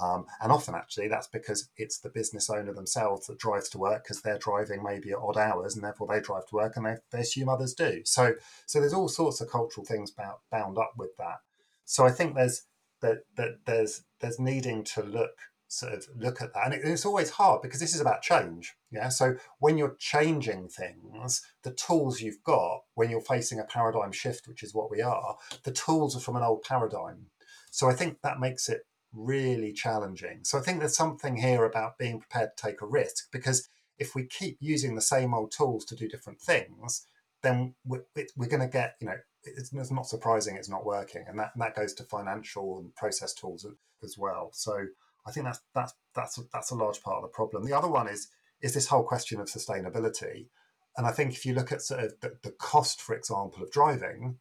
Um, 0.00 0.26
and 0.40 0.52
often, 0.52 0.74
actually, 0.74 1.08
that's 1.08 1.26
because 1.26 1.68
it's 1.76 1.98
the 1.98 2.10
business 2.10 2.48
owner 2.48 2.72
themselves 2.72 3.26
that 3.26 3.38
drives 3.38 3.68
to 3.70 3.78
work 3.78 4.04
because 4.04 4.20
they're 4.20 4.38
driving 4.38 4.82
maybe 4.84 5.10
at 5.10 5.18
odd 5.18 5.36
hours, 5.36 5.74
and 5.74 5.82
therefore 5.82 6.06
they 6.08 6.20
drive 6.20 6.46
to 6.46 6.54
work, 6.54 6.76
and 6.76 6.86
they, 6.86 6.96
they 7.10 7.20
assume 7.20 7.48
others 7.48 7.74
do. 7.74 8.02
So, 8.04 8.34
so 8.66 8.78
there's 8.78 8.92
all 8.92 9.08
sorts 9.08 9.40
of 9.40 9.50
cultural 9.50 9.84
things 9.84 10.10
bound, 10.10 10.36
bound 10.50 10.78
up 10.78 10.92
with 10.96 11.16
that. 11.16 11.38
So 11.84 12.06
I 12.06 12.12
think 12.12 12.34
there's 12.34 12.66
that 13.00 13.24
that 13.36 13.58
there's 13.64 14.02
there's 14.20 14.38
needing 14.38 14.84
to 14.84 15.02
look 15.02 15.36
sort 15.70 15.92
of 15.92 16.04
look 16.16 16.42
at 16.42 16.52
that, 16.52 16.64
and 16.66 16.74
it, 16.74 16.80
it's 16.84 17.06
always 17.06 17.30
hard 17.30 17.62
because 17.62 17.80
this 17.80 17.94
is 17.94 18.00
about 18.00 18.22
change. 18.22 18.74
Yeah. 18.90 19.08
So 19.08 19.36
when 19.60 19.78
you're 19.78 19.96
changing 19.98 20.68
things, 20.68 21.42
the 21.62 21.70
tools 21.70 22.20
you've 22.20 22.42
got 22.42 22.80
when 22.94 23.08
you're 23.08 23.20
facing 23.20 23.60
a 23.60 23.64
paradigm 23.64 24.12
shift, 24.12 24.48
which 24.48 24.62
is 24.62 24.74
what 24.74 24.90
we 24.90 25.00
are, 25.00 25.36
the 25.62 25.72
tools 25.72 26.16
are 26.16 26.20
from 26.20 26.36
an 26.36 26.42
old 26.42 26.62
paradigm. 26.62 27.26
So 27.70 27.88
I 27.88 27.94
think 27.94 28.18
that 28.22 28.40
makes 28.40 28.68
it 28.68 28.80
really 29.12 29.72
challenging. 29.72 30.40
So 30.42 30.58
I 30.58 30.60
think 30.60 30.80
there's 30.80 30.96
something 30.96 31.36
here 31.36 31.64
about 31.64 31.98
being 31.98 32.18
prepared 32.18 32.56
to 32.56 32.62
take 32.66 32.82
a 32.82 32.86
risk 32.86 33.30
because 33.30 33.68
if 33.98 34.14
we 34.14 34.24
keep 34.24 34.56
using 34.60 34.94
the 34.94 35.00
same 35.00 35.34
old 35.34 35.52
tools 35.52 35.84
to 35.86 35.94
do 35.94 36.08
different 36.08 36.40
things, 36.40 37.06
then 37.42 37.74
we're, 37.84 38.04
we're 38.36 38.48
going 38.48 38.60
to 38.60 38.68
get, 38.68 38.96
you 39.00 39.06
know, 39.06 39.16
it's, 39.44 39.72
not 39.72 40.06
surprising 40.06 40.56
it's 40.56 40.68
not 40.68 40.84
working. 40.84 41.24
And 41.28 41.38
that, 41.38 41.52
and 41.54 41.62
that 41.62 41.76
goes 41.76 41.94
to 41.94 42.04
financial 42.04 42.78
and 42.78 42.94
process 42.96 43.32
tools 43.32 43.66
as 44.02 44.18
well. 44.18 44.50
So 44.52 44.86
I 45.26 45.32
think 45.32 45.46
that's, 45.46 45.60
that's, 45.74 45.94
that's, 46.14 46.40
that's 46.52 46.70
a 46.70 46.76
large 46.76 47.02
part 47.02 47.16
of 47.16 47.22
the 47.22 47.28
problem. 47.28 47.64
The 47.64 47.76
other 47.76 47.88
one 47.88 48.08
is, 48.08 48.28
is 48.60 48.74
this 48.74 48.88
whole 48.88 49.04
question 49.04 49.40
of 49.40 49.48
sustainability. 49.48 50.48
And 50.96 51.06
I 51.06 51.12
think 51.12 51.32
if 51.32 51.46
you 51.46 51.54
look 51.54 51.72
at 51.72 51.82
sort 51.82 52.00
of 52.00 52.14
the, 52.20 52.36
the 52.42 52.50
cost, 52.50 53.00
for 53.00 53.14
example, 53.14 53.62
of 53.62 53.70
driving, 53.70 54.38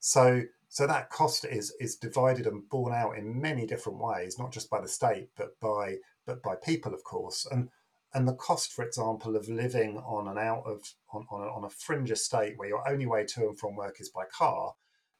so 0.00 0.42
so 0.68 0.86
that 0.86 1.10
cost 1.10 1.44
is 1.44 1.72
is 1.78 1.96
divided 1.96 2.46
and 2.46 2.68
borne 2.68 2.92
out 2.92 3.16
in 3.16 3.40
many 3.40 3.66
different 3.66 4.00
ways, 4.00 4.38
not 4.38 4.52
just 4.52 4.68
by 4.68 4.80
the 4.80 4.88
state, 4.88 5.28
but 5.36 5.58
by 5.60 5.96
but 6.26 6.42
by 6.42 6.56
people, 6.56 6.92
of 6.92 7.04
course. 7.04 7.46
And 7.50 7.68
and 8.12 8.26
the 8.26 8.34
cost, 8.34 8.72
for 8.72 8.84
example, 8.84 9.36
of 9.36 9.48
living 9.48 9.98
on 9.98 10.28
an 10.28 10.38
out 10.38 10.64
of 10.66 10.82
on, 11.12 11.26
on, 11.30 11.42
a, 11.42 11.44
on 11.44 11.64
a 11.64 11.70
fringe 11.70 12.10
estate 12.10 12.54
where 12.56 12.68
your 12.68 12.88
only 12.88 13.06
way 13.06 13.24
to 13.24 13.48
and 13.48 13.58
from 13.58 13.76
work 13.76 14.00
is 14.00 14.08
by 14.08 14.24
car, 14.24 14.74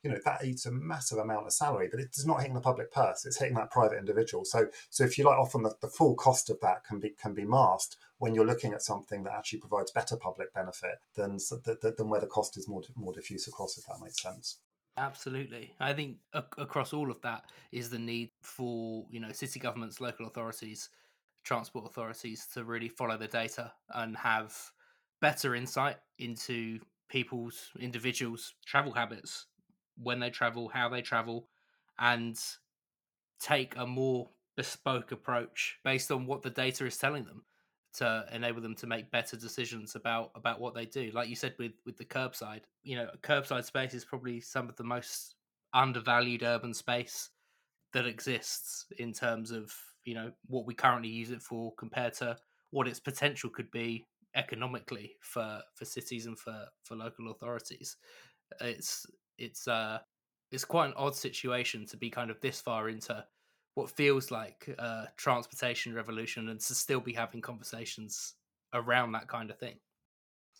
you 0.04 0.10
know 0.10 0.18
that 0.24 0.44
eats 0.44 0.66
a 0.66 0.70
massive 0.70 1.18
amount 1.18 1.46
of 1.46 1.52
salary, 1.52 1.88
but 1.90 1.98
it's 1.98 2.26
not 2.26 2.40
hitting 2.40 2.54
the 2.54 2.60
public 2.60 2.92
purse; 2.92 3.24
it's 3.24 3.38
hitting 3.38 3.54
that 3.56 3.70
private 3.70 3.98
individual. 3.98 4.44
So, 4.44 4.66
so 4.90 5.02
if 5.02 5.16
you 5.16 5.24
like, 5.24 5.38
often 5.38 5.62
the, 5.62 5.74
the 5.80 5.88
full 5.88 6.14
cost 6.14 6.50
of 6.50 6.60
that 6.60 6.84
can 6.84 7.00
be 7.00 7.10
can 7.10 7.32
be 7.32 7.44
masked 7.44 7.96
when 8.18 8.34
you're 8.34 8.46
looking 8.46 8.74
at 8.74 8.82
something 8.82 9.24
that 9.24 9.32
actually 9.32 9.60
provides 9.60 9.90
better 9.90 10.16
public 10.16 10.52
benefit 10.52 10.96
than 11.16 11.38
than 11.64 12.08
where 12.10 12.20
the 12.20 12.26
cost 12.26 12.58
is 12.58 12.68
more 12.68 12.82
more 12.94 13.14
diffuse 13.14 13.48
across. 13.48 13.78
If 13.78 13.86
that 13.86 14.00
makes 14.02 14.22
sense. 14.22 14.58
Absolutely. 14.96 15.74
I 15.80 15.92
think 15.92 16.18
across 16.32 16.92
all 16.92 17.10
of 17.10 17.20
that 17.22 17.46
is 17.72 17.90
the 17.90 17.98
need 17.98 18.30
for, 18.42 19.04
you 19.10 19.18
know, 19.18 19.32
city 19.32 19.58
governments, 19.58 20.00
local 20.00 20.26
authorities, 20.28 20.88
transport 21.42 21.86
authorities 21.86 22.46
to 22.54 22.62
really 22.62 22.88
follow 22.88 23.16
the 23.16 23.26
data 23.26 23.72
and 23.92 24.16
have 24.16 24.56
better 25.20 25.56
insight 25.56 25.96
into 26.18 26.78
people's 27.08 27.70
individuals 27.78 28.54
travel 28.64 28.92
habits 28.92 29.46
when 29.96 30.20
they 30.20 30.30
travel, 30.30 30.68
how 30.68 30.88
they 30.88 31.02
travel 31.02 31.48
and 31.98 32.38
take 33.40 33.74
a 33.76 33.86
more 33.86 34.28
bespoke 34.56 35.12
approach 35.12 35.78
based 35.84 36.10
on 36.10 36.26
what 36.26 36.42
the 36.42 36.50
data 36.50 36.86
is 36.86 36.96
telling 36.96 37.24
them 37.24 37.44
to 37.94 38.24
enable 38.32 38.60
them 38.60 38.74
to 38.74 38.86
make 38.86 39.10
better 39.10 39.36
decisions 39.36 39.94
about 39.94 40.30
about 40.34 40.60
what 40.60 40.74
they 40.74 40.84
do. 40.84 41.10
Like 41.12 41.28
you 41.28 41.36
said 41.36 41.54
with 41.58 41.72
with 41.86 41.96
the 41.96 42.04
curbside, 42.04 42.62
you 42.82 42.96
know, 42.96 43.08
curbside 43.22 43.64
space 43.64 43.94
is 43.94 44.04
probably 44.04 44.40
some 44.40 44.68
of 44.68 44.76
the 44.76 44.84
most 44.84 45.36
undervalued 45.72 46.42
urban 46.42 46.74
space 46.74 47.30
that 47.92 48.06
exists 48.06 48.86
in 48.98 49.12
terms 49.12 49.50
of 49.50 49.72
you 50.04 50.14
know 50.14 50.30
what 50.46 50.66
we 50.66 50.74
currently 50.74 51.08
use 51.08 51.30
it 51.30 51.42
for 51.42 51.72
compared 51.76 52.14
to 52.14 52.36
what 52.70 52.88
its 52.88 53.00
potential 53.00 53.48
could 53.48 53.70
be 53.70 54.04
economically 54.34 55.12
for 55.20 55.60
for 55.74 55.84
cities 55.84 56.26
and 56.26 56.38
for 56.38 56.66
for 56.82 56.96
local 56.96 57.30
authorities. 57.30 57.96
It's 58.60 59.06
it's 59.38 59.68
uh 59.68 59.98
it's 60.50 60.64
quite 60.64 60.86
an 60.86 60.94
odd 60.96 61.16
situation 61.16 61.86
to 61.86 61.96
be 61.96 62.10
kind 62.10 62.30
of 62.30 62.40
this 62.40 62.60
far 62.60 62.88
into 62.88 63.24
what 63.74 63.90
feels 63.90 64.30
like 64.30 64.68
a 64.78 65.08
transportation 65.16 65.94
revolution 65.94 66.48
and 66.48 66.60
to 66.60 66.74
still 66.74 67.00
be 67.00 67.12
having 67.12 67.40
conversations 67.40 68.34
around 68.72 69.12
that 69.12 69.26
kind 69.26 69.50
of 69.50 69.58
thing. 69.58 69.74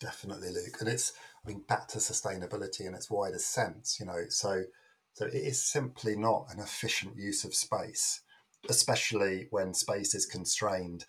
Definitely, 0.01 0.49
Luke. 0.49 0.75
And 0.81 0.89
it's, 0.89 1.13
I 1.45 1.49
mean, 1.49 1.63
back 1.67 1.87
to 1.89 1.99
sustainability 1.99 2.81
in 2.81 2.93
its 2.93 3.09
widest 3.09 3.53
sense, 3.53 3.97
you 3.99 4.05
know, 4.05 4.23
so 4.29 4.63
so 5.13 5.25
it 5.27 5.33
is 5.33 5.63
simply 5.63 6.17
not 6.17 6.47
an 6.53 6.59
efficient 6.59 7.15
use 7.15 7.45
of 7.45 7.55
space, 7.55 8.21
especially 8.67 9.47
when 9.49 9.73
space 9.73 10.13
is 10.13 10.25
constrained. 10.25 11.05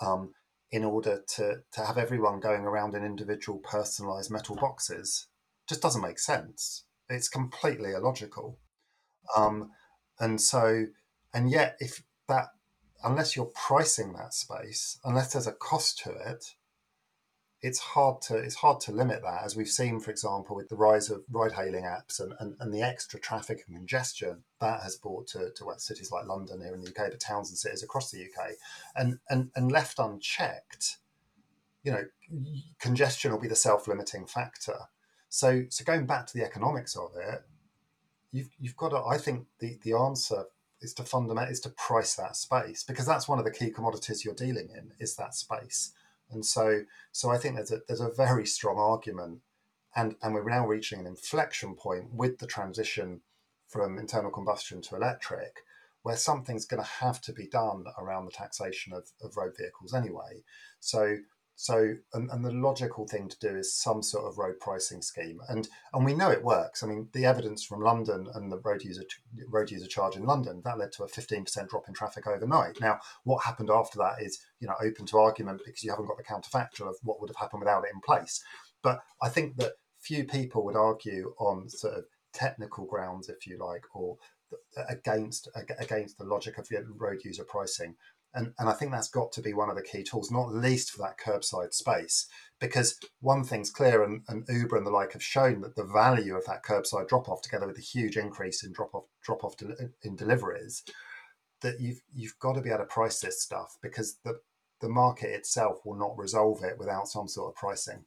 Um, 0.00 0.34
in 0.70 0.84
order 0.84 1.24
to, 1.34 1.56
to 1.72 1.84
have 1.84 1.98
everyone 1.98 2.38
going 2.38 2.62
around 2.62 2.94
in 2.94 3.04
individual 3.04 3.58
personalized 3.58 4.30
metal 4.30 4.54
boxes 4.54 5.26
just 5.68 5.82
doesn't 5.82 6.00
make 6.00 6.20
sense. 6.20 6.84
It's 7.10 7.28
completely 7.28 7.92
illogical. 7.92 8.58
Um, 9.36 9.70
and 10.18 10.40
so 10.40 10.86
and 11.32 11.50
yet, 11.50 11.76
if 11.80 12.02
that, 12.28 12.48
unless 13.04 13.36
you're 13.36 13.52
pricing 13.54 14.12
that 14.14 14.34
space, 14.34 14.98
unless 15.04 15.32
there's 15.32 15.46
a 15.46 15.52
cost 15.52 15.98
to 16.00 16.10
it, 16.10 16.54
it's 17.62 17.78
hard 17.78 18.22
to 18.22 18.36
it's 18.36 18.56
hard 18.56 18.80
to 18.80 18.92
limit 18.92 19.22
that, 19.22 19.44
as 19.44 19.54
we've 19.54 19.68
seen, 19.68 20.00
for 20.00 20.10
example, 20.10 20.56
with 20.56 20.70
the 20.70 20.76
rise 20.76 21.10
of 21.10 21.22
ride-hailing 21.30 21.84
apps 21.84 22.18
and, 22.18 22.32
and, 22.40 22.56
and 22.58 22.72
the 22.72 22.80
extra 22.80 23.20
traffic 23.20 23.64
and 23.66 23.76
congestion 23.76 24.44
that 24.60 24.82
has 24.82 24.96
brought 24.96 25.26
to, 25.28 25.50
to 25.50 25.64
cities 25.76 26.10
like 26.10 26.26
London 26.26 26.62
here 26.62 26.74
in 26.74 26.80
the 26.80 26.88
UK, 26.88 27.10
but 27.10 27.20
towns 27.20 27.50
and 27.50 27.58
cities 27.58 27.82
across 27.82 28.10
the 28.10 28.22
UK, 28.22 28.52
and 28.96 29.18
and 29.28 29.50
and 29.54 29.70
left 29.70 29.98
unchecked, 29.98 30.96
you 31.82 31.92
know, 31.92 32.04
congestion 32.80 33.30
will 33.30 33.40
be 33.40 33.48
the 33.48 33.54
self-limiting 33.54 34.26
factor. 34.26 34.78
So 35.30 35.64
so 35.70 35.84
going 35.84 36.06
back 36.06 36.26
to 36.26 36.34
the 36.36 36.44
economics 36.44 36.96
of 36.96 37.12
it, 37.16 37.42
you've 38.32 38.50
you've 38.58 38.76
got 38.76 38.90
to. 38.90 38.98
I 38.98 39.16
think 39.16 39.46
the 39.60 39.78
the 39.82 39.94
answer 39.94 40.44
is 40.82 40.92
to 40.94 41.04
fundament 41.04 41.50
is 41.50 41.60
to 41.60 41.70
price 41.70 42.14
that 42.16 42.36
space 42.36 42.82
because 42.82 43.06
that's 43.06 43.28
one 43.28 43.38
of 43.38 43.44
the 43.44 43.50
key 43.50 43.70
commodities 43.70 44.24
you're 44.24 44.34
dealing 44.34 44.68
in 44.76 44.92
is 44.98 45.16
that 45.16 45.34
space. 45.34 45.92
And 46.30 46.44
so 46.44 46.82
so 47.12 47.30
I 47.30 47.38
think 47.38 47.54
there's 47.54 47.72
a 47.72 47.80
there's 47.86 48.00
a 48.00 48.10
very 48.10 48.44
strong 48.44 48.76
argument 48.78 49.40
and 49.94 50.16
and 50.20 50.34
we're 50.34 50.48
now 50.48 50.66
reaching 50.66 51.00
an 51.00 51.06
inflection 51.06 51.74
point 51.76 52.12
with 52.12 52.38
the 52.38 52.46
transition 52.46 53.20
from 53.68 53.98
internal 53.98 54.30
combustion 54.30 54.82
to 54.82 54.96
electric 54.96 55.60
where 56.02 56.16
something's 56.16 56.64
going 56.64 56.82
to 56.82 56.88
have 56.88 57.20
to 57.20 57.32
be 57.32 57.46
done 57.46 57.84
around 57.98 58.24
the 58.24 58.32
taxation 58.32 58.92
of, 58.92 59.10
of 59.22 59.36
road 59.36 59.52
vehicles 59.56 59.92
anyway. 59.92 60.42
So 60.80 61.18
so, 61.60 61.94
and, 62.14 62.30
and, 62.30 62.42
the 62.42 62.52
logical 62.52 63.06
thing 63.06 63.28
to 63.28 63.38
do 63.38 63.54
is 63.54 63.74
some 63.74 64.02
sort 64.02 64.24
of 64.24 64.38
road 64.38 64.58
pricing 64.60 65.02
scheme, 65.02 65.42
and 65.50 65.68
and 65.92 66.06
we 66.06 66.14
know 66.14 66.30
it 66.30 66.42
works. 66.42 66.82
I 66.82 66.86
mean, 66.86 67.10
the 67.12 67.26
evidence 67.26 67.62
from 67.62 67.82
London 67.82 68.28
and 68.32 68.50
the 68.50 68.56
road 68.60 68.82
user 68.82 69.04
road 69.46 69.70
user 69.70 69.86
charge 69.86 70.16
in 70.16 70.24
London 70.24 70.62
that 70.64 70.78
led 70.78 70.90
to 70.92 71.04
a 71.04 71.08
fifteen 71.08 71.44
percent 71.44 71.68
drop 71.68 71.86
in 71.86 71.92
traffic 71.92 72.26
overnight. 72.26 72.80
Now, 72.80 73.00
what 73.24 73.44
happened 73.44 73.68
after 73.68 73.98
that 73.98 74.22
is 74.22 74.40
you 74.58 74.68
know 74.68 74.74
open 74.80 75.04
to 75.04 75.18
argument 75.18 75.60
because 75.66 75.84
you 75.84 75.90
haven't 75.90 76.06
got 76.06 76.16
the 76.16 76.24
counterfactual 76.24 76.88
of 76.88 76.96
what 77.02 77.20
would 77.20 77.28
have 77.28 77.36
happened 77.36 77.60
without 77.60 77.84
it 77.84 77.92
in 77.92 78.00
place. 78.00 78.42
But 78.82 79.02
I 79.22 79.28
think 79.28 79.58
that 79.58 79.72
few 79.98 80.24
people 80.24 80.64
would 80.64 80.76
argue 80.76 81.34
on 81.38 81.68
sort 81.68 81.92
of 81.92 82.04
technical 82.32 82.86
grounds, 82.86 83.28
if 83.28 83.46
you 83.46 83.58
like, 83.58 83.84
or 83.94 84.16
against 84.88 85.46
against 85.78 86.16
the 86.16 86.24
logic 86.24 86.56
of 86.56 86.70
road 86.96 87.20
user 87.22 87.44
pricing 87.44 87.96
and, 88.34 88.52
and 88.58 88.68
I 88.68 88.72
think 88.72 88.92
that's 88.92 89.08
got 89.08 89.32
to 89.32 89.42
be 89.42 89.52
one 89.52 89.70
of 89.70 89.76
the 89.76 89.82
key 89.82 90.04
tools, 90.04 90.30
not 90.30 90.54
least 90.54 90.90
for 90.90 90.98
that 90.98 91.18
curbside 91.18 91.74
space. 91.74 92.26
Because 92.60 92.98
one 93.20 93.42
thing's 93.42 93.70
clear, 93.70 94.04
and, 94.04 94.22
and 94.28 94.44
Uber 94.48 94.76
and 94.76 94.86
the 94.86 94.90
like 94.90 95.14
have 95.14 95.22
shown 95.22 95.60
that 95.62 95.74
the 95.74 95.84
value 95.84 96.36
of 96.36 96.44
that 96.46 96.62
curbside 96.62 97.08
drop 97.08 97.28
off, 97.28 97.42
together 97.42 97.66
with 97.66 97.76
the 97.76 97.82
huge 97.82 98.16
increase 98.16 98.62
in 98.62 98.72
drop 98.72 98.94
off 98.94 99.04
drop 99.22 99.42
off 99.44 99.54
in 100.02 100.16
deliveries, 100.16 100.84
that 101.62 101.80
you've 101.80 102.02
you've 102.14 102.38
got 102.38 102.54
to 102.54 102.60
be 102.60 102.68
able 102.68 102.80
to 102.80 102.84
price 102.84 103.20
this 103.20 103.42
stuff 103.42 103.76
because 103.82 104.18
the 104.24 104.38
the 104.80 104.88
market 104.88 105.30
itself 105.30 105.78
will 105.84 105.96
not 105.96 106.16
resolve 106.16 106.62
it 106.64 106.78
without 106.78 107.08
some 107.08 107.28
sort 107.28 107.48
of 107.48 107.56
pricing. 107.56 108.04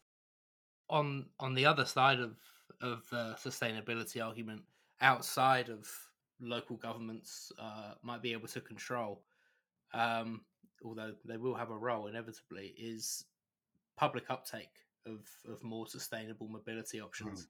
On 0.90 1.26
on 1.40 1.54
the 1.54 1.66
other 1.66 1.86
side 1.86 2.20
of 2.20 2.36
of 2.82 3.04
the 3.10 3.36
sustainability 3.44 4.24
argument, 4.24 4.62
outside 5.02 5.70
of 5.70 5.90
local 6.40 6.76
governments 6.76 7.52
uh, 7.60 7.94
might 8.02 8.22
be 8.22 8.34
able 8.34 8.48
to 8.48 8.62
control, 8.62 9.24
um, 9.94 10.42
although 10.84 11.14
they 11.26 11.38
will 11.38 11.56
have 11.56 11.70
a 11.70 11.78
role 11.78 12.08
inevitably, 12.08 12.74
is 12.78 13.26
public 13.98 14.26
uptake 14.30 14.72
of, 15.06 15.28
of 15.52 15.64
more 15.64 15.88
sustainable 15.88 16.48
mobility 16.48 17.00
options. 17.02 17.48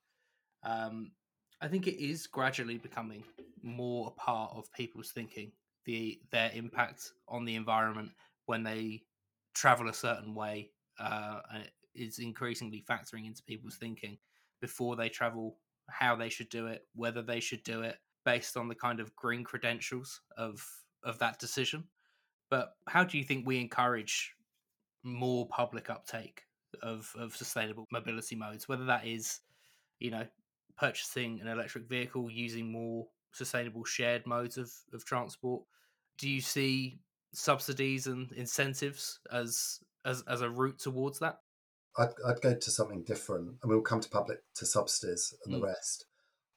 Mm. 0.65 0.87
Um, 0.87 1.11
I 1.61 1.67
think 1.67 1.87
it 1.87 2.03
is 2.03 2.27
gradually 2.27 2.77
becoming 2.77 3.23
more 3.61 4.07
a 4.07 4.19
part 4.19 4.51
of 4.53 4.71
people's 4.73 5.11
thinking, 5.11 5.51
the 5.85 6.19
their 6.31 6.51
impact 6.53 7.11
on 7.27 7.45
the 7.45 7.55
environment 7.55 8.11
when 8.45 8.63
they 8.63 9.03
travel 9.53 9.87
a 9.87 9.93
certain 9.93 10.35
way 10.35 10.69
uh, 10.99 11.39
is 11.95 12.19
increasingly 12.19 12.83
factoring 12.89 13.25
into 13.25 13.43
people's 13.43 13.77
thinking 13.77 14.17
before 14.61 14.95
they 14.95 15.09
travel, 15.09 15.57
how 15.89 16.15
they 16.15 16.29
should 16.29 16.49
do 16.49 16.67
it, 16.67 16.85
whether 16.95 17.21
they 17.21 17.39
should 17.39 17.63
do 17.63 17.81
it, 17.81 17.97
based 18.25 18.57
on 18.57 18.67
the 18.67 18.75
kind 18.75 18.99
of 18.99 19.15
green 19.15 19.43
credentials 19.43 20.21
of 20.37 20.65
of 21.03 21.19
that 21.19 21.39
decision. 21.39 21.83
But 22.53 22.75
how 22.87 23.03
do 23.03 23.17
you 23.17 23.23
think 23.23 23.47
we 23.47 23.59
encourage 23.59 24.35
more 25.01 25.47
public 25.47 25.89
uptake 25.89 26.43
of 26.83 27.11
of 27.17 27.35
sustainable 27.35 27.87
mobility 27.91 28.35
modes, 28.35 28.69
whether 28.69 28.85
that 28.85 29.07
is, 29.07 29.39
you 29.99 30.11
know, 30.11 30.27
purchasing 30.77 31.41
an 31.41 31.47
electric 31.47 31.89
vehicle 31.89 32.29
using 32.29 32.71
more 32.71 33.07
sustainable 33.31 33.83
shared 33.85 34.27
modes 34.27 34.59
of, 34.59 34.71
of 34.93 35.03
transport? 35.03 35.63
Do 36.19 36.29
you 36.29 36.41
see 36.41 36.99
subsidies 37.33 38.05
and 38.05 38.31
incentives 38.33 39.19
as 39.31 39.79
as 40.05 40.23
as 40.27 40.41
a 40.41 40.49
route 40.51 40.77
towards 40.77 41.17
that? 41.21 41.39
I'd, 41.97 42.13
I'd 42.23 42.41
go 42.41 42.53
to 42.53 42.69
something 42.69 43.01
different, 43.01 43.47
and 43.63 43.71
we'll 43.71 43.81
come 43.81 43.99
to 43.99 44.09
public 44.09 44.43
to 44.57 44.67
subsidies 44.67 45.33
and 45.43 45.55
mm. 45.55 45.59
the 45.59 45.65
rest. 45.65 46.05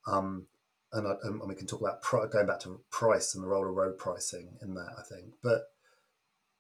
Um, 0.07 0.47
and, 0.93 1.09
I, 1.09 1.13
and 1.23 1.49
we 1.49 1.55
can 1.55 1.67
talk 1.67 1.81
about 1.81 2.03
going 2.31 2.47
back 2.47 2.61
to 2.61 2.83
price 2.91 3.35
and 3.35 3.43
the 3.43 3.49
role 3.49 3.67
of 3.67 3.75
road 3.75 3.97
pricing 3.97 4.59
in 4.61 4.75
that. 4.75 4.91
I 4.99 5.03
think, 5.03 5.33
but 5.43 5.71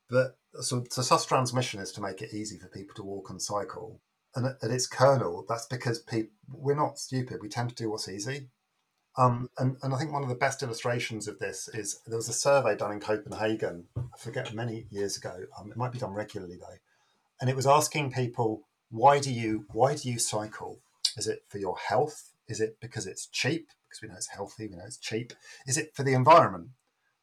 but 0.08 0.38
so 0.60 0.84
so 0.90 1.02
Sustrans 1.02 1.52
mission 1.52 1.80
is 1.80 1.92
to 1.92 2.00
make 2.00 2.22
it 2.22 2.34
easy 2.34 2.58
for 2.58 2.68
people 2.68 2.94
to 2.96 3.02
walk 3.02 3.30
and 3.30 3.40
cycle, 3.40 4.00
and 4.34 4.46
at 4.46 4.70
its 4.70 4.86
kernel, 4.86 5.44
that's 5.48 5.66
because 5.66 5.98
people 6.00 6.32
we're 6.52 6.74
not 6.74 6.98
stupid. 6.98 7.38
We 7.42 7.48
tend 7.48 7.70
to 7.70 7.74
do 7.74 7.90
what's 7.90 8.08
easy. 8.08 8.48
Um, 9.18 9.48
and, 9.56 9.78
and 9.82 9.94
I 9.94 9.98
think 9.98 10.12
one 10.12 10.22
of 10.22 10.28
the 10.28 10.34
best 10.34 10.62
illustrations 10.62 11.26
of 11.26 11.38
this 11.38 11.70
is 11.72 12.00
there 12.06 12.18
was 12.18 12.28
a 12.28 12.34
survey 12.34 12.76
done 12.76 12.92
in 12.92 13.00
Copenhagen, 13.00 13.86
I 13.96 14.18
forget 14.18 14.52
many 14.52 14.88
years 14.90 15.16
ago. 15.16 15.34
Um, 15.58 15.70
it 15.70 15.76
might 15.78 15.92
be 15.92 15.98
done 15.98 16.12
regularly 16.12 16.56
though, 16.56 16.76
and 17.40 17.48
it 17.48 17.56
was 17.56 17.66
asking 17.66 18.12
people 18.12 18.62
why 18.90 19.18
do 19.18 19.32
you 19.32 19.66
why 19.72 19.94
do 19.94 20.08
you 20.08 20.18
cycle? 20.18 20.80
Is 21.16 21.26
it 21.26 21.44
for 21.48 21.58
your 21.58 21.76
health? 21.78 22.32
Is 22.48 22.60
it 22.60 22.76
because 22.80 23.06
it's 23.06 23.26
cheap? 23.26 23.68
Because 23.88 24.02
we 24.02 24.08
know 24.08 24.16
it's 24.16 24.28
healthy, 24.28 24.68
we 24.68 24.76
know 24.76 24.84
it's 24.86 24.98
cheap. 24.98 25.32
Is 25.66 25.78
it 25.78 25.94
for 25.94 26.02
the 26.02 26.12
environment? 26.12 26.68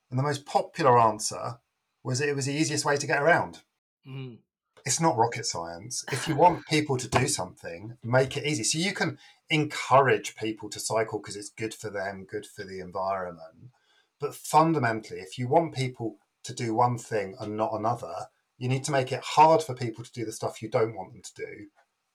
And 0.09 0.19
the 0.19 0.23
most 0.23 0.45
popular 0.45 0.99
answer 0.99 1.59
was 2.03 2.21
it 2.21 2.35
was 2.35 2.45
the 2.45 2.53
easiest 2.53 2.85
way 2.85 2.97
to 2.97 3.07
get 3.07 3.21
around. 3.21 3.61
Mm. 4.07 4.37
It's 4.85 4.99
not 4.99 5.17
rocket 5.17 5.45
science. 5.45 6.03
If 6.11 6.27
you 6.27 6.35
want 6.35 6.67
people 6.67 6.97
to 6.97 7.07
do 7.07 7.27
something, 7.27 7.97
make 8.03 8.35
it 8.35 8.45
easy. 8.45 8.63
So 8.63 8.77
you 8.77 8.93
can 8.93 9.17
encourage 9.49 10.35
people 10.35 10.69
to 10.69 10.79
cycle 10.79 11.19
because 11.19 11.37
it's 11.37 11.49
good 11.49 11.73
for 11.73 11.89
them, 11.89 12.25
good 12.29 12.45
for 12.45 12.65
the 12.65 12.81
environment. 12.81 13.71
But 14.19 14.35
fundamentally, 14.35 15.19
if 15.19 15.37
you 15.39 15.47
want 15.47 15.73
people 15.73 16.17
to 16.43 16.53
do 16.53 16.73
one 16.73 16.97
thing 16.97 17.35
and 17.39 17.55
not 17.55 17.73
another, 17.73 18.13
you 18.57 18.67
need 18.67 18.83
to 18.85 18.91
make 18.91 19.11
it 19.11 19.21
hard 19.23 19.63
for 19.63 19.73
people 19.73 20.03
to 20.03 20.11
do 20.11 20.25
the 20.25 20.33
stuff 20.33 20.61
you 20.61 20.69
don't 20.69 20.95
want 20.95 21.13
them 21.13 21.21
to 21.21 21.33
do 21.35 21.67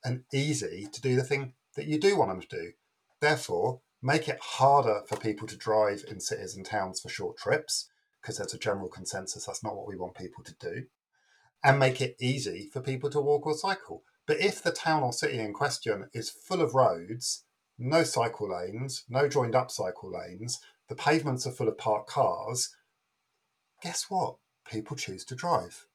and 0.05 0.25
easy 0.33 0.87
to 0.93 1.01
do 1.01 1.17
the 1.17 1.25
thing 1.25 1.55
that 1.75 1.87
you 1.87 1.99
do 1.99 2.17
want 2.17 2.31
them 2.31 2.41
to 2.41 2.49
do. 2.49 2.73
Therefore, 3.21 3.81
make 4.03 4.29
it 4.29 4.39
harder 4.41 5.03
for 5.09 5.17
people 5.17 5.47
to 5.49 5.57
drive 5.57 6.05
in 6.09 6.21
cities 6.21 6.55
and 6.55 6.65
towns 6.65 7.01
for 7.01 7.09
short 7.09 7.37
trips 7.37 7.89
because 8.21 8.39
there's 8.39 8.55
a 8.55 8.59
general 8.59 8.89
consensus 8.89 9.47
that's 9.47 9.65
not 9.65 9.77
what 9.77 9.89
we 9.89 9.97
want 9.97 10.15
people 10.15 10.45
to 10.45 10.55
do, 10.61 10.85
and 11.63 11.79
make 11.79 12.01
it 12.01 12.17
easy 12.21 12.69
for 12.73 12.81
people 12.81 13.11
to 13.11 13.21
walk 13.21 13.47
or 13.47 13.55
cycle. 13.55 14.03
But 14.27 14.41
if 14.41 14.63
the 14.63 14.73
town 14.73 15.03
or 15.03 15.13
city 15.13 15.39
in 15.39 15.53
question 15.53 16.09
is 16.13 16.31
full 16.31 16.61
of 16.61 16.75
roads, 16.75 17.45
no 17.79 18.03
cycle 18.03 18.51
lanes, 18.51 19.05
no 19.09 19.29
joined 19.29 19.55
up 19.55 19.71
cycle 19.71 20.13
lanes, 20.13 20.61
the 20.89 20.95
pavements 20.95 21.47
are 21.47 21.53
full 21.53 21.69
of 21.69 21.79
parked 21.79 22.11
cars, 22.11 22.75
guess 23.83 24.07
what? 24.09 24.37
People 24.71 24.97
choose 24.97 25.25
to 25.27 25.35
drive. 25.35 25.87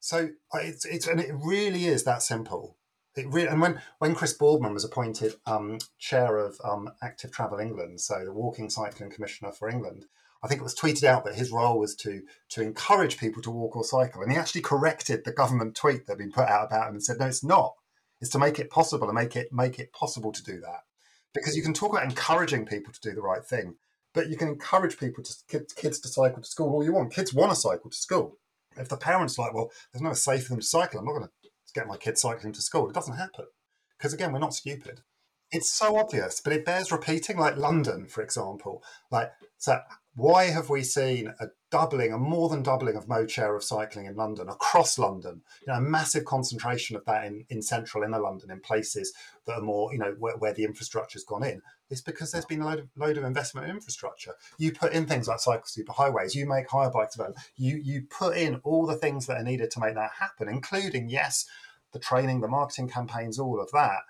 So 0.00 0.30
it's, 0.54 0.84
it's 0.84 1.06
and 1.06 1.20
it 1.20 1.30
really 1.32 1.86
is 1.86 2.04
that 2.04 2.22
simple. 2.22 2.76
It 3.14 3.26
really, 3.28 3.48
and 3.48 3.60
when, 3.60 3.80
when 3.98 4.14
Chris 4.14 4.34
Boardman 4.34 4.74
was 4.74 4.84
appointed 4.84 5.36
um, 5.46 5.78
chair 5.98 6.36
of 6.36 6.60
um, 6.62 6.90
Active 7.02 7.32
Travel 7.32 7.58
England, 7.58 8.00
so 8.00 8.24
the 8.24 8.32
Walking 8.32 8.68
Cycling 8.68 9.10
Commissioner 9.10 9.52
for 9.52 9.68
England, 9.70 10.04
I 10.42 10.48
think 10.48 10.60
it 10.60 10.64
was 10.64 10.74
tweeted 10.74 11.04
out 11.04 11.24
that 11.24 11.34
his 11.34 11.50
role 11.50 11.78
was 11.78 11.94
to 11.96 12.22
to 12.50 12.62
encourage 12.62 13.18
people 13.18 13.42
to 13.42 13.50
walk 13.50 13.76
or 13.76 13.84
cycle, 13.84 14.22
and 14.22 14.30
he 14.30 14.38
actually 14.38 14.62
corrected 14.62 15.24
the 15.24 15.32
government 15.32 15.76
tweet 15.76 16.06
that 16.06 16.12
had 16.12 16.18
been 16.18 16.32
put 16.32 16.48
out 16.48 16.66
about 16.66 16.88
him 16.88 16.94
and 16.94 17.04
said, 17.04 17.18
"No, 17.18 17.26
it's 17.26 17.44
not. 17.44 17.74
It's 18.20 18.30
to 18.30 18.38
make 18.38 18.58
it 18.58 18.70
possible 18.70 19.08
and 19.08 19.14
make 19.14 19.36
it 19.36 19.52
make 19.52 19.78
it 19.78 19.92
possible 19.92 20.32
to 20.32 20.42
do 20.42 20.60
that." 20.60 20.84
Because 21.34 21.56
you 21.56 21.62
can 21.62 21.74
talk 21.74 21.92
about 21.92 22.04
encouraging 22.04 22.66
people 22.66 22.92
to 22.92 23.00
do 23.00 23.14
the 23.14 23.22
right 23.22 23.44
thing, 23.44 23.76
but 24.14 24.28
you 24.28 24.36
can 24.36 24.48
encourage 24.48 24.98
people 24.98 25.22
to 25.22 25.66
kids, 25.76 26.00
to 26.00 26.08
cycle 26.08 26.42
to 26.42 26.48
school 26.48 26.72
all 26.72 26.84
you 26.84 26.94
want. 26.94 27.12
Kids 27.12 27.34
want 27.34 27.52
to 27.52 27.56
cycle 27.56 27.90
to 27.90 27.96
school. 27.96 28.38
If 28.76 28.88
the 28.88 28.96
parents 28.96 29.38
like, 29.38 29.54
well, 29.54 29.70
there's 29.92 30.02
no 30.02 30.14
safe 30.14 30.44
for 30.44 30.50
them 30.50 30.60
to 30.60 30.66
cycle, 30.66 31.00
I'm 31.00 31.06
not 31.06 31.12
going 31.12 31.28
to 31.28 31.50
get 31.74 31.86
my 31.86 31.96
kids 31.96 32.20
cycling 32.20 32.52
to 32.54 32.62
school. 32.62 32.88
It 32.88 32.94
doesn't 32.94 33.16
happen 33.16 33.46
because 33.98 34.12
again, 34.12 34.32
we're 34.32 34.38
not 34.38 34.54
stupid. 34.54 35.02
It's 35.50 35.70
so 35.70 35.96
obvious, 35.96 36.40
but 36.40 36.52
it 36.52 36.64
bears 36.64 36.90
repeating. 36.90 37.36
Like 37.36 37.56
London, 37.56 38.06
for 38.06 38.22
example, 38.22 38.82
like 39.10 39.30
so 39.58 39.80
why 40.16 40.44
have 40.44 40.70
we 40.70 40.82
seen 40.82 41.34
a 41.38 41.48
doubling, 41.70 42.10
a 42.10 42.18
more 42.18 42.48
than 42.48 42.62
doubling 42.62 42.96
of 42.96 43.06
mode 43.06 43.30
share 43.30 43.54
of 43.54 43.62
cycling 43.62 44.06
in 44.06 44.16
London, 44.16 44.48
across 44.48 44.98
London? 44.98 45.42
You 45.60 45.72
know, 45.72 45.78
a 45.78 45.82
massive 45.82 46.24
concentration 46.24 46.96
of 46.96 47.04
that 47.04 47.26
in, 47.26 47.44
in 47.50 47.60
central 47.60 48.02
inner 48.02 48.18
London, 48.18 48.50
in 48.50 48.60
places 48.60 49.12
that 49.46 49.58
are 49.58 49.62
more, 49.62 49.92
you 49.92 49.98
know, 49.98 50.16
where, 50.18 50.38
where 50.38 50.54
the 50.54 50.64
infrastructure's 50.64 51.22
gone 51.22 51.44
in. 51.44 51.60
It's 51.90 52.00
because 52.00 52.32
there's 52.32 52.46
been 52.46 52.62
a 52.62 52.66
load 52.66 52.78
of, 52.78 52.88
load 52.96 53.18
of 53.18 53.24
investment 53.24 53.68
in 53.68 53.76
infrastructure. 53.76 54.32
You 54.56 54.72
put 54.72 54.94
in 54.94 55.04
things 55.04 55.28
like 55.28 55.38
cycle 55.38 55.64
superhighways, 55.66 56.34
you 56.34 56.46
make 56.46 56.70
hire 56.70 56.90
bikes 56.90 57.14
available, 57.14 57.38
you 57.56 57.76
you 57.76 58.06
put 58.08 58.38
in 58.38 58.56
all 58.64 58.86
the 58.86 58.96
things 58.96 59.26
that 59.26 59.36
are 59.36 59.44
needed 59.44 59.70
to 59.72 59.80
make 59.80 59.96
that 59.96 60.12
happen, 60.18 60.48
including, 60.48 61.10
yes, 61.10 61.44
the 61.92 61.98
training, 61.98 62.40
the 62.40 62.48
marketing 62.48 62.88
campaigns, 62.88 63.38
all 63.38 63.60
of 63.60 63.70
that 63.72 64.00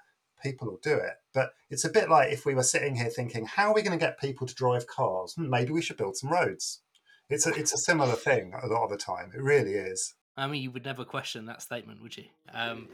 people 0.42 0.68
will 0.68 0.80
do 0.82 0.94
it. 0.94 1.14
But 1.37 1.53
it's 1.68 1.85
a 1.85 1.90
bit 1.90 2.09
like 2.09 2.33
if 2.33 2.46
we 2.46 2.55
were 2.55 2.62
sitting 2.62 2.96
here 2.96 3.11
thinking, 3.11 3.44
how 3.44 3.68
are 3.68 3.75
we 3.75 3.83
going 3.83 3.96
to 3.96 4.03
get 4.03 4.18
people 4.18 4.46
to 4.46 4.55
drive 4.55 4.87
cars? 4.87 5.35
Hmm, 5.35 5.51
maybe 5.51 5.70
we 5.70 5.83
should 5.83 5.99
build 5.99 6.16
some 6.16 6.31
roads. 6.33 6.81
It's 7.29 7.46
a, 7.46 7.51
it's 7.51 7.75
a 7.75 7.77
similar 7.79 8.14
thing 8.14 8.55
a 8.55 8.66
lot 8.66 8.85
of 8.85 8.90
the 8.90 8.96
time. 8.96 9.33
It 9.35 9.42
really 9.42 9.75
is. 9.75 10.14
I 10.38 10.46
mean, 10.46 10.62
you 10.62 10.70
would 10.70 10.87
never 10.87 11.05
question 11.05 11.44
that 11.46 11.61
statement, 11.61 12.01
would 12.01 12.16
you? 12.16 12.25
Um, 12.55 12.88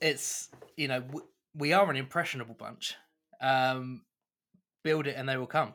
it's, 0.00 0.48
you 0.78 0.88
know, 0.88 1.00
w- 1.00 1.26
we 1.54 1.74
are 1.74 1.90
an 1.90 1.96
impressionable 1.96 2.54
bunch. 2.54 2.94
Um, 3.38 4.00
build 4.82 5.06
it 5.06 5.16
and 5.18 5.28
they 5.28 5.36
will 5.36 5.46
come, 5.46 5.74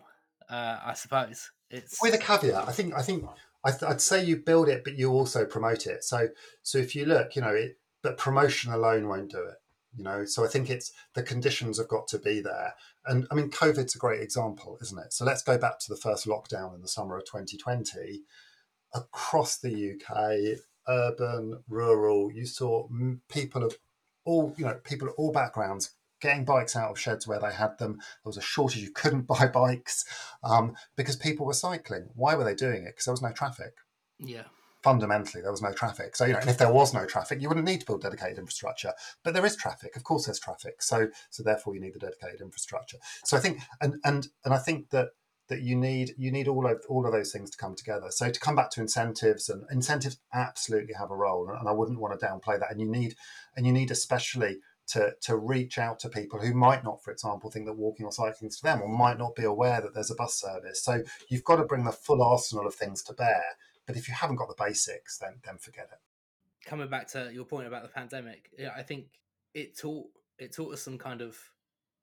uh, 0.49 0.79
I 0.83 0.95
suppose. 0.95 1.51
It's 1.69 2.01
with 2.01 2.15
a 2.15 2.17
caveat. 2.17 2.67
I 2.67 2.71
think, 2.71 2.95
I 2.95 3.03
think, 3.03 3.23
I 3.63 3.71
would 3.87 4.01
say 4.01 4.25
you 4.25 4.37
build 4.37 4.67
it, 4.67 4.83
but 4.83 4.97
you 4.97 5.11
also 5.11 5.45
promote 5.45 5.85
it. 5.85 6.03
So, 6.03 6.29
so 6.63 6.79
if 6.79 6.95
you 6.95 7.05
look, 7.05 7.35
you 7.35 7.43
know, 7.43 7.53
it, 7.53 7.77
but 8.01 8.17
promotion 8.17 8.73
alone 8.73 9.07
won't 9.07 9.29
do 9.29 9.43
it 9.43 9.57
you 9.95 10.03
know 10.03 10.25
so 10.25 10.43
i 10.43 10.47
think 10.47 10.69
it's 10.69 10.91
the 11.13 11.23
conditions 11.23 11.77
have 11.77 11.87
got 11.87 12.07
to 12.07 12.19
be 12.19 12.41
there. 12.41 12.73
And 13.05 13.27
i 13.31 13.35
mean 13.35 13.49
covid's 13.49 13.95
a 13.95 13.99
great 13.99 14.21
example 14.21 14.77
isn't 14.81 14.97
it? 14.97 15.13
So 15.13 15.25
let's 15.25 15.43
go 15.43 15.57
back 15.57 15.79
to 15.79 15.89
the 15.89 15.99
first 15.99 16.25
lockdown 16.25 16.75
in 16.75 16.81
the 16.81 16.87
summer 16.87 17.17
of 17.17 17.25
2020 17.25 18.21
across 18.93 19.57
the 19.57 19.93
uk 19.93 20.59
urban 20.87 21.63
rural 21.69 22.31
you 22.31 22.45
saw 22.45 22.87
people 23.29 23.63
of 23.63 23.77
all 24.25 24.53
you 24.57 24.65
know 24.65 24.79
people 24.83 25.07
of 25.07 25.13
all 25.17 25.31
backgrounds 25.31 25.91
getting 26.21 26.45
bikes 26.45 26.75
out 26.77 26.89
of 26.89 26.97
sheds 26.97 27.27
where 27.27 27.39
they 27.41 27.51
had 27.51 27.77
them. 27.79 27.97
There 27.97 28.29
was 28.29 28.37
a 28.37 28.41
shortage 28.41 28.81
you 28.81 28.91
couldn't 28.91 29.23
buy 29.27 29.45
bikes 29.47 30.05
um, 30.41 30.73
because 30.95 31.17
people 31.17 31.45
were 31.45 31.53
cycling. 31.53 32.07
Why 32.15 32.35
were 32.35 32.45
they 32.45 32.55
doing 32.55 32.83
it? 32.83 32.91
Because 32.93 33.03
there 33.03 33.11
was 33.11 33.21
no 33.21 33.33
traffic. 33.33 33.73
Yeah 34.19 34.43
fundamentally 34.83 35.41
there 35.41 35.51
was 35.51 35.61
no 35.61 35.71
traffic. 35.71 36.15
So 36.15 36.25
you 36.25 36.33
know, 36.33 36.39
and 36.39 36.49
if 36.49 36.57
there 36.57 36.71
was 36.71 36.93
no 36.93 37.05
traffic, 37.05 37.41
you 37.41 37.47
wouldn't 37.47 37.65
need 37.65 37.79
to 37.79 37.85
build 37.85 38.01
dedicated 38.01 38.37
infrastructure. 38.37 38.93
But 39.23 39.33
there 39.33 39.45
is 39.45 39.55
traffic, 39.55 39.95
of 39.95 40.03
course, 40.03 40.25
there's 40.25 40.39
traffic. 40.39 40.81
So 40.81 41.07
so 41.29 41.43
therefore, 41.43 41.75
you 41.75 41.81
need 41.81 41.93
the 41.93 41.99
dedicated 41.99 42.41
infrastructure. 42.41 42.97
So 43.23 43.37
I 43.37 43.39
think 43.39 43.59
and 43.81 43.95
and 44.03 44.27
and 44.45 44.53
I 44.53 44.57
think 44.57 44.89
that 44.89 45.09
that 45.49 45.61
you 45.61 45.75
need 45.75 46.13
you 46.17 46.31
need 46.31 46.47
all 46.47 46.65
of 46.67 46.83
all 46.89 47.05
of 47.05 47.11
those 47.11 47.31
things 47.31 47.49
to 47.51 47.57
come 47.57 47.75
together. 47.75 48.07
So 48.09 48.29
to 48.29 48.39
come 48.39 48.55
back 48.55 48.69
to 48.71 48.81
incentives 48.81 49.49
and 49.49 49.63
incentives 49.71 50.17
absolutely 50.33 50.93
have 50.93 51.11
a 51.11 51.15
role, 51.15 51.49
and 51.49 51.67
I 51.67 51.71
wouldn't 51.71 51.99
want 51.99 52.19
to 52.19 52.25
downplay 52.25 52.59
that. 52.59 52.71
And 52.71 52.79
you 52.79 52.89
need 52.89 53.15
and 53.55 53.65
you 53.65 53.71
need 53.71 53.91
especially 53.91 54.59
to, 54.85 55.13
to 55.21 55.37
reach 55.37 55.77
out 55.77 55.97
to 55.99 56.09
people 56.09 56.39
who 56.39 56.53
might 56.53 56.83
not, 56.83 57.01
for 57.01 57.11
example, 57.11 57.49
think 57.49 57.65
that 57.65 57.77
walking 57.77 58.05
or 58.05 58.11
cycling 58.11 58.49
is 58.49 58.59
for 58.59 58.67
them, 58.67 58.81
or 58.81 58.89
might 58.89 59.17
not 59.17 59.35
be 59.35 59.43
aware 59.43 59.79
that 59.81 59.93
there's 59.93 60.11
a 60.11 60.15
bus 60.15 60.39
service. 60.39 60.83
So 60.83 61.03
you've 61.29 61.45
got 61.45 61.55
to 61.55 61.63
bring 61.63 61.85
the 61.85 61.91
full 61.91 62.21
arsenal 62.21 62.67
of 62.67 62.75
things 62.75 63.01
to 63.03 63.13
bear 63.13 63.43
but 63.85 63.95
if 63.95 64.07
you 64.07 64.13
haven't 64.13 64.37
got 64.37 64.47
the 64.47 64.63
basics, 64.63 65.17
then 65.17 65.39
then 65.45 65.57
forget 65.57 65.89
it. 65.91 66.69
coming 66.69 66.89
back 66.89 67.07
to 67.09 67.29
your 67.33 67.45
point 67.45 67.67
about 67.67 67.83
the 67.83 67.89
pandemic, 67.89 68.49
I 68.75 68.83
think 68.83 69.05
it 69.53 69.77
taught 69.77 70.07
it 70.39 70.53
taught 70.55 70.73
us 70.73 70.81
some 70.81 70.97
kind 70.97 71.21
of 71.21 71.37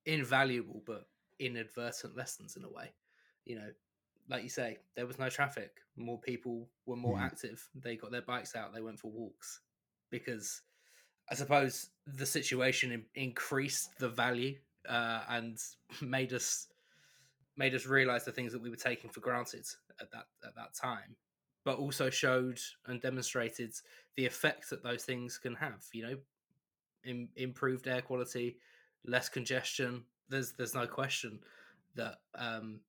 invaluable 0.06 0.82
but 0.86 1.06
inadvertent 1.38 2.16
lessons 2.16 2.56
in 2.56 2.64
a 2.64 2.68
way. 2.68 2.92
You 3.44 3.56
know, 3.56 3.70
like 4.28 4.42
you 4.42 4.48
say, 4.48 4.78
there 4.94 5.06
was 5.06 5.18
no 5.18 5.28
traffic. 5.28 5.72
More 5.96 6.20
people 6.20 6.68
were 6.86 6.96
more 6.96 7.16
mm. 7.16 7.22
active. 7.22 7.68
They 7.74 7.96
got 7.96 8.12
their 8.12 8.22
bikes 8.22 8.54
out. 8.54 8.72
They 8.72 8.82
went 8.82 9.00
for 9.00 9.10
walks 9.10 9.60
because 10.10 10.62
I 11.30 11.34
suppose 11.34 11.90
the 12.06 12.26
situation 12.26 13.04
increased 13.14 13.98
the 13.98 14.08
value 14.08 14.56
uh, 14.88 15.22
and 15.28 15.58
made 16.02 16.32
us 16.32 16.68
made 17.56 17.74
us 17.74 17.86
realize 17.86 18.24
the 18.24 18.32
things 18.32 18.52
that 18.52 18.62
we 18.62 18.70
were 18.70 18.76
taking 18.76 19.10
for 19.10 19.20
granted 19.20 19.66
at 20.00 20.10
that 20.12 20.26
at 20.44 20.54
that 20.54 20.74
time 20.74 21.16
but 21.70 21.78
also 21.78 22.10
showed 22.10 22.58
and 22.86 23.00
demonstrated 23.00 23.72
the 24.16 24.26
effect 24.26 24.68
that 24.68 24.82
those 24.82 25.04
things 25.04 25.38
can 25.38 25.54
have 25.54 25.84
you 25.92 26.02
know 26.02 26.16
in, 27.04 27.28
improved 27.36 27.86
air 27.86 28.02
quality 28.02 28.56
less 29.06 29.28
congestion 29.28 30.02
there's 30.28 30.50
there's 30.54 30.74
no 30.74 30.84
question 30.84 31.38
that 31.94 32.16
um, 32.34 32.80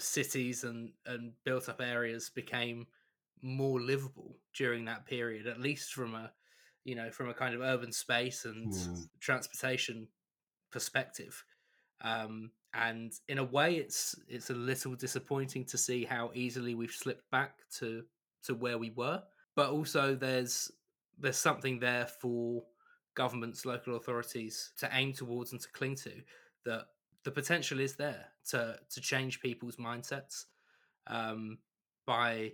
cities 0.00 0.64
and 0.64 0.90
and 1.06 1.32
built 1.44 1.68
up 1.68 1.80
areas 1.80 2.28
became 2.28 2.84
more 3.40 3.80
livable 3.80 4.36
during 4.52 4.84
that 4.84 5.06
period 5.06 5.46
at 5.46 5.60
least 5.60 5.92
from 5.92 6.16
a 6.16 6.32
you 6.82 6.96
know 6.96 7.08
from 7.12 7.28
a 7.28 7.34
kind 7.34 7.54
of 7.54 7.60
urban 7.60 7.92
space 7.92 8.46
and 8.46 8.72
mm. 8.72 9.08
transportation 9.20 10.08
perspective 10.72 11.44
um, 12.00 12.50
and 12.74 13.12
in 13.28 13.38
a 13.38 13.44
way 13.44 13.76
it's 13.76 14.14
it's 14.28 14.50
a 14.50 14.54
little 14.54 14.94
disappointing 14.94 15.64
to 15.64 15.76
see 15.76 16.04
how 16.04 16.30
easily 16.34 16.74
we've 16.74 16.90
slipped 16.90 17.30
back 17.30 17.58
to 17.70 18.02
to 18.42 18.54
where 18.54 18.78
we 18.78 18.90
were 18.90 19.22
but 19.54 19.70
also 19.70 20.14
there's 20.14 20.70
there's 21.18 21.36
something 21.36 21.78
there 21.78 22.06
for 22.06 22.62
governments 23.14 23.66
local 23.66 23.96
authorities 23.96 24.72
to 24.78 24.88
aim 24.92 25.12
towards 25.12 25.52
and 25.52 25.60
to 25.60 25.68
cling 25.72 25.94
to 25.94 26.12
that 26.64 26.86
the 27.24 27.30
potential 27.30 27.78
is 27.78 27.94
there 27.94 28.26
to 28.48 28.76
to 28.90 29.00
change 29.00 29.40
people's 29.40 29.76
mindsets 29.76 30.46
um, 31.08 31.58
by 32.06 32.52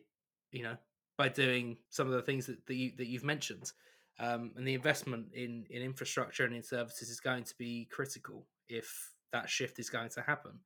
you 0.51 0.63
know 0.63 0.77
by 1.17 1.29
doing 1.29 1.77
some 1.91 2.07
of 2.07 2.13
the 2.13 2.23
things 2.23 2.47
that, 2.47 2.65
that 2.67 2.75
you 2.75 2.93
that 2.97 3.07
you've 3.07 3.25
mentioned 3.25 3.73
um, 4.21 4.51
and 4.57 4.67
the 4.67 4.75
investment 4.75 5.27
in 5.33 5.65
in 5.71 5.83
infrastructure 5.83 6.45
and 6.45 6.55
in 6.55 6.63
services 6.63 7.09
is 7.09 7.21
going 7.21 7.45
to 7.45 7.55
be 7.57 7.87
critical 7.91 8.47
if 8.69 9.15
that 9.33 9.49
shift 9.49 9.79
is 9.79 9.91
going 9.91 10.11
to 10.11 10.21
happen. 10.23 10.61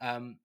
Um, 0.00 0.38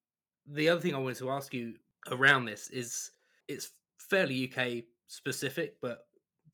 the 0.47 0.69
other 0.69 0.81
thing 0.81 0.95
I 0.95 0.99
wanted 0.99 1.17
to 1.17 1.29
ask 1.29 1.53
you 1.53 1.75
around 2.09 2.45
this 2.45 2.69
is 2.69 3.11
it's 3.47 3.71
fairly 3.97 4.51
UK 4.51 4.83
specific, 5.07 5.75
but 5.81 6.05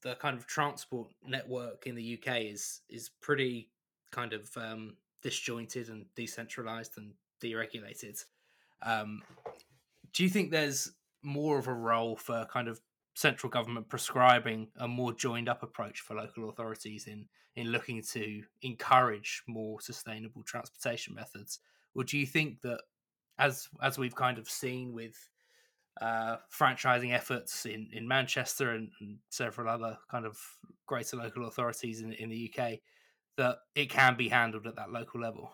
the 0.02 0.15
kind 0.15 0.38
of 0.38 0.46
transport 0.46 1.10
network 1.26 1.88
in 1.88 1.96
the 1.96 2.20
UK 2.20 2.41
is 2.41 2.82
is 2.89 3.10
pretty 3.22 3.70
kind 4.12 4.34
of 4.34 4.50
um, 4.58 4.96
disjointed 5.22 5.89
and 5.89 6.06
decentralized 6.15 6.98
and 6.98 7.13
deregulated. 7.41 8.24
Um, 8.82 9.22
do 10.13 10.24
you 10.24 10.30
think 10.30 10.52
there's 10.52 10.91
more 11.24 11.58
of 11.58 11.67
a 11.67 11.74
role 11.74 12.15
for 12.15 12.46
kind 12.46 12.67
of 12.67 12.80
central 13.17 13.49
government 13.49 13.89
prescribing 13.89 14.67
a 14.77 14.88
more 14.88 15.12
joined 15.12 15.49
up 15.49 15.63
approach 15.63 16.01
for 16.01 16.13
local 16.13 16.49
authorities 16.49 17.08
in 17.08 17.25
in 17.56 17.71
looking 17.71 17.99
to 18.03 18.43
encourage 18.62 19.41
more 19.47 19.82
sustainable 19.82 20.43
transportation 20.43 21.15
methods 21.15 21.58
or 21.95 22.03
do 22.03 22.15
you 22.15 22.27
think 22.27 22.62
that 22.62 22.80
as 23.39 23.69
as 23.82 23.97
we've 23.97 24.13
kind 24.13 24.38
of 24.38 24.47
seen 24.47 24.93
with 24.93 25.17
uh, 25.99 26.38
franchising 26.56 27.12
efforts 27.12 27.65
in, 27.65 27.89
in 27.91 28.08
Manchester 28.08 28.73
and, 28.73 28.91
and, 29.01 29.17
several 29.30 29.67
other 29.67 29.97
kind 30.12 30.27
of 30.27 30.38
greater 30.86 31.17
local 31.17 31.47
authorities 31.47 32.01
in, 32.01 32.13
in 32.13 32.30
the 32.30 32.53
UK, 32.53 32.73
that 33.36 33.58
it 33.73 33.89
can 33.89 34.15
be 34.15 34.30
handled 34.30 34.67
at 34.67 34.75
that 34.75 34.91
local 34.91 35.19
level. 35.19 35.51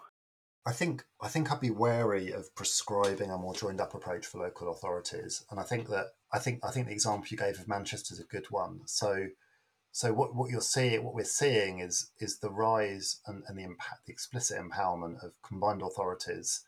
I 0.65 0.71
think 0.71 1.05
I 1.21 1.27
think 1.27 1.51
I'd 1.51 1.59
be 1.59 1.71
wary 1.71 2.31
of 2.31 2.55
prescribing 2.55 3.29
a 3.29 3.37
more 3.37 3.53
joined 3.53 3.81
up 3.81 3.93
approach 3.93 4.25
for 4.25 4.39
local 4.39 4.71
authorities, 4.71 5.43
and 5.51 5.59
I 5.59 5.63
think 5.63 5.89
that 5.89 6.13
I 6.31 6.39
think 6.39 6.63
I 6.63 6.71
think 6.71 6.87
the 6.87 6.93
example 6.93 7.27
you 7.29 7.37
gave 7.37 7.59
of 7.59 7.67
Manchester 7.67 8.13
is 8.13 8.19
a 8.19 8.25
good 8.25 8.49
one. 8.49 8.81
So, 8.85 9.27
so 9.91 10.13
what, 10.13 10.33
what 10.35 10.49
you're 10.49 10.61
seeing, 10.61 11.03
what 11.03 11.15
we're 11.15 11.25
seeing 11.25 11.79
is 11.79 12.11
is 12.19 12.39
the 12.39 12.49
rise 12.49 13.19
and, 13.27 13.43
and 13.47 13.57
the 13.57 13.63
impact, 13.63 14.05
the 14.05 14.13
explicit 14.13 14.57
empowerment 14.57 15.23
of 15.23 15.33
combined 15.45 15.81
authorities, 15.81 16.61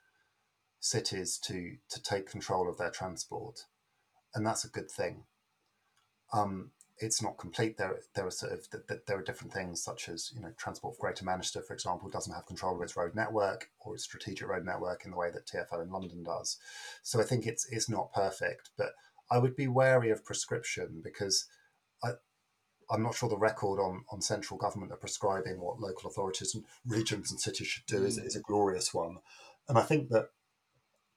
cities 0.82 1.38
to 1.46 1.78
to 1.90 2.04
take 2.04 2.30
control 2.30 2.70
of 2.70 2.78
their 2.78 2.92
transport, 2.92 3.62
and 4.34 4.46
that's 4.46 4.66
a 4.66 4.70
good 4.70 4.92
thing. 4.92 5.24
Um, 6.34 6.72
it's 7.00 7.22
not 7.22 7.38
complete. 7.38 7.78
There, 7.78 8.00
there 8.14 8.26
are 8.26 8.32
sort 8.32 8.54
of 8.54 8.68
there 9.06 9.18
are 9.18 9.24
different 9.24 9.54
things 9.54 9.82
such 9.82 10.08
as 10.08 10.32
you 10.34 10.42
know 10.42 10.52
Transport 10.58 10.96
for 10.96 11.02
Greater 11.02 11.26
Manchester, 11.26 11.62
for 11.62 11.74
example, 11.74 12.10
doesn't 12.10 12.34
have 12.34 12.46
control 12.46 12.76
of 12.76 12.82
its 12.82 12.96
road 12.96 13.16
network 13.16 13.70
or 13.80 13.96
its 13.96 14.04
strategic 14.04 14.48
road 14.48 14.66
network 14.66 15.04
in 15.06 15.12
the 15.12 15.18
way 15.18 15.30
that 15.32 15.46
TfL 15.46 15.84
in 15.84 15.92
London 15.92 16.24
does. 16.24 16.58
So 17.04 17.20
I 17.20 17.24
think 17.24 17.46
it's 17.46 17.68
it's 17.70 17.90
not 17.90 18.14
perfect, 18.14 18.70
but 18.78 18.94
I 19.30 19.40
would 19.40 19.56
be 19.56 19.68
wary 19.68 20.10
of 20.10 20.24
prescription 20.24 21.02
because 21.04 21.48
I, 22.04 22.12
I'm 22.90 23.04
not 23.04 23.16
sure 23.16 23.28
the 23.28 23.38
record 23.38 23.80
on, 23.80 24.06
on 24.12 24.22
central 24.22 24.58
government 24.58 24.92
of 24.92 25.02
prescribing 25.02 25.60
what 25.60 25.80
local 25.80 26.10
authorities 26.10 26.54
and 26.54 26.64
regions 26.86 27.32
and 27.32 27.40
cities 27.40 27.68
should 27.68 27.86
do 27.88 28.02
mm. 28.02 28.06
is, 28.06 28.18
is 28.18 28.36
a 28.36 28.42
glorious 28.42 28.94
one. 28.94 29.18
And 29.68 29.78
I 29.78 29.82
think 29.82 30.10
that 30.10 30.30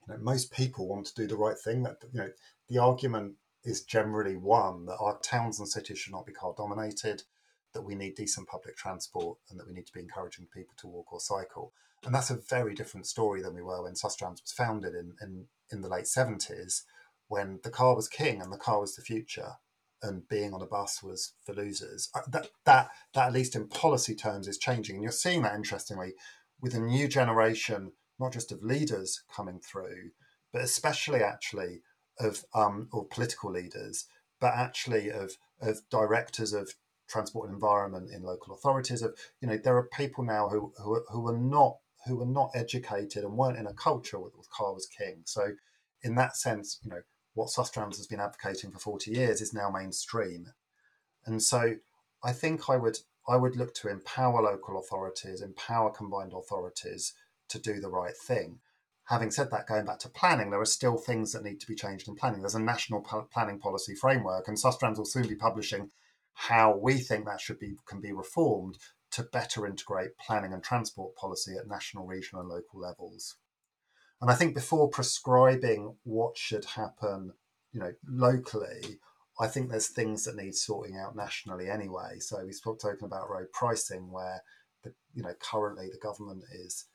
you 0.07 0.13
know, 0.13 0.19
most 0.19 0.51
people 0.51 0.87
want 0.87 1.05
to 1.05 1.15
do 1.15 1.27
the 1.27 1.37
right 1.37 1.57
thing. 1.57 1.83
That 1.83 1.97
you 2.11 2.19
know, 2.19 2.29
the 2.67 2.79
argument 2.79 3.35
is 3.63 3.83
generally 3.83 4.35
one 4.35 4.85
that 4.85 4.97
our 4.99 5.19
towns 5.19 5.59
and 5.59 5.67
cities 5.67 5.99
should 5.99 6.13
not 6.13 6.25
be 6.25 6.31
car 6.31 6.53
dominated, 6.57 7.23
that 7.73 7.81
we 7.81 7.95
need 7.95 8.15
decent 8.15 8.47
public 8.47 8.75
transport, 8.75 9.37
and 9.49 9.59
that 9.59 9.67
we 9.67 9.73
need 9.73 9.85
to 9.85 9.93
be 9.93 9.99
encouraging 9.99 10.47
people 10.53 10.73
to 10.77 10.87
walk 10.87 11.11
or 11.11 11.19
cycle. 11.19 11.73
And 12.05 12.15
that's 12.15 12.29
a 12.29 12.39
very 12.49 12.73
different 12.73 13.05
story 13.05 13.41
than 13.41 13.53
we 13.53 13.61
were 13.61 13.83
when 13.83 13.93
Sustrans 13.93 14.41
was 14.41 14.53
founded 14.55 14.95
in, 14.95 15.13
in, 15.21 15.45
in 15.71 15.81
the 15.81 15.89
late 15.89 16.05
70s, 16.05 16.83
when 17.27 17.59
the 17.63 17.69
car 17.69 17.95
was 17.95 18.07
king 18.07 18.41
and 18.41 18.51
the 18.51 18.57
car 18.57 18.79
was 18.79 18.95
the 18.95 19.01
future, 19.01 19.53
and 20.01 20.27
being 20.29 20.53
on 20.53 20.61
a 20.61 20.65
bus 20.65 21.03
was 21.03 21.33
for 21.45 21.53
losers. 21.53 22.09
Uh, 22.15 22.21
that, 22.29 22.47
that, 22.65 22.89
that 23.13 23.27
at 23.27 23.33
least 23.33 23.55
in 23.55 23.67
policy 23.67 24.15
terms, 24.15 24.47
is 24.47 24.57
changing. 24.57 24.95
And 24.95 25.03
you're 25.03 25.11
seeing 25.11 25.41
that, 25.41 25.55
interestingly, 25.55 26.13
with 26.61 26.73
a 26.73 26.79
new 26.79 27.07
generation, 27.07 27.91
not 28.17 28.33
just 28.33 28.51
of 28.51 28.63
leaders 28.63 29.23
coming 29.33 29.59
through, 29.59 30.11
but 30.51 30.63
especially 30.63 31.21
actually 31.21 31.81
of 32.19 32.45
um, 32.53 32.89
or 32.91 33.05
political 33.05 33.51
leaders, 33.51 34.05
but 34.39 34.53
actually 34.53 35.09
of 35.09 35.37
of 35.61 35.81
directors 35.89 36.53
of 36.53 36.73
transport 37.07 37.47
and 37.47 37.55
environment 37.55 38.11
in 38.11 38.23
local 38.23 38.53
authorities. 38.53 39.01
Of 39.01 39.15
you 39.41 39.47
know, 39.47 39.57
there 39.57 39.77
are 39.77 39.89
people 39.93 40.23
now 40.23 40.49
who 40.49 40.73
who, 40.77 41.01
who 41.09 41.27
are 41.27 41.37
not 41.37 41.77
who 42.05 42.21
are 42.21 42.25
not 42.25 42.51
educated 42.53 43.23
and 43.23 43.37
weren't 43.37 43.57
in 43.57 43.67
a 43.67 43.73
culture 43.73 44.19
with, 44.19 44.35
with 44.37 44.49
car 44.49 44.73
was 44.73 44.87
king. 44.87 45.21
So, 45.25 45.51
in 46.01 46.15
that 46.15 46.37
sense, 46.37 46.79
you 46.83 46.89
know, 46.89 47.01
what 47.33 47.49
Sustrans 47.49 47.97
has 47.97 48.07
been 48.07 48.21
advocating 48.21 48.71
for 48.71 48.79
forty 48.79 49.11
years 49.11 49.41
is 49.41 49.53
now 49.53 49.69
mainstream, 49.69 50.47
and 51.25 51.41
so 51.41 51.75
I 52.23 52.33
think 52.33 52.69
I 52.69 52.77
would 52.77 52.99
I 53.27 53.35
would 53.35 53.55
look 53.55 53.73
to 53.75 53.89
empower 53.89 54.41
local 54.41 54.79
authorities, 54.79 55.41
empower 55.41 55.91
combined 55.91 56.33
authorities 56.33 57.13
to 57.49 57.59
do 57.59 57.79
the 57.79 57.89
right 57.89 58.15
thing 58.15 58.59
having 59.09 59.31
said 59.31 59.49
that, 59.49 59.67
going 59.67 59.85
back 59.85 59.97
to 59.99 60.09
planning, 60.09 60.51
there 60.51 60.61
are 60.61 60.65
still 60.65 60.97
things 60.97 61.31
that 61.31 61.43
need 61.43 61.59
to 61.59 61.67
be 61.67 61.75
changed 61.75 62.07
in 62.07 62.15
planning. 62.15 62.41
There's 62.41 62.53
a 62.53 62.61
national 62.61 63.01
planning 63.31 63.59
policy 63.59 63.95
framework, 63.95 64.47
and 64.47 64.55
Sustrans 64.55 64.97
will 64.97 65.05
soon 65.05 65.27
be 65.27 65.35
publishing 65.35 65.89
how 66.33 66.77
we 66.77 66.99
think 66.99 67.25
that 67.25 67.41
should 67.41 67.59
be 67.59 67.75
can 67.87 67.99
be 67.99 68.13
reformed 68.13 68.77
to 69.11 69.23
better 69.23 69.65
integrate 69.65 70.17
planning 70.19 70.53
and 70.53 70.63
transport 70.63 71.15
policy 71.15 71.55
at 71.59 71.67
national, 71.67 72.05
regional, 72.05 72.41
and 72.41 72.49
local 72.49 72.79
levels. 72.79 73.35
And 74.21 74.29
I 74.29 74.35
think 74.35 74.53
before 74.53 74.89
prescribing 74.89 75.95
what 76.03 76.37
should 76.37 76.65
happen, 76.65 77.33
you 77.71 77.79
know, 77.79 77.93
locally, 78.07 78.99
I 79.39 79.47
think 79.47 79.69
there's 79.69 79.87
things 79.87 80.25
that 80.25 80.35
need 80.35 80.53
sorting 80.53 80.97
out 80.97 81.15
nationally 81.15 81.67
anyway. 81.67 82.19
So 82.19 82.45
we 82.45 82.51
spoke 82.51 82.79
talking 82.79 83.05
about 83.05 83.29
road 83.29 83.47
pricing, 83.53 84.11
where 84.11 84.43
the, 84.83 84.93
you 85.15 85.23
know 85.23 85.33
currently 85.39 85.89
the 85.91 85.97
government 85.97 86.43
is 86.53 86.85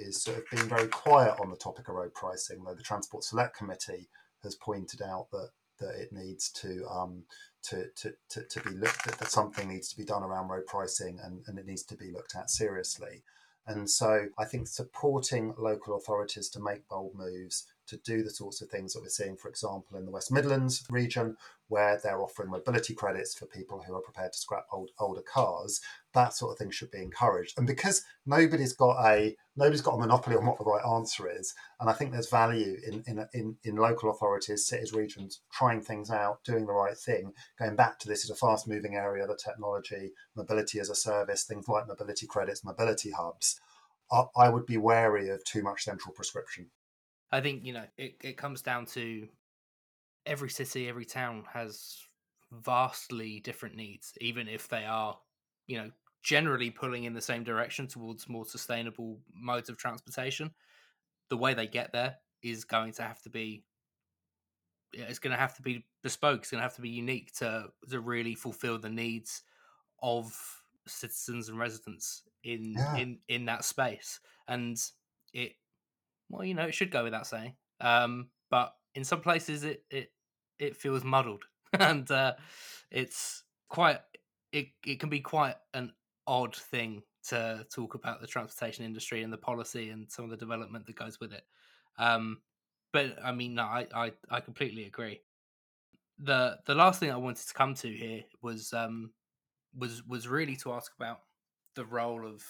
is 0.00 0.22
sort 0.22 0.38
of 0.38 0.44
being 0.50 0.68
very 0.68 0.88
quiet 0.88 1.34
on 1.40 1.50
the 1.50 1.56
topic 1.56 1.88
of 1.88 1.94
road 1.94 2.14
pricing, 2.14 2.64
though 2.64 2.74
the 2.74 2.82
Transport 2.82 3.24
Select 3.24 3.56
Committee 3.56 4.08
has 4.42 4.54
pointed 4.54 5.02
out 5.02 5.30
that 5.30 5.50
that 5.80 5.94
it 5.98 6.12
needs 6.12 6.50
to 6.50 6.86
um, 6.88 7.24
to, 7.62 7.86
to, 7.96 8.12
to, 8.30 8.42
to, 8.44 8.60
be 8.60 8.70
looked 8.70 9.06
at, 9.06 9.18
that 9.18 9.30
something 9.30 9.68
needs 9.68 9.88
to 9.88 9.96
be 9.96 10.04
done 10.04 10.22
around 10.22 10.48
road 10.48 10.66
pricing 10.66 11.18
and, 11.22 11.42
and 11.46 11.58
it 11.58 11.66
needs 11.66 11.82
to 11.84 11.96
be 11.96 12.10
looked 12.10 12.34
at 12.34 12.50
seriously. 12.50 13.22
And 13.66 13.88
so 13.88 14.26
I 14.38 14.46
think 14.46 14.66
supporting 14.66 15.54
local 15.58 15.96
authorities 15.96 16.48
to 16.50 16.60
make 16.60 16.88
bold 16.88 17.14
moves, 17.14 17.66
to 17.88 17.98
do 17.98 18.22
the 18.22 18.30
sorts 18.30 18.62
of 18.62 18.68
things 18.68 18.94
that 18.94 19.02
we're 19.02 19.08
seeing, 19.08 19.36
for 19.36 19.48
example, 19.48 19.98
in 19.98 20.06
the 20.06 20.10
West 20.10 20.32
Midlands 20.32 20.84
region, 20.90 21.36
where 21.68 22.00
they're 22.02 22.22
offering 22.22 22.50
mobility 22.50 22.94
credits 22.94 23.34
for 23.34 23.46
people 23.46 23.82
who 23.86 23.94
are 23.94 24.00
prepared 24.00 24.32
to 24.32 24.38
scrap 24.38 24.66
old, 24.72 24.90
older 24.98 25.22
cars. 25.22 25.80
That 26.12 26.34
sort 26.34 26.52
of 26.52 26.58
thing 26.58 26.70
should 26.70 26.90
be 26.90 27.02
encouraged. 27.02 27.56
And 27.56 27.66
because 27.66 28.04
nobody's 28.26 28.72
got 28.72 29.04
a 29.04 29.36
nobody's 29.56 29.80
got 29.80 29.94
a 29.94 29.98
monopoly 29.98 30.36
on 30.36 30.46
what 30.46 30.58
the 30.58 30.64
right 30.64 30.84
answer 30.84 31.30
is, 31.30 31.54
and 31.80 31.88
I 31.88 31.92
think 31.92 32.12
there's 32.12 32.28
value 32.28 32.76
in 32.86 33.02
in 33.06 33.26
in, 33.32 33.56
in 33.62 33.76
local 33.76 34.10
authorities, 34.10 34.66
cities, 34.66 34.92
regions 34.92 35.40
trying 35.52 35.82
things 35.82 36.10
out, 36.10 36.42
doing 36.44 36.66
the 36.66 36.72
right 36.72 36.96
thing. 36.96 37.32
Going 37.58 37.76
back 37.76 37.98
to 38.00 38.08
this 38.08 38.24
is 38.24 38.30
a 38.30 38.34
fast 38.34 38.66
moving 38.66 38.94
area, 38.94 39.26
the 39.26 39.36
technology, 39.36 40.12
mobility 40.34 40.80
as 40.80 40.90
a 40.90 40.94
service, 40.94 41.44
things 41.44 41.68
like 41.68 41.86
mobility 41.86 42.26
credits, 42.26 42.64
mobility 42.64 43.10
hubs. 43.10 43.60
I 44.36 44.48
would 44.48 44.66
be 44.66 44.76
wary 44.76 45.28
of 45.28 45.44
too 45.44 45.62
much 45.62 45.84
central 45.84 46.12
prescription. 46.12 46.70
I 47.30 47.40
think 47.40 47.64
you 47.64 47.72
know 47.72 47.84
it, 47.96 48.16
it 48.22 48.36
comes 48.36 48.62
down 48.62 48.86
to 48.86 49.28
every 50.26 50.50
city, 50.50 50.88
every 50.88 51.04
town 51.04 51.44
has 51.52 51.96
vastly 52.52 53.40
different 53.40 53.76
needs, 53.76 54.12
even 54.20 54.48
if 54.48 54.68
they 54.68 54.84
are, 54.84 55.18
you 55.70 55.78
know, 55.78 55.90
generally 56.20 56.68
pulling 56.68 57.04
in 57.04 57.14
the 57.14 57.20
same 57.20 57.44
direction 57.44 57.86
towards 57.86 58.28
more 58.28 58.44
sustainable 58.44 59.20
modes 59.32 59.68
of 59.68 59.76
transportation. 59.76 60.50
The 61.28 61.36
way 61.36 61.54
they 61.54 61.68
get 61.68 61.92
there 61.92 62.16
is 62.42 62.64
going 62.64 62.92
to 62.94 63.02
have 63.02 63.22
to 63.22 63.30
be 63.30 63.64
it's 64.92 65.20
going 65.20 65.30
to 65.30 65.38
have 65.38 65.54
to 65.54 65.62
be 65.62 65.86
bespoke. 66.02 66.40
It's 66.40 66.50
going 66.50 66.58
to 66.58 66.64
have 66.64 66.74
to 66.74 66.82
be 66.82 66.88
unique 66.88 67.32
to 67.34 67.68
to 67.88 68.00
really 68.00 68.34
fulfill 68.34 68.78
the 68.78 68.88
needs 68.88 69.42
of 70.02 70.36
citizens 70.88 71.48
and 71.48 71.56
residents 71.56 72.24
in 72.42 72.74
yeah. 72.76 72.96
in 72.96 73.18
in 73.28 73.44
that 73.44 73.64
space. 73.64 74.18
And 74.48 74.76
it 75.32 75.52
well, 76.28 76.44
you 76.44 76.54
know, 76.54 76.64
it 76.64 76.74
should 76.74 76.90
go 76.90 77.04
without 77.04 77.28
saying. 77.28 77.54
Um, 77.80 78.30
but 78.50 78.74
in 78.96 79.04
some 79.04 79.20
places, 79.20 79.62
it 79.62 79.84
it 79.88 80.10
it 80.58 80.76
feels 80.76 81.04
muddled, 81.04 81.44
and 81.72 82.10
uh, 82.10 82.32
it's 82.90 83.44
quite 83.68 84.00
it 84.52 84.68
it 84.86 85.00
can 85.00 85.08
be 85.10 85.20
quite 85.20 85.56
an 85.74 85.92
odd 86.26 86.54
thing 86.54 87.02
to 87.22 87.66
talk 87.72 87.94
about 87.94 88.20
the 88.20 88.26
transportation 88.26 88.84
industry 88.84 89.22
and 89.22 89.32
the 89.32 89.38
policy 89.38 89.90
and 89.90 90.10
some 90.10 90.24
of 90.24 90.30
the 90.30 90.36
development 90.36 90.86
that 90.86 90.96
goes 90.96 91.20
with 91.20 91.32
it. 91.32 91.44
Um, 91.98 92.42
but 92.92 93.22
I 93.22 93.32
mean, 93.32 93.54
no, 93.54 93.64
I, 93.64 93.86
I 93.94 94.12
I 94.30 94.40
completely 94.40 94.84
agree. 94.84 95.22
the 96.18 96.60
The 96.66 96.74
last 96.74 97.00
thing 97.00 97.10
I 97.10 97.16
wanted 97.16 97.46
to 97.46 97.54
come 97.54 97.74
to 97.74 97.88
here 97.92 98.24
was 98.42 98.72
um 98.72 99.12
was 99.74 100.04
was 100.06 100.28
really 100.28 100.56
to 100.56 100.72
ask 100.72 100.94
about 100.96 101.22
the 101.74 101.84
role 101.84 102.26
of 102.26 102.44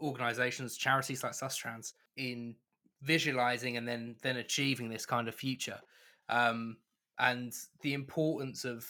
organizations, 0.00 0.76
charities 0.76 1.22
like 1.22 1.32
Sustrans 1.32 1.92
in 2.16 2.56
visualizing 3.02 3.76
and 3.76 3.86
then 3.86 4.16
then 4.22 4.36
achieving 4.36 4.88
this 4.88 5.06
kind 5.06 5.28
of 5.28 5.34
future, 5.34 5.80
um, 6.28 6.78
and 7.18 7.52
the 7.80 7.94
importance 7.94 8.64
of 8.64 8.88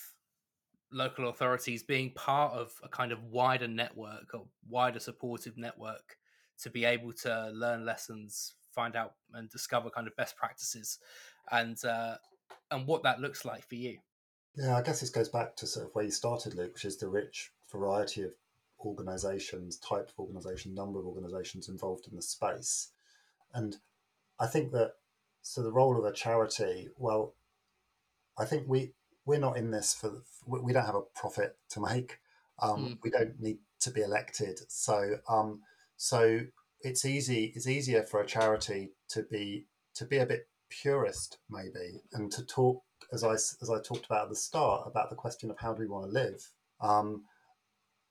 local 0.92 1.28
authorities 1.28 1.82
being 1.82 2.10
part 2.12 2.52
of 2.52 2.72
a 2.82 2.88
kind 2.88 3.12
of 3.12 3.22
wider 3.24 3.68
network 3.68 4.34
or 4.34 4.46
wider 4.68 4.98
supportive 4.98 5.56
network 5.56 6.16
to 6.62 6.70
be 6.70 6.84
able 6.84 7.12
to 7.12 7.50
learn 7.54 7.84
lessons, 7.84 8.54
find 8.74 8.96
out 8.96 9.14
and 9.32 9.48
discover 9.50 9.90
kind 9.90 10.06
of 10.06 10.16
best 10.16 10.36
practices, 10.36 10.98
and 11.50 11.82
uh, 11.84 12.16
and 12.70 12.86
what 12.86 13.02
that 13.02 13.20
looks 13.20 13.44
like 13.44 13.66
for 13.66 13.76
you. 13.76 13.98
Yeah, 14.56 14.76
I 14.76 14.82
guess 14.82 15.00
this 15.00 15.10
goes 15.10 15.28
back 15.28 15.56
to 15.56 15.66
sort 15.66 15.86
of 15.86 15.94
where 15.94 16.04
you 16.04 16.10
started, 16.10 16.54
Luke, 16.54 16.74
which 16.74 16.84
is 16.84 16.96
the 16.96 17.08
rich 17.08 17.52
variety 17.70 18.22
of 18.22 18.32
organizations, 18.84 19.76
type 19.78 20.08
of 20.08 20.18
organization, 20.18 20.74
number 20.74 20.98
of 20.98 21.06
organizations 21.06 21.68
involved 21.68 22.06
in 22.08 22.16
the 22.16 22.22
space. 22.22 22.88
And 23.54 23.76
I 24.38 24.46
think 24.46 24.72
that 24.72 24.94
so 25.42 25.62
the 25.62 25.72
role 25.72 25.98
of 25.98 26.04
a 26.04 26.12
charity, 26.12 26.88
well, 26.98 27.34
I 28.38 28.44
think 28.44 28.64
we 28.66 28.92
we're 29.30 29.38
not 29.38 29.56
in 29.56 29.70
this 29.70 29.94
for 29.94 30.22
we 30.44 30.72
don't 30.72 30.84
have 30.84 30.96
a 30.96 31.02
profit 31.14 31.56
to 31.70 31.80
make. 31.80 32.18
Um, 32.60 32.84
mm. 32.84 32.98
We 33.04 33.10
don't 33.10 33.40
need 33.40 33.58
to 33.78 33.90
be 33.92 34.02
elected, 34.02 34.58
so 34.68 35.18
um, 35.28 35.60
so 35.96 36.40
it's 36.80 37.04
easy. 37.04 37.52
It's 37.54 37.68
easier 37.68 38.02
for 38.02 38.20
a 38.20 38.26
charity 38.26 38.90
to 39.10 39.22
be 39.22 39.66
to 39.94 40.04
be 40.04 40.18
a 40.18 40.26
bit 40.26 40.48
purist, 40.68 41.38
maybe, 41.48 42.02
and 42.12 42.30
to 42.32 42.44
talk 42.44 42.82
as 43.12 43.22
I 43.22 43.34
as 43.34 43.70
I 43.70 43.80
talked 43.80 44.06
about 44.06 44.24
at 44.24 44.30
the 44.30 44.36
start 44.36 44.82
about 44.86 45.10
the 45.10 45.16
question 45.16 45.48
of 45.48 45.58
how 45.60 45.72
do 45.74 45.80
we 45.80 45.88
want 45.88 46.06
to 46.06 46.12
live. 46.12 46.50
Um, 46.80 47.22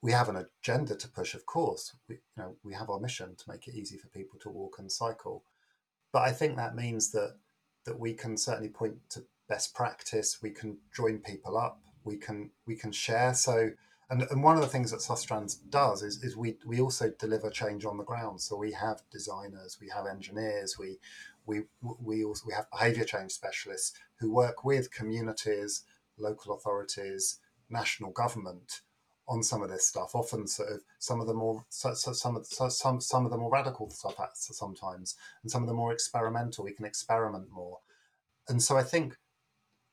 we 0.02 0.14
have 0.14 0.30
an 0.30 0.46
agenda 0.62 0.96
to 0.96 1.10
push, 1.10 1.34
of 1.34 1.46
course. 1.46 1.94
We, 2.08 2.16
you 2.16 2.44
know, 2.44 2.56
we 2.64 2.74
have 2.74 2.90
our 2.90 3.02
mission 3.02 3.36
to 3.36 3.52
make 3.52 3.68
it 3.68 3.76
easy 3.76 3.98
for 3.98 4.08
people 4.08 4.40
to 4.40 4.50
walk 4.50 4.80
and 4.80 4.90
cycle. 4.90 5.44
But 6.14 6.22
I 6.22 6.32
think 6.32 6.56
that 6.56 6.76
means 6.76 7.12
that 7.12 7.36
that 7.86 8.00
we 8.00 8.14
can 8.14 8.38
certainly 8.38 8.70
point 8.70 8.96
to 9.10 9.26
best 9.50 9.74
practice. 9.74 10.40
We 10.42 10.52
can 10.52 10.78
join 10.96 11.20
people 11.20 11.58
up. 11.58 11.82
We 12.06 12.16
can 12.16 12.52
we 12.66 12.76
can 12.76 12.92
share. 12.92 13.34
So, 13.34 13.72
and, 14.10 14.24
and 14.32 14.44
one 14.44 14.56
of 14.56 14.62
the 14.62 14.68
things 14.68 14.92
that 14.92 15.02
Sustrans 15.02 15.58
does 15.70 16.02
is, 16.04 16.24
is 16.24 16.38
we 16.38 16.58
we 16.66 16.80
also 16.80 17.12
deliver 17.20 17.50
change 17.50 17.84
on 17.84 17.98
the 17.98 18.04
ground. 18.04 18.40
So 18.40 18.56
we 18.56 18.72
have 18.72 19.02
designers, 19.12 19.78
we 19.82 19.90
have 19.90 20.06
engineers, 20.06 20.78
we 20.80 20.98
we 21.46 21.64
we 21.82 22.24
also 22.24 22.46
we 22.48 22.54
have 22.54 22.70
behaviour 22.72 23.04
change 23.04 23.32
specialists 23.32 23.94
who 24.20 24.32
work 24.32 24.64
with 24.64 24.94
communities, 24.94 25.84
local 26.18 26.56
authorities, 26.56 27.40
national 27.70 28.12
government 28.12 28.82
on 29.28 29.44
some 29.44 29.62
of 29.62 29.70
this 29.70 29.88
stuff. 29.88 30.16
Often, 30.16 30.48
sort 30.48 30.70
of 30.70 30.82
some 30.98 31.22
of 31.22 31.28
the 31.28 31.34
more 31.34 31.64
so, 31.70 31.94
so, 31.94 32.14
some 32.14 32.36
of 32.36 32.46
so, 32.46 32.70
some 32.70 33.00
some 33.00 33.26
of 33.26 33.32
the 33.32 33.38
more 33.38 33.52
radical 33.52 33.90
stuff 33.90 34.16
sometimes, 34.34 35.16
and 35.44 35.52
some 35.52 35.64
of 35.64 35.68
the 35.68 35.74
more 35.74 35.94
experimental. 35.94 36.64
We 36.64 36.74
can 36.74 36.86
experiment 36.86 37.50
more, 37.52 37.80
and 38.48 38.62
so 38.62 38.78
I 38.78 38.84
think 38.84 39.18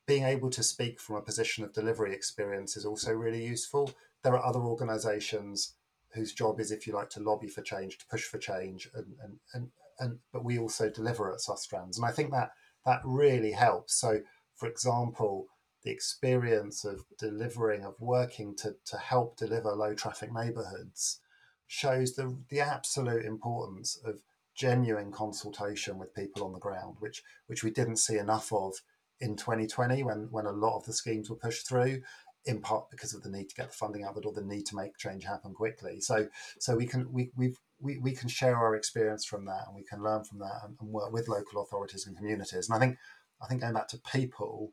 being 0.07 0.25
able 0.25 0.51
to 0.51 0.63
speak 0.63 1.01
from 1.01 1.17
a 1.17 1.23
position 1.23 1.65
of 1.65 1.73
delivery 1.73 2.15
experience 2.15 2.77
is 2.77 2.85
also 2.85 3.13
really 3.13 3.45
useful. 3.45 3.91
There 4.23 4.37
are 4.37 4.45
other 4.45 4.61
organisations 4.61 5.75
whose 6.15 6.33
job 6.33 6.61
is, 6.61 6.71
if 6.71 6.87
you 6.87 6.93
like, 6.93 7.11
to 7.11 7.21
lobby 7.21 7.49
for 7.49 7.63
change, 7.63 7.99
to 7.99 8.07
push 8.07 8.25
for 8.25 8.39
change, 8.39 8.89
and 8.95 9.15
and 9.23 9.39
and, 9.55 9.69
and 9.99 10.19
but 10.33 10.45
we 10.45 10.59
also 10.59 10.89
deliver 10.89 11.33
at 11.33 11.41
Sustrans, 11.41 11.97
and 11.97 12.07
I 12.07 12.13
think 12.13 12.31
that 12.31 12.53
that 12.85 13.01
really 13.05 13.53
helps. 13.53 13.95
So, 13.95 14.21
for 14.55 14.69
example 14.69 15.49
the 15.87 15.93
experience 15.93 16.85
of 16.85 17.05
delivering, 17.17 17.85
of 17.85 17.95
working 18.01 18.57
to, 18.57 18.75
to 18.85 18.99
help 18.99 19.37
deliver 19.37 19.71
low 19.71 19.95
traffic 19.95 20.33
neighborhoods 20.35 21.21
shows 21.69 22.15
the, 22.15 22.37
the 22.49 22.59
absolute 22.59 23.25
importance 23.25 23.97
of 24.05 24.21
genuine 24.57 25.13
consultation 25.13 25.97
with 25.97 26.13
people 26.13 26.43
on 26.43 26.53
the 26.53 26.59
ground, 26.59 26.97
which 26.99 27.23
which 27.47 27.63
we 27.63 27.71
didn't 27.71 27.99
see 27.99 28.19
enough 28.19 28.53
of 28.53 28.75
in 29.21 29.37
2020 29.37 30.03
when 30.03 30.29
when 30.31 30.47
a 30.47 30.53
lot 30.53 30.77
of 30.77 30.85
the 30.85 30.93
schemes 30.93 31.31
were 31.31 31.37
pushed 31.37 31.69
through, 31.69 32.03
in 32.45 32.61
part 32.61 32.91
because 32.91 33.15
of 33.15 33.23
the 33.23 33.31
need 33.31 33.49
to 33.49 33.55
get 33.55 33.71
the 33.71 33.77
funding 33.77 34.05
out 34.05 34.15
the 34.15 34.21
door, 34.21 34.33
the 34.33 34.43
need 34.43 34.67
to 34.67 34.77
make 34.77 34.97
change 34.97 35.25
happen 35.25 35.53
quickly. 35.53 36.01
So 36.01 36.29
so 36.59 36.77
we 36.77 36.87
can 36.87 37.13
we 37.13 37.31
we've 37.37 37.59
we, 37.79 37.99
we 37.99 38.13
can 38.13 38.29
share 38.29 38.57
our 38.57 38.75
experience 38.75 39.25
from 39.25 39.45
that 39.47 39.65
and 39.67 39.77
we 39.77 39.85
can 39.85 40.03
learn 40.03 40.25
from 40.25 40.39
that 40.39 40.61
and, 40.65 40.77
and 40.81 40.91
work 40.91 41.13
with 41.13 41.29
local 41.29 41.63
authorities 41.63 42.07
and 42.07 42.17
communities. 42.17 42.69
And 42.69 42.77
I 42.77 42.79
think 42.79 42.99
I 43.43 43.47
think 43.47 43.61
going 43.61 43.75
back 43.75 43.89
to 43.89 43.99
people, 43.99 44.73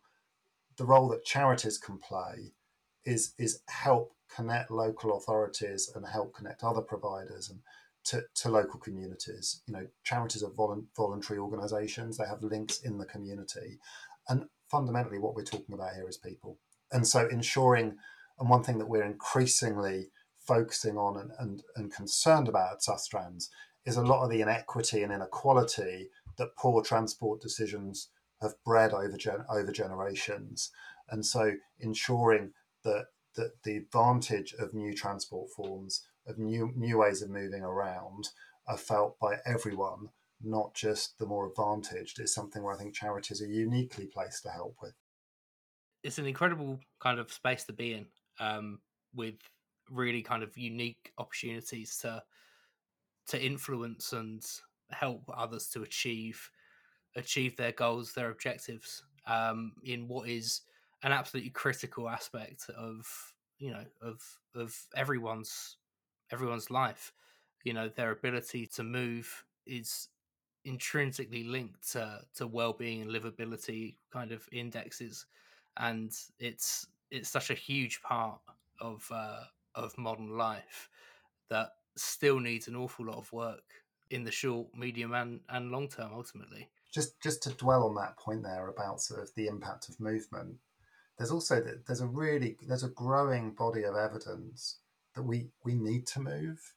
the 0.77 0.85
role 0.85 1.09
that 1.09 1.25
charities 1.25 1.77
can 1.77 1.97
play 1.97 2.53
is 3.05 3.33
is 3.37 3.61
help 3.67 4.13
connect 4.33 4.71
local 4.71 5.17
authorities 5.17 5.91
and 5.95 6.05
help 6.05 6.33
connect 6.33 6.63
other 6.63 6.81
providers 6.81 7.49
and 7.49 7.59
to, 8.05 8.23
to 8.35 8.49
local 8.49 8.79
communities. 8.79 9.61
You 9.65 9.73
know, 9.73 9.87
charities 10.03 10.43
are 10.43 10.49
volu- 10.49 10.85
voluntary 10.95 11.39
organisations; 11.39 12.17
they 12.17 12.25
have 12.25 12.43
links 12.43 12.81
in 12.81 12.97
the 12.97 13.05
community, 13.05 13.79
and 14.29 14.45
fundamentally, 14.69 15.19
what 15.19 15.35
we're 15.35 15.43
talking 15.43 15.73
about 15.73 15.95
here 15.95 16.07
is 16.07 16.17
people. 16.17 16.59
And 16.91 17.07
so, 17.07 17.27
ensuring, 17.27 17.97
and 18.39 18.49
one 18.49 18.63
thing 18.63 18.77
that 18.79 18.89
we're 18.89 19.03
increasingly 19.03 20.09
focusing 20.39 20.97
on 20.97 21.17
and, 21.17 21.31
and, 21.39 21.63
and 21.75 21.93
concerned 21.93 22.47
about 22.47 22.73
at 22.73 22.81
Sustrans 22.81 23.49
is 23.85 23.97
a 23.97 24.01
lot 24.01 24.23
of 24.23 24.29
the 24.29 24.41
inequity 24.41 25.03
and 25.03 25.11
inequality 25.11 26.09
that 26.37 26.55
poor 26.57 26.81
transport 26.81 27.41
decisions 27.41 28.09
have 28.41 28.53
bred 28.65 28.93
over 28.93 29.17
gen- 29.17 29.45
over 29.49 29.71
generations, 29.71 30.71
and 31.09 31.25
so 31.25 31.53
ensuring 31.79 32.51
that 32.83 33.05
that 33.35 33.51
the 33.63 33.77
advantage 33.77 34.53
of 34.59 34.73
new 34.73 34.93
transport 34.93 35.49
forms, 35.49 36.05
of 36.27 36.37
new 36.37 36.71
new 36.75 36.97
ways 36.99 37.21
of 37.21 37.29
moving 37.29 37.63
around, 37.63 38.29
are 38.67 38.77
felt 38.77 39.17
by 39.19 39.37
everyone, 39.45 40.09
not 40.43 40.73
just 40.73 41.17
the 41.19 41.25
more 41.25 41.47
advantaged, 41.47 42.19
is 42.19 42.33
something 42.33 42.63
where 42.63 42.73
I 42.73 42.77
think 42.77 42.93
charities 42.93 43.41
are 43.41 43.47
uniquely 43.47 44.07
placed 44.07 44.43
to 44.43 44.49
help 44.49 44.77
with. 44.81 44.93
It's 46.03 46.17
an 46.17 46.25
incredible 46.25 46.79
kind 46.99 47.19
of 47.19 47.31
space 47.31 47.63
to 47.65 47.73
be 47.73 47.93
in, 47.93 48.07
um, 48.39 48.81
with 49.13 49.35
really 49.89 50.21
kind 50.21 50.43
of 50.43 50.57
unique 50.57 51.13
opportunities 51.17 51.97
to 51.99 52.23
to 53.27 53.41
influence 53.41 54.11
and 54.11 54.43
help 54.91 55.23
others 55.33 55.69
to 55.69 55.83
achieve 55.83 56.51
achieve 57.15 57.55
their 57.55 57.71
goals, 57.71 58.13
their 58.13 58.31
objectives 58.31 59.03
um, 59.27 59.73
in 59.83 60.07
what 60.07 60.27
is 60.27 60.61
an 61.03 61.11
absolutely 61.11 61.51
critical 61.51 62.09
aspect 62.09 62.69
of 62.69 63.33
you 63.59 63.71
know 63.71 63.85
of 64.01 64.21
of 64.55 64.75
everyone's 64.95 65.77
everyone's 66.31 66.69
life. 66.71 67.13
You 67.63 67.73
know, 67.73 67.87
their 67.87 68.11
ability 68.11 68.67
to 68.67 68.83
move 68.83 69.45
is 69.65 70.09
intrinsically 70.65 71.43
linked 71.43 71.91
to, 71.91 72.21
to 72.35 72.47
well-being 72.47 73.01
and 73.01 73.11
livability 73.11 73.95
kind 74.11 74.31
of 74.31 74.47
indexes 74.51 75.25
and 75.77 76.13
it's 76.39 76.87
it's 77.11 77.29
such 77.29 77.49
a 77.49 77.55
huge 77.55 78.01
part 78.01 78.39
of 78.79 79.07
uh, 79.13 79.41
of 79.75 79.97
modern 79.97 80.37
life 80.37 80.89
that 81.49 81.69
still 81.95 82.39
needs 82.39 82.67
an 82.67 82.75
awful 82.75 83.05
lot 83.05 83.17
of 83.17 83.31
work 83.33 83.63
in 84.09 84.23
the 84.23 84.31
short 84.31 84.67
medium 84.75 85.13
and, 85.13 85.39
and 85.49 85.71
long 85.71 85.87
term 85.87 86.11
ultimately. 86.13 86.69
Just 86.91 87.21
just 87.21 87.43
to 87.43 87.51
dwell 87.51 87.83
on 87.83 87.95
that 87.95 88.17
point 88.17 88.43
there 88.43 88.67
about 88.67 89.01
sort 89.01 89.21
of 89.21 89.29
the 89.35 89.47
impact 89.47 89.89
of 89.89 89.99
movement 89.99 90.57
there's 91.17 91.31
also 91.31 91.63
there's 91.85 92.01
a 92.01 92.07
really 92.07 92.57
there's 92.67 92.83
a 92.83 92.89
growing 92.89 93.51
body 93.51 93.83
of 93.83 93.95
evidence 93.95 94.79
that 95.15 95.23
we 95.23 95.47
we 95.63 95.75
need 95.75 96.07
to 96.07 96.19
move. 96.19 96.73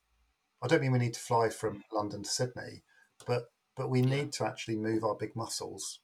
I 0.62 0.68
don't 0.68 0.82
mean 0.82 0.93
we 0.93 0.99
need 0.99 1.14
to 1.14 1.20
fly 1.20 1.49
from 1.49 1.84
london 1.93 2.22
to 2.22 2.28
sydney 2.28 2.82
but 3.26 3.51
but 3.77 3.91
we 3.91 4.03
need 4.03 4.33
to 4.33 4.45
actually 4.45 4.77
move 4.77 5.05
our 5.05 5.14
big 5.14 5.35
muscles 5.37 6.01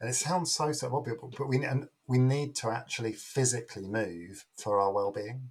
and 0.00 0.08
it 0.08 0.14
sounds 0.14 0.52
so 0.52 0.72
so 0.72 0.94
obvious 0.94 1.18
but 1.36 1.48
we 1.48 1.64
and 1.64 1.88
we 2.06 2.18
need 2.18 2.54
to 2.54 2.70
actually 2.70 3.12
physically 3.12 3.86
move 3.86 4.46
for 4.56 4.80
our 4.80 4.92
well-being 4.92 5.50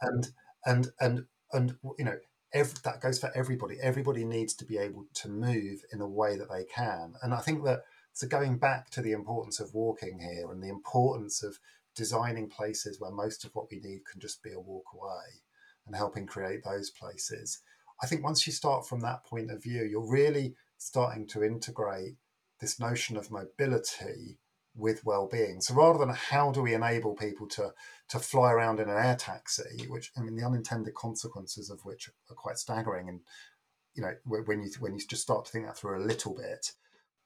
and 0.00 0.28
and 0.64 0.88
and 1.00 1.26
and 1.52 1.76
you 1.98 2.04
know 2.04 2.16
every, 2.52 2.74
that 2.84 3.00
goes 3.00 3.18
for 3.18 3.30
everybody. 3.34 3.76
Everybody 3.82 4.24
needs 4.24 4.54
to 4.54 4.64
be 4.64 4.78
able 4.78 5.06
to 5.14 5.28
move 5.28 5.82
in 5.92 6.00
a 6.00 6.06
way 6.06 6.36
that 6.36 6.50
they 6.50 6.64
can. 6.64 7.14
And 7.22 7.32
I 7.32 7.38
think 7.38 7.64
that 7.64 7.82
so 8.12 8.26
going 8.26 8.58
back 8.58 8.90
to 8.90 9.02
the 9.02 9.12
importance 9.12 9.58
of 9.58 9.74
walking 9.74 10.18
here 10.18 10.50
and 10.50 10.62
the 10.62 10.68
importance 10.68 11.42
of 11.42 11.58
designing 11.94 12.48
places 12.48 13.00
where 13.00 13.10
most 13.10 13.44
of 13.44 13.54
what 13.54 13.70
we 13.70 13.80
need 13.80 14.00
can 14.10 14.20
just 14.20 14.42
be 14.42 14.52
a 14.52 14.60
walk 14.60 14.84
away 14.94 15.40
and 15.86 15.96
helping 15.96 16.26
create 16.26 16.62
those 16.64 16.90
places. 16.90 17.60
I 18.02 18.06
think 18.06 18.24
once 18.24 18.46
you 18.46 18.52
start 18.52 18.86
from 18.86 19.00
that 19.00 19.24
point 19.24 19.50
of 19.50 19.62
view, 19.62 19.84
you're 19.84 20.10
really 20.10 20.54
starting 20.76 21.26
to 21.28 21.44
integrate 21.44 22.16
this 22.60 22.80
notion 22.80 23.16
of 23.16 23.30
mobility 23.30 24.38
with 24.74 25.04
well-being. 25.04 25.60
So 25.60 25.74
rather 25.74 25.98
than 25.98 26.14
how 26.14 26.50
do 26.50 26.62
we 26.62 26.74
enable 26.74 27.14
people 27.14 27.46
to 27.48 27.72
to 28.08 28.18
fly 28.18 28.52
around 28.52 28.80
in 28.80 28.88
an 28.88 28.96
air 28.96 29.16
taxi, 29.16 29.86
which 29.88 30.10
I 30.16 30.22
mean 30.22 30.36
the 30.36 30.46
unintended 30.46 30.94
consequences 30.94 31.70
of 31.70 31.80
which 31.84 32.08
are 32.08 32.34
quite 32.34 32.58
staggering, 32.58 33.08
and 33.08 33.20
you 33.94 34.02
know 34.02 34.14
when 34.24 34.62
you 34.62 34.70
when 34.80 34.94
you 34.94 35.00
just 35.06 35.22
start 35.22 35.44
to 35.44 35.52
think 35.52 35.66
that 35.66 35.76
through 35.76 35.98
a 35.98 36.06
little 36.06 36.34
bit, 36.34 36.72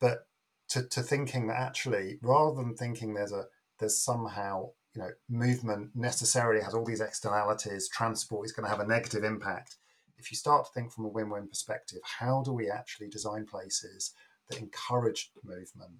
but 0.01 0.27
to, 0.70 0.83
to 0.89 1.03
thinking 1.03 1.47
that 1.47 1.59
actually 1.61 2.18
rather 2.22 2.57
than 2.57 2.74
thinking 2.74 3.14
there's 3.14 3.33
a 3.33 3.45
there's 3.79 4.03
somehow 4.03 4.70
you 4.95 5.03
know 5.03 5.11
movement 5.29 5.91
necessarily 5.95 6.62
has 6.62 6.74
all 6.74 6.85
these 6.85 7.01
externalities, 7.01 7.89
transport 7.89 8.47
is 8.47 8.53
going 8.53 8.64
to 8.64 8.70
have 8.70 8.81
a 8.81 8.87
negative 8.87 9.22
impact. 9.22 9.77
If 10.19 10.31
you 10.31 10.37
start 10.37 10.67
to 10.67 10.73
think 10.73 10.93
from 10.93 11.05
a 11.05 11.09
win-win 11.09 11.49
perspective, 11.49 11.99
how 12.03 12.43
do 12.43 12.53
we 12.53 12.71
actually 12.71 13.09
design 13.09 13.47
places 13.47 14.12
that 14.49 14.59
encourage 14.59 15.31
movement? 15.45 15.93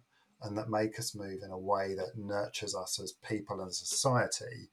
and 0.43 0.57
that 0.57 0.71
make 0.71 0.99
us 0.99 1.15
move 1.15 1.41
in 1.43 1.51
a 1.51 1.59
way 1.59 1.95
that 1.95 2.17
nurtures 2.17 2.75
us 2.75 3.01
as 3.01 3.15
people 3.27 3.61
and 3.61 3.75
society, 3.75 4.69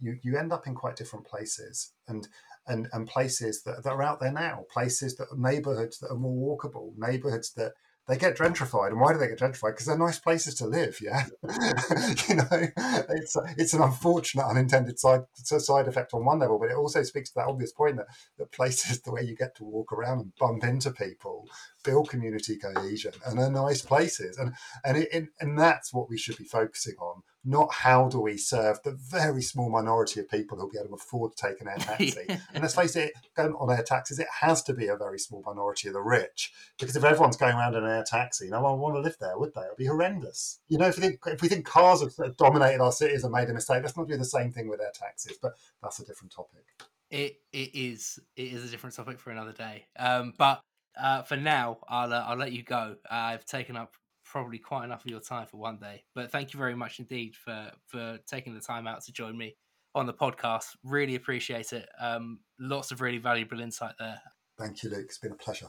you, 0.00 0.18
you 0.22 0.36
end 0.36 0.52
up 0.52 0.66
in 0.66 0.74
quite 0.74 0.96
different 0.96 1.26
places 1.26 1.92
and 2.08 2.28
and 2.68 2.88
and 2.92 3.06
places 3.06 3.62
that, 3.62 3.82
that 3.82 3.92
are 3.92 4.02
out 4.02 4.20
there 4.20 4.32
now, 4.32 4.64
places 4.70 5.16
that 5.16 5.38
neighborhoods 5.38 5.98
that 5.98 6.10
are 6.10 6.16
more 6.16 6.58
walkable, 6.58 6.92
neighborhoods 6.96 7.52
that 7.52 7.72
they 8.08 8.16
get 8.16 8.36
gentrified. 8.36 8.88
And 8.88 9.00
why 9.00 9.12
do 9.12 9.18
they 9.18 9.28
get 9.28 9.38
gentrified? 9.38 9.72
Because 9.72 9.86
they're 9.86 9.98
nice 9.98 10.18
places 10.18 10.54
to 10.56 10.66
live. 10.66 10.98
Yeah, 11.00 11.24
you 12.28 12.36
know, 12.36 12.46
it's 13.10 13.36
it's 13.56 13.74
an 13.74 13.82
unfortunate 13.82 14.46
unintended 14.46 14.98
side 14.98 15.22
side 15.34 15.88
effect 15.88 16.14
on 16.14 16.24
one 16.24 16.38
level, 16.38 16.58
but 16.58 16.70
it 16.70 16.76
also 16.76 17.02
speaks 17.02 17.30
to 17.30 17.34
that 17.36 17.48
obvious 17.48 17.72
point 17.72 17.96
that 17.96 18.06
that 18.38 18.52
places 18.52 19.00
the 19.00 19.12
way 19.12 19.22
you 19.22 19.34
get 19.34 19.56
to 19.56 19.64
walk 19.64 19.92
around 19.92 20.20
and 20.20 20.32
bump 20.38 20.64
into 20.64 20.90
people, 20.90 21.48
build 21.84 22.08
community 22.08 22.56
cohesion, 22.56 23.12
and 23.26 23.38
are 23.38 23.50
nice 23.50 23.82
places. 23.82 24.38
And 24.38 24.54
and 24.84 24.96
it, 24.98 25.28
and 25.40 25.58
that's 25.58 25.92
what 25.92 26.08
we 26.08 26.18
should 26.18 26.36
be 26.36 26.44
focusing 26.44 26.94
on 27.00 27.22
not 27.46 27.72
how 27.72 28.08
do 28.08 28.20
we 28.20 28.36
serve 28.36 28.82
the 28.82 28.90
very 28.90 29.40
small 29.40 29.70
minority 29.70 30.18
of 30.18 30.28
people 30.28 30.58
who'll 30.58 30.68
be 30.68 30.78
able 30.78 30.88
to 30.88 30.94
afford 30.94 31.36
to 31.36 31.46
take 31.46 31.60
an 31.60 31.68
air 31.68 31.76
taxi. 31.78 32.26
and 32.28 32.62
let's 32.62 32.74
face 32.74 32.96
it, 32.96 33.12
going 33.36 33.54
on 33.54 33.70
air 33.70 33.84
taxis, 33.84 34.18
it 34.18 34.26
has 34.40 34.62
to 34.64 34.74
be 34.74 34.88
a 34.88 34.96
very 34.96 35.18
small 35.18 35.44
minority 35.46 35.86
of 35.86 35.94
the 35.94 36.00
rich. 36.00 36.52
Because 36.78 36.96
if 36.96 37.04
everyone's 37.04 37.36
going 37.36 37.54
around 37.54 37.76
in 37.76 37.84
an 37.84 37.90
air 37.90 38.04
taxi, 38.04 38.48
no 38.48 38.60
one 38.60 38.72
would 38.72 38.82
want 38.82 38.96
to 38.96 39.00
live 39.00 39.16
there, 39.20 39.38
would 39.38 39.54
they? 39.54 39.60
It 39.60 39.68
would 39.68 39.76
be 39.78 39.86
horrendous. 39.86 40.58
You 40.68 40.78
know, 40.78 40.88
if 40.88 40.96
we 40.96 41.02
think 41.02 41.20
if 41.26 41.40
we 41.40 41.48
think 41.48 41.64
cars 41.64 42.00
have 42.00 42.36
dominated 42.36 42.80
our 42.80 42.92
cities 42.92 43.22
and 43.22 43.32
made 43.32 43.48
a 43.48 43.54
mistake, 43.54 43.82
let's 43.82 43.96
not 43.96 44.08
do 44.08 44.16
the 44.16 44.24
same 44.24 44.50
thing 44.50 44.68
with 44.68 44.80
air 44.80 44.92
taxis. 44.92 45.38
But 45.40 45.52
that's 45.80 46.00
a 46.00 46.04
different 46.04 46.32
topic. 46.32 46.64
It 47.10 47.40
it 47.52 47.74
is 47.74 48.18
it 48.34 48.52
is 48.52 48.64
a 48.64 48.68
different 48.68 48.96
topic 48.96 49.20
for 49.20 49.30
another 49.30 49.52
day. 49.52 49.86
Um, 49.96 50.34
but 50.36 50.60
uh, 51.00 51.22
for 51.22 51.36
now, 51.36 51.78
I'll 51.88 52.12
uh, 52.12 52.24
I'll 52.26 52.36
let 52.36 52.52
you 52.52 52.64
go. 52.64 52.96
Uh, 53.08 53.14
I've 53.14 53.44
taken 53.44 53.76
up 53.76 53.94
probably 54.36 54.58
quite 54.58 54.84
enough 54.84 55.02
of 55.02 55.10
your 55.10 55.20
time 55.20 55.46
for 55.46 55.56
one 55.56 55.78
day. 55.78 56.04
But 56.14 56.30
thank 56.30 56.52
you 56.52 56.58
very 56.58 56.74
much 56.74 56.98
indeed 56.98 57.34
for 57.34 57.70
for 57.86 58.18
taking 58.26 58.52
the 58.52 58.60
time 58.60 58.86
out 58.86 59.02
to 59.04 59.12
join 59.12 59.36
me 59.36 59.56
on 59.94 60.04
the 60.04 60.12
podcast. 60.12 60.76
Really 60.84 61.14
appreciate 61.14 61.72
it. 61.72 61.88
Um, 61.98 62.40
lots 62.60 62.90
of 62.92 63.00
really 63.00 63.16
valuable 63.16 63.62
insight 63.62 63.94
there. 63.98 64.20
Thank 64.58 64.82
you, 64.82 64.90
Luke. 64.90 65.06
It's 65.06 65.16
been 65.16 65.32
a 65.32 65.36
pleasure. 65.36 65.68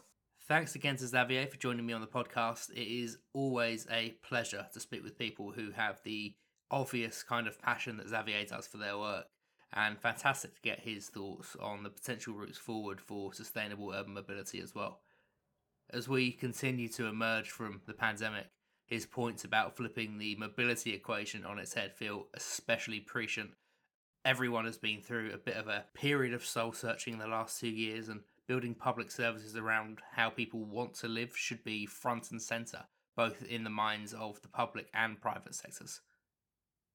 Thanks 0.50 0.76
again 0.76 0.98
to 0.98 1.08
Xavier 1.08 1.48
for 1.48 1.56
joining 1.56 1.86
me 1.86 1.94
on 1.94 2.02
the 2.02 2.08
podcast. 2.08 2.70
It 2.72 2.88
is 2.88 3.20
always 3.34 3.88
a 3.90 4.18
pleasure 4.22 4.68
to 4.74 4.80
speak 4.82 5.02
with 5.02 5.18
people 5.18 5.52
who 5.52 5.72
have 5.72 6.02
the 6.04 6.36
obvious 6.70 7.24
kind 7.24 7.48
of 7.48 7.62
passion 7.62 7.96
that 7.98 8.10
Xavier 8.10 8.44
does 8.44 8.68
for 8.68 8.78
their 8.78 8.98
work. 8.98 9.28
And 9.72 9.98
fantastic 9.98 10.56
to 10.56 10.62
get 10.62 10.82
his 10.82 11.08
thoughts 11.08 11.56
on 11.62 11.84
the 11.84 11.90
potential 11.90 12.34
routes 12.34 12.58
forward 12.58 13.00
for 13.00 13.34
sustainable 13.34 13.94
urban 13.94 14.14
mobility 14.14 14.60
as 14.60 14.76
well 14.76 15.00
as 15.92 16.10
we 16.10 16.32
continue 16.32 16.90
to 16.90 17.06
emerge 17.06 17.50
from 17.50 17.82
the 17.86 17.94
pandemic, 17.94 18.48
his 18.88 19.06
points 19.06 19.44
about 19.44 19.76
flipping 19.76 20.18
the 20.18 20.36
mobility 20.36 20.94
equation 20.94 21.46
on 21.46 21.60
its 21.60 21.74
head 21.74 21.94
feel 21.94 22.28
especially 22.34 23.02
prescient. 23.02 23.52
Everyone 24.26 24.66
has 24.66 24.78
been 24.78 25.02
through 25.02 25.32
a 25.34 25.38
bit 25.38 25.58
of 25.58 25.68
a 25.68 25.86
period 25.94 26.34
of 26.34 26.46
soul 26.46 26.72
searching 26.72 27.14
in 27.14 27.20
the 27.20 27.28
last 27.28 27.60
two 27.60 27.70
years, 27.70 28.10
and 28.10 28.22
building 28.48 28.74
public 28.74 29.12
services 29.12 29.56
around 29.56 30.00
how 30.14 30.30
people 30.30 30.64
want 30.64 30.94
to 30.96 31.08
live 31.08 31.36
should 31.36 31.64
be 31.64 31.86
front 31.86 32.32
and 32.32 32.42
centre, 32.42 32.86
both 33.16 33.44
in 33.44 33.64
the 33.64 33.70
minds 33.70 34.14
of 34.14 34.42
the 34.42 34.48
public 34.48 34.88
and 34.94 35.22
private 35.22 35.54
sectors. 35.54 36.02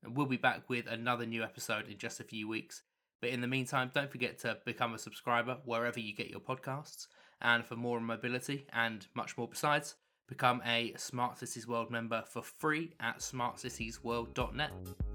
And 0.02 0.16
we'll 0.16 0.26
be 0.26 0.38
back 0.38 0.68
with 0.68 0.86
another 0.86 1.26
new 1.26 1.42
episode 1.42 1.88
in 1.88 1.98
just 1.98 2.20
a 2.20 2.24
few 2.24 2.48
weeks. 2.48 2.82
But 3.20 3.30
in 3.30 3.40
the 3.40 3.46
meantime, 3.46 3.90
don't 3.94 4.10
forget 4.10 4.38
to 4.40 4.58
become 4.64 4.94
a 4.94 4.98
subscriber 4.98 5.58
wherever 5.64 6.00
you 6.00 6.14
get 6.14 6.30
your 6.30 6.40
podcasts 6.40 7.06
and 7.40 7.64
for 7.64 7.76
more 7.76 7.98
on 7.98 8.04
mobility 8.04 8.66
and 8.72 9.06
much 9.14 9.36
more 9.36 9.48
besides, 9.48 9.94
become 10.28 10.62
a 10.66 10.94
Smart 10.96 11.38
Cities 11.38 11.66
World 11.66 11.90
member 11.90 12.24
for 12.28 12.42
free 12.42 12.92
at 13.00 13.18
smartcitiesworld.net. 13.18 14.70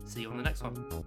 See 0.06 0.22
you 0.22 0.32
on 0.32 0.38
the 0.38 0.44
next 0.44 0.64
one. 0.64 1.04